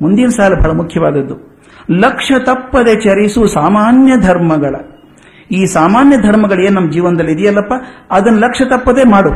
ಮುಂದಿನ 0.00 0.28
ಸಾಲ 0.28 0.54
ಬಹಳ 0.54 0.70
ಮುಖ್ಯವಾದದ್ದು. 0.70 1.60
ಲಕ್ಷ 1.90 2.32
ತಪ್ಪದೆ 2.44 2.94
ಚರಿಸು 2.94 3.46
ಸಾಮಾನ್ಯ 3.46 4.16
ಧರ್ಮಗಳ. 4.16 4.74
ಈ 5.52 5.66
ಸಾಮಾನ್ಯ 5.66 6.16
ಧರ್ಮಗಳು 6.16 6.62
ಏನು 6.62 6.80
ನಮ್ಮ 6.80 6.92
ಜೀವನದಲ್ಲಿ 6.92 7.32
ಇದೆಯಲ್ಲಪ್ಪ? 7.32 7.72
ಅದನ್ನು 8.10 8.38
ಲಕ್ಷ್ಯ 8.38 8.64
ತಪ್ಪದೆ 8.64 9.04
ಮಾಡು. 9.04 9.30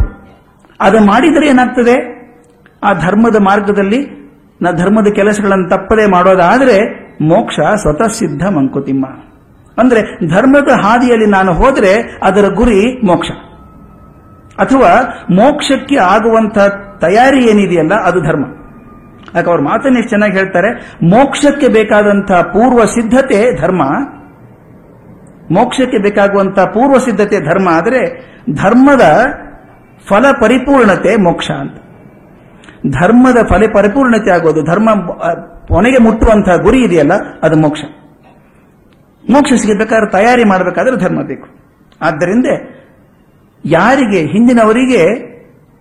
ಅದು 0.81 0.99
ಮಾಡಿದರೆ 1.01 1.49
ಏನಾಗ್ತದೆ? 1.49 2.17
ಆ 2.85 2.93
ಧರ್ಮದ 2.93 3.37
ಮಾರ್ಗದಲ್ಲಿ, 3.37 4.27
ನಾ 4.63 4.71
ಧರ್ಮದ 4.71 5.07
ಕೆಲಸಗಳನ್ನು 5.07 5.69
ತಪ್ಪದೆ 5.69 6.07
ಮಾಡೋದಾದರೆ 6.07 7.07
ಮೋಕ್ಷ 7.21 7.61
ಸ್ವತಃ 7.75 8.07
ಸಿದ್ಧ 8.07 8.47
ಮಂಕುತಿಮ್ಮ. 8.47 9.07
ಅಂದ್ರೆ 9.79 10.29
ಧರ್ಮದ 10.29 10.69
ಹಾದಿಯಲ್ಲಿ 10.83 11.27
ನಾನು 11.27 11.53
ಹೋದರೆ 11.53 12.21
ಅದರ 12.23 12.49
ಗುರಿ 12.49 13.07
ಮೋಕ್ಷ. 13.07 13.31
ಅಥವಾ 14.59 15.19
ಮೋಕ್ಷಕ್ಕೆ 15.31 15.97
ಆಗುವಂತಹ 15.97 16.69
ತಯಾರಿ 17.01 17.45
ಏನಿದೆಯಲ್ಲ, 17.45 17.95
ಅದು 17.95 18.21
ಧರ್ಮ. 18.21 18.45
ಯಾಕೆ 19.35 19.51
ಅವ್ರ 19.51 19.61
ಮಾತನ್ನ 19.61 19.97
ಎಷ್ಟು 19.97 20.09
ಚೆನ್ನಾಗಿ 20.09 20.39
ಹೇಳ್ತಾರೆ, 20.39 20.97
ಮೋಕ್ಷಕ್ಕೆ 21.03 21.69
ಬೇಕಾದಂತಹ 21.69 22.41
ಪೂರ್ವ 22.41 22.85
ಸಿದ್ಧತೆ 22.85 23.61
ಧರ್ಮ. 23.61 23.83
ಮೋಕ್ಷಕ್ಕೆ 25.51 25.99
ಬೇಕಾಗುವಂತಹ 25.99 26.65
ಪೂರ್ವ 26.65 26.99
ಸಿದ್ಧತೆ 26.99 27.41
ಧರ್ಮ 27.41 27.69
ಆದರೆ 27.73 28.01
ಧರ್ಮದ 28.53 29.05
ಫಲ 30.09 30.25
ಪರಿಪೂರ್ಣತೆ 30.41 31.17
ಮೋಕ್ಷ 31.17 31.51
ಅಂತ. 31.51 31.77
ಧರ್ಮದ 32.87 33.37
ಫಲ 33.49 33.63
ಪರಿಪೂರ್ಣತೆ 33.75 34.31
ಆಗೋದು, 34.31 34.63
ಧರ್ಮ 34.63 34.89
ಕೊನೆಗೆ 35.69 35.99
ಮುಟ್ಟುವಂತಹ 35.99 36.57
ಗುರಿ 36.57 36.85
ಇದೆಯಲ್ಲ, 36.85 37.13
ಅದು 37.43 37.57
ಮೋಕ್ಷ. 37.57 37.81
ಮೋಕ್ಷ 39.31 39.53
ಸಿಗಬೇಕಾದ್ರೆ 39.53 40.11
ತಯಾರಿ 40.11 40.45
ಮಾಡಬೇಕಾದ್ರೆ 40.45 40.97
ಧರ್ಮ 40.97 41.23
ಬೇಕು. 41.23 41.49
ಆದ್ದರಿಂದ 42.01 42.47
ಯಾರಿಗೆ, 43.65 44.21
ಹಿಂದಿನವರಿಗೆ 44.27 45.03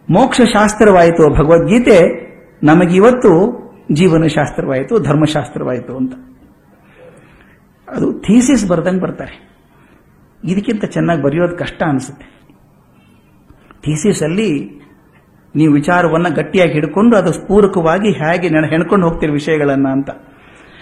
ಮೋಕ್ಷ 0.10 0.42
ಶಾಸ್ತ್ರವಾಯಿತು 0.42 1.30
ಭಗವದ್ಗೀತೆ, 1.30 2.26
ನಮಗಿವತ್ತು 2.64 3.32
ಜೀವನ 3.94 4.28
ಶಾಸ್ತ್ರವಾಯಿತು 4.28 5.00
ಧರ್ಮಶಾಸ್ತ್ರವಾಯಿತು 5.00 5.98
ಅಂತ. 5.98 6.14
ಅದು 7.96 8.14
ಥೀಸಿಸ್ 8.14 8.70
ಬರ್ದಂಗೆ 8.70 9.02
ಬರ್ತಾರೆ. 9.02 9.55
ಇದಕ್ಕಿಂತ 10.46 10.86
ಚೆನ್ನಾಗಿ 10.86 11.22
ಬರೆಯೋದು 11.22 11.58
ಕಷ್ಟ 11.58 11.84
ಅನಿಸುತ್ತೆ. 11.84 12.26
ಥೀಸಿಸ್ 13.82 14.24
ಅಲ್ಲಿ 14.24 14.82
ನೀವು 15.56 15.74
ವಿಚಾರವನ್ನ 15.74 16.28
ಗಟ್ಟಿಯಾಗಿ 16.36 16.72
ಹಿಡ್ಕೊಂಡು 16.72 17.18
ಅದು 17.18 17.48
ಪೂರಕವಾಗಿ 17.48 18.10
ಹೇಗೆ 18.12 18.48
ಹೆಣ್ಕೊಂಡು 18.48 19.08
ಹೋಗ್ತೀರಿ 19.08 19.32
ವಿಷಯಗಳನ್ನ 19.32 19.88
ಅಂತ. 19.88 20.10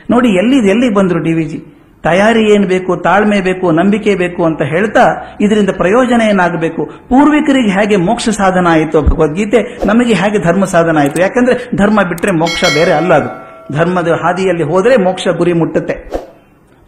ನೋಡಿ 0.09 0.29
ಎಲ್ಲಿ 0.29 0.69
ಎಲ್ಲಿ 0.69 0.93
ಬಂದ್ರು 0.93 1.19
ಡಿ 1.19 1.33
ವಿ 1.33 1.43
ಜಿ? 1.43 1.63
ತಯಾರಿ 2.03 2.53
ಏನ್ 2.53 2.65
ಬೇಕು, 2.65 2.97
ತಾಳ್ಮೆ 2.97 3.41
ಬೇಕು, 3.41 3.71
ನಂಬಿಕೆ 3.71 4.15
ಬೇಕು 4.15 4.45
ಅಂತ 4.45 4.61
ಹೇಳ್ತಾ 4.61 5.35
ಇದರಿಂದ 5.41 5.69
ಪ್ರಯೋಜನ 5.69 6.21
ಏನಾಗಬೇಕು? 6.21 6.85
ಪೂರ್ವಿಕರಿಗೆ 6.85 7.79
ಹೇಗೆ 7.79 7.95
ಮೋಕ್ಷ 7.95 8.29
ಸಾಧನ 8.29 8.67
ಆಯಿತು 8.69 9.01
ಭಗವದ್ಗೀತೆ? 9.01 9.87
ನಮಗೆ 9.87 10.13
ಹೇಗೆ 10.13 10.43
ಧರ್ಮ 10.43 10.65
ಸಾಧನ 10.65 10.97
ಆಯಿತು? 10.97 11.21
ಯಾಕಂದ್ರೆ 11.21 11.77
ಧರ್ಮ 11.77 12.01
ಬಿಟ್ಟರೆ 12.01 12.31
ಮೋಕ್ಷ 12.31 12.63
ಬೇರೆ 12.75 12.91
ಅಲ್ಲ 12.91 13.13
ಅದು. 13.13 13.29
ಧರ್ಮದ 13.73 14.07
ಹಾದಿಯಲ್ಲಿ 14.07 14.63
ಹೋದರೆ 14.63 14.97
ಮೋಕ್ಷ 14.97 15.27
ಗುರಿ 15.37 15.53
ಮುಟ್ಟುತ್ತೆ. 15.53 15.93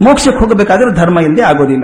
ಮೋಕ್ಷಕ್ಕೆ 0.02 0.40
ಹೋಗಬೇಕಾದ್ರೆ 0.40 0.94
ಧರ್ಮ 0.94 1.20
ಇಲ್ಲದೆ 1.20 1.42
ಆಗೋದಿಲ್ಲ. 1.42 1.84